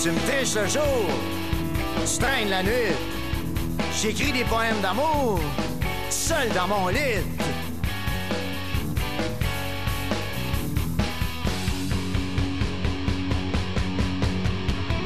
Tu 0.09 0.15
me 0.15 0.21
triches 0.21 0.55
le 0.55 0.67
jour, 0.67 1.05
tu 2.03 2.17
traînes 2.17 2.49
la 2.49 2.63
nuit. 2.63 2.95
J'écris 4.01 4.31
des 4.31 4.43
poèmes 4.43 4.81
d'amour, 4.81 5.39
seul 6.09 6.49
dans 6.55 6.67
mon 6.67 6.87
lit. 6.87 7.21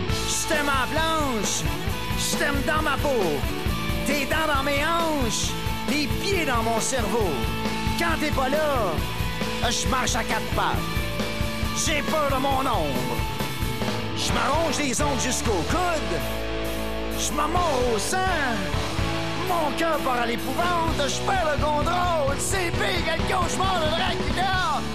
Je 0.08 0.48
t'aime 0.48 0.70
en 0.70 0.88
blanche, 0.94 1.64
je 2.18 2.38
t'aime 2.38 2.62
dans 2.66 2.82
ma 2.82 2.96
peau, 2.96 3.10
tes 4.06 4.26
dents 4.28 4.56
dans 4.56 4.64
mes 4.64 4.86
hanches, 4.86 5.50
tes 5.90 6.08
pieds 6.22 6.46
dans 6.46 6.64
mon 6.64 6.80
cerveau. 6.80 7.28
Quand 8.00 8.18
t'es 8.22 8.32
pas 8.32 8.48
là, 8.48 9.70
je 9.70 9.86
marche 9.90 10.16
à 10.16 10.24
quatre 10.24 10.50
pattes. 10.56 10.78
J'ai 11.86 12.02
peur 12.04 12.30
de 12.30 12.42
mon 12.42 12.60
ombre. 12.60 13.23
Je 14.34 14.40
m'arrange 14.40 14.80
les 14.80 15.00
ongles 15.00 15.20
jusqu'au 15.20 15.62
coude. 15.70 16.18
Je 17.20 17.32
me 17.34 17.94
au 17.94 18.00
sang. 18.00 18.18
Mon 19.48 19.78
cœur 19.78 19.98
part 20.00 20.22
à 20.22 20.26
l'épouvante. 20.26 20.98
Je 20.98 21.22
perds 21.22 21.56
le 21.56 21.64
contrôle. 21.64 22.36
C'est 22.40 22.72
pire 22.72 23.06
que 23.06 23.22
le 23.22 23.28
cauchemar 23.30 23.80
de. 23.80 24.93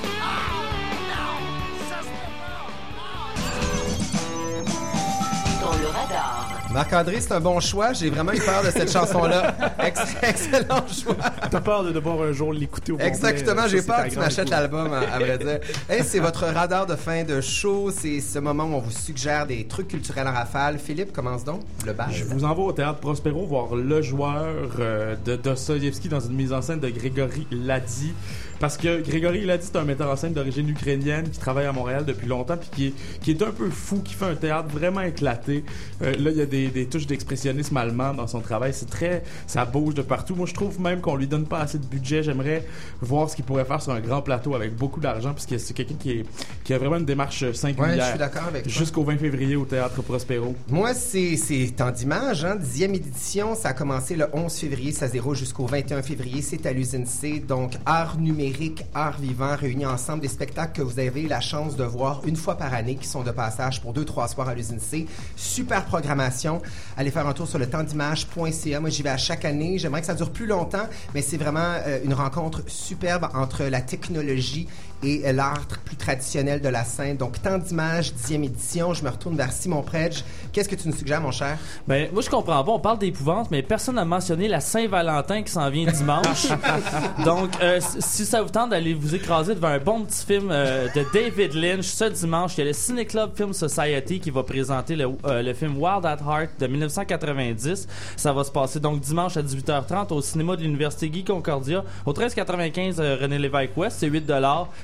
Marc-André, 6.78 7.20
c'est 7.20 7.32
un 7.32 7.40
bon 7.40 7.58
choix. 7.58 7.92
J'ai 7.92 8.08
vraiment 8.08 8.32
eu 8.32 8.38
peur 8.38 8.62
de 8.62 8.70
cette 8.70 8.92
chanson-là. 8.92 9.52
Ex- 9.84 10.14
excellent 10.22 10.86
choix. 10.86 11.16
T'as 11.50 11.60
peur 11.60 11.82
de 11.82 11.90
devoir 11.90 12.22
un 12.22 12.30
jour 12.30 12.52
l'écouter 12.52 12.92
au. 12.92 12.98
Exactement, 13.00 13.62
Ça, 13.62 13.66
j'ai 13.68 13.82
peur 13.82 14.04
que 14.04 14.10
tu 14.10 14.18
m'achètes 14.20 14.48
l'album, 14.48 14.92
à, 14.92 15.18
vrai 15.18 15.38
dire. 15.44 15.58
Hey, 15.88 16.04
c'est 16.04 16.20
votre 16.20 16.44
radar 16.44 16.86
de 16.86 16.94
fin 16.94 17.24
de 17.24 17.40
show. 17.40 17.90
C'est 17.90 18.20
ce 18.20 18.38
moment 18.38 18.62
où 18.62 18.74
on 18.74 18.78
vous 18.78 18.92
suggère 18.92 19.44
des 19.44 19.66
trucs 19.66 19.88
culturels 19.88 20.28
en 20.28 20.32
rafale. 20.32 20.78
Philippe, 20.78 21.12
commence 21.12 21.42
donc 21.42 21.62
le 21.84 21.94
bal. 21.94 22.10
Je 22.12 22.22
vous 22.22 22.44
envoie 22.44 22.66
au 22.66 22.72
théâtre 22.72 23.00
Prospero 23.00 23.44
voir 23.44 23.74
Le 23.74 24.00
Joueur 24.00 24.46
euh, 24.78 25.16
de 25.24 25.34
Dostoïevski 25.34 26.08
dans 26.08 26.20
une 26.20 26.34
mise 26.34 26.52
en 26.52 26.62
scène 26.62 26.78
de 26.78 26.90
Grégory 26.90 27.48
Ladi. 27.50 28.12
Parce 28.60 28.76
que 28.76 29.00
Grégory 29.02 29.44
Ladi, 29.44 29.66
c'est 29.70 29.78
un 29.78 29.84
metteur 29.84 30.10
en 30.10 30.16
scène 30.16 30.32
d'origine 30.32 30.68
ukrainienne 30.68 31.28
qui 31.30 31.38
travaille 31.38 31.66
à 31.66 31.72
Montréal 31.72 32.04
depuis 32.04 32.26
longtemps 32.26 32.56
puis 32.56 32.68
qui 32.72 32.86
est, 32.86 32.92
qui 33.22 33.30
est 33.30 33.42
un 33.42 33.50
peu 33.50 33.70
fou, 33.70 34.00
qui 34.02 34.14
fait 34.14 34.24
un 34.26 34.34
théâtre 34.34 34.68
vraiment 34.68 35.00
éclaté. 35.00 35.64
Euh, 36.02 36.12
là, 36.18 36.30
il 36.30 36.36
y 36.36 36.42
a 36.42 36.46
des, 36.46 36.68
des 36.68 36.86
touches 36.86 37.06
d'expressionnisme 37.06 37.76
allemand 37.76 38.14
dans 38.14 38.26
son 38.26 38.40
travail. 38.40 38.72
C'est 38.74 38.90
très... 38.90 39.22
Ça 39.46 39.64
bouge 39.64 39.94
de 39.94 40.02
partout. 40.02 40.34
Moi, 40.34 40.46
je 40.46 40.54
trouve 40.54 40.80
même 40.80 41.00
qu'on 41.00 41.16
lui 41.16 41.26
donne 41.26 41.46
pas 41.46 41.60
assez 41.60 41.78
de 41.78 41.86
budget. 41.86 42.22
J'aimerais 42.22 42.64
voir 43.00 43.30
ce 43.30 43.36
qu'il 43.36 43.44
pourrait 43.44 43.64
faire 43.64 43.80
sur 43.82 43.92
un 43.92 44.00
grand 44.00 44.22
plateau 44.22 44.54
avec 44.54 44.74
beaucoup 44.74 45.00
d'argent 45.00 45.32
parce 45.32 45.46
que 45.46 45.58
c'est 45.58 45.74
quelqu'un 45.74 45.96
qui, 45.98 46.10
est, 46.10 46.26
qui 46.64 46.74
a 46.74 46.78
vraiment 46.78 46.96
une 46.96 47.04
démarche 47.04 47.50
singulière. 47.52 47.96
Ouais, 47.96 48.00
je 48.00 48.08
suis 48.10 48.18
d'accord 48.18 48.44
avec 48.48 48.64
toi. 48.64 48.72
Jusqu'au 48.72 49.04
20 49.04 49.18
février 49.18 49.56
au 49.56 49.64
théâtre 49.64 50.02
Prospero. 50.02 50.54
Moi, 50.68 50.94
c'est 50.94 51.36
c'est 51.36 51.74
temps 51.76 51.90
d'image, 51.90 52.44
hein, 52.44 52.56
dixième 52.56 52.94
édition. 52.94 53.54
Ça 53.54 53.70
a 53.70 53.72
commencé 53.72 54.16
le 54.16 54.26
11 54.32 54.52
février, 54.52 54.92
ça 54.92 55.08
se 55.08 55.12
déroule 55.12 55.36
jusqu'au 55.36 55.66
21 55.66 56.02
février. 56.02 56.42
C'est 56.42 56.66
à 56.66 56.72
l'usine 56.72 57.06
C. 57.06 57.42
Donc, 57.46 57.72
art 57.86 58.18
numérique, 58.18 58.47
art 58.94 59.18
vivant, 59.18 59.56
réunis 59.56 59.86
ensemble, 59.86 60.20
des 60.20 60.28
spectacles 60.28 60.72
que 60.72 60.82
vous 60.82 60.98
avez 60.98 61.26
la 61.26 61.40
chance 61.40 61.76
de 61.76 61.84
voir 61.84 62.22
une 62.24 62.36
fois 62.36 62.56
par 62.56 62.72
année, 62.74 62.96
qui 62.96 63.06
sont 63.06 63.22
de 63.22 63.30
passage 63.30 63.80
pour 63.80 63.92
deux, 63.92 64.04
trois 64.04 64.28
soirs 64.28 64.48
à 64.48 64.54
l'usine 64.54 64.80
C. 64.80 65.06
Super 65.36 65.84
programmation. 65.84 66.62
Allez 66.96 67.10
faire 67.10 67.26
un 67.26 67.32
tour 67.32 67.48
sur 67.48 67.58
le 67.58 67.68
tempsdimage.ca. 67.68 68.80
Moi, 68.80 68.90
j'y 68.90 69.02
vais 69.02 69.10
à 69.10 69.16
chaque 69.16 69.44
année. 69.44 69.78
J'aimerais 69.78 70.00
que 70.00 70.06
ça 70.06 70.14
dure 70.14 70.30
plus 70.30 70.46
longtemps, 70.46 70.86
mais 71.14 71.22
c'est 71.22 71.36
vraiment 71.36 71.74
euh, 71.86 72.00
une 72.04 72.14
rencontre 72.14 72.62
superbe 72.66 73.28
entre 73.34 73.64
la 73.64 73.80
technologie 73.80 74.68
et 75.02 75.32
l'art 75.32 75.60
plus 75.84 75.96
traditionnel 75.96 76.60
de 76.60 76.68
la 76.68 76.84
scène. 76.84 77.16
Donc, 77.16 77.40
temps 77.40 77.58
d'image, 77.58 78.12
dixième 78.14 78.44
édition. 78.44 78.94
Je 78.94 79.04
me 79.04 79.10
retourne 79.10 79.36
vers 79.36 79.52
Simon 79.52 79.82
Predge. 79.82 80.24
Qu'est-ce 80.52 80.68
que 80.68 80.74
tu 80.74 80.88
nous 80.88 80.94
suggères, 80.96 81.20
mon 81.20 81.30
cher? 81.30 81.56
Ben, 81.86 82.08
moi, 82.12 82.22
je 82.22 82.28
comprends 82.30 82.64
pas. 82.64 82.72
On 82.72 82.80
parle 82.80 82.98
d'épouvante, 82.98 83.50
mais 83.50 83.62
personne 83.62 83.94
n'a 83.94 84.04
mentionné 84.04 84.48
la 84.48 84.60
Saint-Valentin 84.60 85.42
qui 85.42 85.52
s'en 85.52 85.68
vient 85.70 85.90
dimanche. 85.90 86.48
Donc, 87.24 87.50
euh, 87.62 87.80
si- 88.00 88.24
ça 88.26 88.42
vous 88.42 88.48
tente 88.50 88.70
d'aller 88.70 88.94
vous 88.94 89.14
écraser 89.14 89.54
devant 89.54 89.68
un 89.68 89.78
bon 89.78 90.02
petit 90.04 90.24
film 90.26 90.48
euh, 90.50 90.88
de 90.94 91.04
David 91.12 91.54
Lynch, 91.54 91.86
ce 91.86 92.04
dimanche, 92.04 92.54
il 92.56 92.60
y 92.60 92.62
a 92.62 92.66
le 92.66 92.72
Ciné 92.72 93.06
Club 93.06 93.30
Film 93.36 93.52
Society 93.52 94.20
qui 94.20 94.30
va 94.30 94.42
présenter 94.42 94.96
le, 94.96 95.06
euh, 95.26 95.42
le 95.42 95.54
film 95.54 95.76
Wild 95.80 96.04
at 96.06 96.18
Heart 96.26 96.50
de 96.60 96.66
1990. 96.66 97.86
Ça 98.16 98.32
va 98.32 98.44
se 98.44 98.50
passer 98.50 98.80
donc 98.80 99.00
dimanche 99.00 99.36
à 99.36 99.42
18h30 99.42 100.12
au 100.12 100.20
cinéma 100.22 100.56
de 100.56 100.62
l'Université 100.62 101.08
Guy 101.08 101.24
Concordia, 101.24 101.84
au 102.04 102.10
1395 102.10 102.96
euh, 103.00 103.16
René 103.20 103.38
Lévesque 103.38 103.76
Ouest. 103.76 103.96
C'est 104.00 104.08
8 104.08 104.26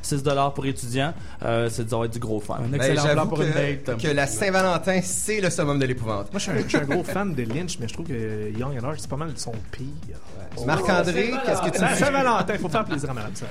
6 0.05 0.23
pour 0.55 0.67
étudiants. 0.67 1.15
Euh, 1.45 1.69
c'est 1.71 1.89
ça 1.89 1.97
va 1.97 2.05
être 2.07 2.13
du 2.13 2.19
gros 2.19 2.41
fun. 2.41 2.61
Ben, 2.71 2.95
j'avoue 2.95 3.37
que, 3.37 3.97
que 3.97 4.09
la 4.09 4.27
Saint-Valentin, 4.27 5.01
c'est 5.03 5.41
le 5.41 5.51
summum 5.51 5.79
de 5.79 5.87
l'épouvante. 5.87 6.33
Moi, 6.33 6.39
je 6.39 6.51
suis 6.51 6.51
un, 6.53 6.63
je 6.63 6.69
suis 6.69 6.77
un 6.79 6.85
gros 6.85 7.05
fan 7.05 7.35
de 7.35 7.43
Lynch, 7.43 7.79
mais 7.81 7.89
je 7.89 7.95
trouve 7.95 8.07
que 8.07 8.51
Young 8.59 8.79
and 8.79 8.85
Art, 8.85 8.95
c'est 8.99 9.09
pas 9.11 9.17
mal 9.17 9.33
son 9.37 9.53
pire. 9.71 10.19
Marc-André, 10.67 11.33
qu'est-ce 11.45 11.63
que 11.63 11.77
tu 11.77 11.83
nous 11.83 11.97
Saint-Valentin, 11.97 12.59
faut 12.59 12.69
faire 12.69 12.85
plaisir 12.85 13.11
à 13.11 13.15
Madame 13.15 13.35
Saint. 13.35 13.47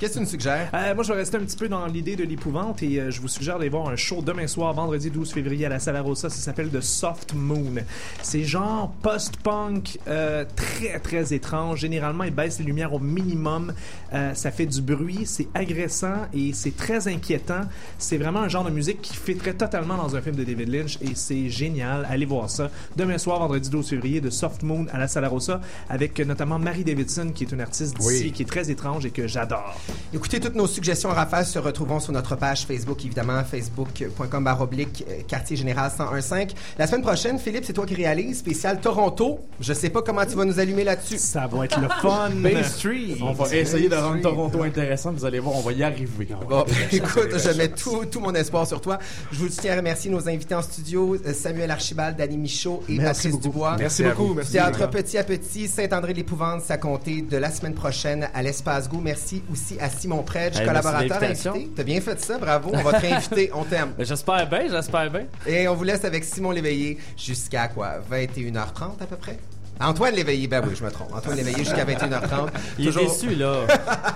Qu'est-ce 0.00 0.12
que 0.14 0.18
tu 0.20 0.24
nous 0.24 0.30
suggères? 0.30 0.70
Euh, 0.72 0.94
moi, 0.94 1.04
je 1.04 1.12
vais 1.12 1.18
rester 1.18 1.36
un 1.36 1.40
petit 1.40 1.58
peu 1.58 1.68
dans 1.68 1.84
l'idée 1.84 2.16
de 2.16 2.24
l'épouvante 2.24 2.82
et 2.82 2.98
euh, 2.98 3.10
je 3.10 3.20
vous 3.20 3.28
suggère 3.28 3.58
d'aller 3.58 3.68
voir 3.68 3.86
un 3.90 3.96
show 3.96 4.22
demain 4.22 4.46
soir, 4.46 4.72
vendredi 4.72 5.10
12 5.10 5.30
février 5.30 5.66
à 5.66 5.68
la 5.68 5.78
Sala 5.78 6.00
Rossa. 6.00 6.30
Ça 6.30 6.38
s'appelle 6.40 6.70
The 6.70 6.80
Soft 6.80 7.34
Moon. 7.34 7.74
C'est 8.22 8.42
genre 8.44 8.90
post-punk 9.02 9.98
euh, 10.08 10.46
très, 10.56 10.98
très 11.00 11.34
étrange. 11.34 11.80
Généralement, 11.80 12.24
ils 12.24 12.30
baissent 12.34 12.58
les 12.60 12.64
lumières 12.64 12.94
au 12.94 12.98
minimum. 12.98 13.74
Euh, 14.14 14.32
ça 14.32 14.50
fait 14.50 14.64
du 14.64 14.80
bruit, 14.80 15.26
c'est 15.26 15.48
agressant 15.52 16.26
et 16.32 16.54
c'est 16.54 16.74
très 16.74 17.06
inquiétant. 17.06 17.64
C'est 17.98 18.16
vraiment 18.16 18.40
un 18.40 18.48
genre 18.48 18.64
de 18.64 18.70
musique 18.70 19.02
qui 19.02 19.14
fitterait 19.14 19.52
totalement 19.52 19.98
dans 19.98 20.16
un 20.16 20.22
film 20.22 20.34
de 20.34 20.44
David 20.44 20.68
Lynch 20.70 20.96
et 21.02 21.14
c'est 21.14 21.50
génial. 21.50 22.06
Allez 22.08 22.24
voir 22.24 22.48
ça. 22.48 22.70
Demain 22.96 23.18
soir, 23.18 23.38
vendredi 23.38 23.68
12 23.68 23.86
février, 23.90 24.22
The 24.22 24.30
Soft 24.30 24.62
Moon 24.62 24.86
à 24.94 24.98
la 24.98 25.08
Sala 25.08 25.28
Rossa 25.28 25.60
avec 25.90 26.18
euh, 26.20 26.24
notamment 26.24 26.58
Marie 26.58 26.84
Davidson 26.84 27.32
qui 27.34 27.44
est 27.44 27.52
une 27.52 27.60
artiste 27.60 27.98
d'ici 27.98 28.22
Oui. 28.24 28.32
qui 28.32 28.42
est 28.44 28.46
très 28.46 28.70
étrange 28.70 29.04
et 29.04 29.10
que 29.10 29.26
j'adore. 29.26 29.78
Écoutez, 30.12 30.40
toutes 30.40 30.54
nos 30.54 30.66
suggestions 30.66 31.10
en 31.10 31.14
rafale 31.14 31.46
se 31.46 31.58
retrouveront 31.58 32.00
sur 32.00 32.12
notre 32.12 32.36
page 32.36 32.66
Facebook, 32.66 33.04
évidemment, 33.04 33.44
facebook.com 33.44 34.44
baroblique 34.44 35.04
euh, 35.08 35.22
quartier 35.28 35.56
général 35.56 35.90
1015. 35.98 36.54
La 36.78 36.86
semaine 36.86 37.02
prochaine, 37.02 37.38
Philippe, 37.38 37.64
c'est 37.64 37.72
toi 37.72 37.86
qui 37.86 37.94
réalises, 37.94 38.38
spécial 38.38 38.80
Toronto. 38.80 39.40
Je 39.60 39.72
sais 39.72 39.90
pas 39.90 40.02
comment 40.02 40.24
tu 40.24 40.34
vas 40.34 40.44
nous 40.44 40.58
allumer 40.58 40.84
là-dessus. 40.84 41.18
Ça 41.18 41.46
va 41.46 41.64
être 41.66 41.80
le 41.80 41.88
fun. 42.00 42.30
Bay 42.34 42.62
Street. 42.64 43.16
On 43.20 43.32
va 43.32 43.54
essayer 43.54 43.88
de 43.88 43.94
rendre 43.94 44.22
Toronto 44.22 44.62
intéressant. 44.62 45.12
Vous 45.12 45.24
allez 45.24 45.38
voir, 45.38 45.56
on 45.56 45.60
va 45.60 45.72
y 45.72 45.82
arriver. 45.82 46.28
Bon, 46.48 46.64
écoute, 46.92 47.36
je 47.36 47.50
mets 47.56 47.68
tout, 47.68 48.06
tout 48.06 48.20
mon 48.20 48.34
espoir 48.34 48.66
sur 48.66 48.80
toi. 48.80 48.98
Je 49.30 49.38
vous 49.38 49.48
tiens 49.48 49.74
à 49.74 49.76
remercier 49.76 50.10
nos 50.10 50.28
invités 50.28 50.54
en 50.54 50.62
studio, 50.62 51.16
euh, 51.26 51.32
Samuel 51.32 51.70
Archibald, 51.70 52.16
Danny 52.16 52.38
Michaud 52.38 52.82
et 52.88 52.96
Merci 52.96 53.28
Patrice 53.28 53.32
beaucoup. 53.32 53.42
Dubois. 53.42 53.76
Merci 53.78 53.90
Merci 53.90 54.04
beaucoup, 54.04 54.34
merci. 54.34 54.52
Théâtre 54.52 54.88
Petit 54.88 55.18
à 55.18 55.24
Petit, 55.24 55.66
Saint-André-l'Épouvante, 55.66 56.62
ça 56.62 56.76
comptait 56.76 57.22
de 57.22 57.36
la 57.36 57.50
semaine 57.50 57.74
prochaine 57.74 58.28
à 58.32 58.42
l'Espace 58.42 58.88
Go. 58.88 58.98
Merci 59.02 59.42
aussi 59.52 59.79
à 59.80 59.90
Simon 59.90 60.22
Predge, 60.22 60.58
Hey, 60.58 60.66
collaborateur 60.66 61.22
invité. 61.22 61.70
T'as 61.74 61.82
bien 61.82 62.00
fait 62.00 62.20
ça, 62.20 62.38
bravo. 62.38 62.70
On 62.72 62.82
va 62.82 62.92
te 62.94 63.06
réinviter, 63.06 63.50
on 63.54 63.64
t'aime. 63.64 63.92
Ben, 63.96 64.04
j'espère 64.04 64.48
bien, 64.48 64.68
j'espère 64.70 65.10
bien. 65.10 65.24
Et 65.46 65.66
on 65.68 65.74
vous 65.74 65.84
laisse 65.84 66.04
avec 66.04 66.24
Simon 66.24 66.50
Léveillé 66.50 66.98
jusqu'à 67.16 67.68
quoi? 67.68 67.94
21h30 68.10 69.02
à 69.02 69.06
peu 69.06 69.16
près? 69.16 69.38
Antoine 69.80 70.14
Léveillé, 70.14 70.46
ben 70.46 70.62
oui, 70.66 70.74
je 70.78 70.84
me 70.84 70.90
trompe. 70.90 71.12
Antoine 71.14 71.36
Léveillé 71.36 71.58
jusqu'à 71.58 71.84
21h30. 71.84 72.48
Il 72.78 72.88
est 72.88 72.92
déçu, 72.92 73.34
là. 73.34 73.62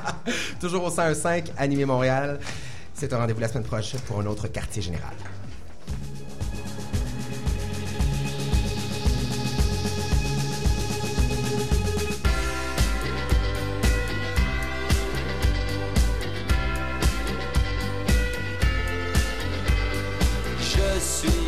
Toujours 0.60 0.84
au 0.84 0.90
105, 0.90 1.52
Animé 1.56 1.86
Montréal. 1.86 2.38
C'est 2.92 3.12
un 3.12 3.16
rendez-vous 3.18 3.40
la 3.40 3.48
semaine 3.48 3.64
prochaine 3.64 4.00
pour 4.00 4.20
un 4.20 4.26
autre 4.26 4.46
quartier 4.48 4.82
général. 4.82 5.14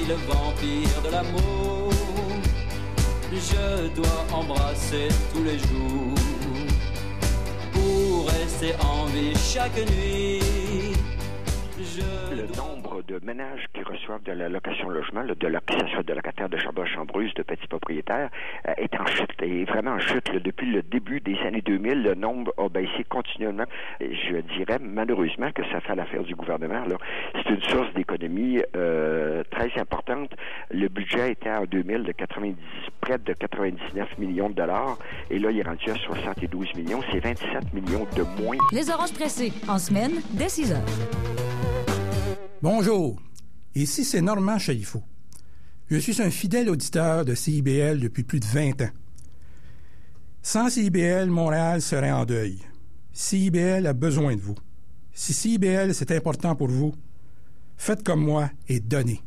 Le 0.09 0.15
vampire 0.15 1.03
de 1.05 1.11
l'amour. 1.11 1.93
Je 3.33 3.89
dois 3.95 4.27
embrasser 4.33 5.09
tous 5.33 5.43
les 5.43 5.59
jours 5.59 6.15
pour 7.73 8.29
rester 8.29 8.75
en 8.81 9.07
vie 9.07 9.35
chaque 9.37 9.77
nuit. 9.77 10.93
Je 11.79 12.35
Le 12.35 12.47
nombre 12.57 12.86
de 13.03 13.21
ménages 13.25 13.65
qui 13.75 13.83
reçoivent 13.83 14.23
de 14.23 14.33
la 14.33 14.49
location 14.49 14.89
logement, 14.89 15.25
de 15.25 15.47
la, 15.47 15.61
que 15.61 16.03
de 16.03 16.13
locataires 16.13 16.49
de 16.49 16.57
chambres 16.57 16.87
chambreuse, 16.87 17.33
de 17.35 17.43
petits 17.43 17.67
propriétaires, 17.67 18.31
euh, 18.69 18.73
est 18.77 18.95
en 18.99 19.07
chute, 19.07 19.31
est 19.43 19.65
vraiment 19.65 19.93
en 19.93 19.99
chute. 19.99 20.31
Depuis 20.33 20.71
le 20.71 20.83
début 20.83 21.21
des 21.21 21.39
années 21.41 21.63
2000, 21.63 22.03
le 22.03 22.15
nombre 22.15 22.53
a 22.59 22.69
baissé 22.69 23.05
continuellement. 23.09 23.65
Je 24.01 24.41
dirais 24.57 24.79
malheureusement 24.81 25.51
que 25.53 25.63
ça 25.71 25.81
fait 25.81 25.95
l'affaire 25.95 26.23
du 26.23 26.35
gouvernement. 26.35 26.83
C'est 27.35 27.51
une 27.51 27.63
source 27.63 27.93
d'économie 27.95 28.61
euh, 28.75 29.43
très 29.51 29.71
importante. 29.79 30.31
Le 30.71 30.89
budget 30.89 31.33
était 31.33 31.51
en 31.51 31.65
2000 31.65 32.05
de 32.05 32.13
90, 32.13 32.57
près 33.01 33.19
de 33.19 33.33
99 33.33 34.19
millions 34.19 34.49
de 34.51 34.55
dollars, 34.55 34.99
et 35.31 35.39
là 35.39 35.51
il 35.51 35.59
est 35.59 35.63
rendu 35.63 35.91
à 35.91 35.95
72 35.95 36.75
millions. 36.75 37.01
C'est 37.11 37.21
27 37.21 37.73
millions 37.75 38.07
de 38.17 38.43
moins. 38.43 38.57
Les 38.73 38.91
oranges 38.91 39.13
pressées, 39.13 39.53
en 39.69 39.79
semaine, 39.79 40.13
dès 40.33 40.49
6 40.49 40.73
heures. 40.73 41.96
Bonjour, 42.63 43.21
ici 43.75 44.03
c'est 44.03 44.23
Normand 44.23 44.59
Chalifot. 44.59 45.03
Je 45.91 45.99
suis 45.99 46.23
un 46.23 46.31
fidèle 46.31 46.71
auditeur 46.71 47.27
de 47.27 47.35
CIBL 47.35 48.01
depuis 48.01 48.23
plus 48.23 48.41
de 48.41 48.47
20 48.47 48.81
ans. 48.81 48.91
Sans 50.41 50.71
CIBL, 50.71 51.27
Montréal 51.27 51.83
serait 51.83 52.11
en 52.11 52.25
deuil. 52.25 52.59
CIBL 53.13 53.87
a 53.87 53.93
besoin 53.93 54.37
de 54.37 54.41
vous. 54.41 54.55
Si 55.13 55.35
CIBL, 55.35 55.93
c'est 55.93 56.13
important 56.13 56.57
pour 56.57 56.69
vous, 56.69 56.95
faites 57.77 58.03
comme 58.03 58.25
moi 58.25 58.51
et 58.69 58.81
donnez. 58.81 59.21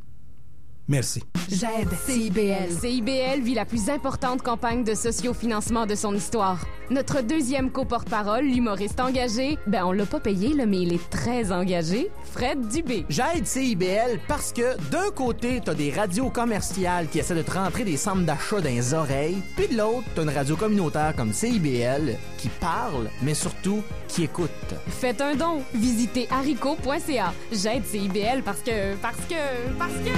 Merci. 0.89 1.21
J'aide 1.51 1.91
CIBL. 2.07 2.71
CIBL 2.71 3.41
vit 3.41 3.53
la 3.53 3.65
plus 3.65 3.91
importante 3.91 4.41
campagne 4.41 4.83
de 4.83 4.95
sociofinancement 4.95 5.85
de 5.85 5.93
son 5.93 6.15
histoire. 6.15 6.65
Notre 6.89 7.21
deuxième 7.21 7.69
co-porte-parole, 7.69 8.45
l'humoriste 8.45 8.99
engagé, 8.99 9.59
ben 9.67 9.85
on 9.85 9.91
l'a 9.91 10.07
pas 10.07 10.19
payé, 10.19 10.55
là, 10.55 10.65
mais 10.65 10.81
il 10.81 10.93
est 10.93 11.09
très 11.11 11.51
engagé, 11.51 12.09
Fred 12.23 12.67
Dubé. 12.69 13.05
J'aide 13.07 13.45
CIBL 13.45 14.19
parce 14.27 14.51
que 14.51 14.75
d'un 14.89 15.11
côté, 15.11 15.61
t'as 15.63 15.75
des 15.75 15.91
radios 15.91 16.31
commerciales 16.31 17.07
qui 17.07 17.19
essaient 17.19 17.35
de 17.35 17.43
te 17.43 17.51
rentrer 17.51 17.83
des 17.83 17.97
centres 17.97 18.25
d'achat 18.25 18.59
dans 18.59 18.69
les 18.69 18.95
oreilles, 18.95 19.37
puis 19.55 19.67
de 19.67 19.77
l'autre, 19.77 20.07
t'as 20.15 20.23
une 20.23 20.29
radio 20.29 20.55
communautaire 20.55 21.13
comme 21.15 21.33
CIBL 21.33 22.15
qui 22.39 22.49
parle, 22.59 23.11
mais 23.21 23.35
surtout 23.35 23.83
qui 24.09 24.23
écoute. 24.23 24.49
Faites 24.87 25.21
un 25.21 25.35
don. 25.35 25.61
Visitez 25.73 26.27
haricot.ca. 26.29 27.33
J'aide 27.51 27.85
CIBL 27.85 28.41
parce 28.43 28.61
que... 28.61 28.95
parce 28.95 29.17
que... 29.29 29.35
parce 29.77 29.93
que... 29.93 30.09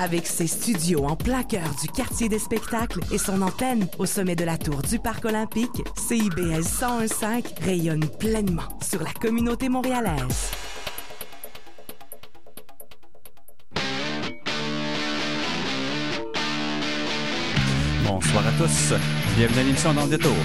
Avec 0.00 0.26
ses 0.26 0.46
studios 0.46 1.04
en 1.04 1.16
plein 1.16 1.42
cœur 1.42 1.68
du 1.82 1.88
quartier 1.88 2.28
des 2.28 2.38
spectacles 2.38 3.00
et 3.12 3.18
son 3.18 3.42
antenne 3.42 3.86
au 3.98 4.06
sommet 4.06 4.36
de 4.36 4.44
la 4.44 4.56
tour 4.56 4.80
du 4.82 4.98
Parc 4.98 5.26
olympique, 5.26 5.82
CIBL 5.96 6.62
101.5 6.62 7.62
rayonne 7.62 8.08
pleinement 8.18 8.78
sur 8.80 9.02
la 9.02 9.12
communauté 9.12 9.68
montréalaise. 9.68 10.52
Bonsoir 18.06 18.46
à 18.46 18.52
tous. 18.52 18.94
Bienvenue 19.36 19.60
à 19.60 19.62
l'émission 19.64 19.92
dans 19.92 20.04
le 20.04 20.10
détour. 20.10 20.36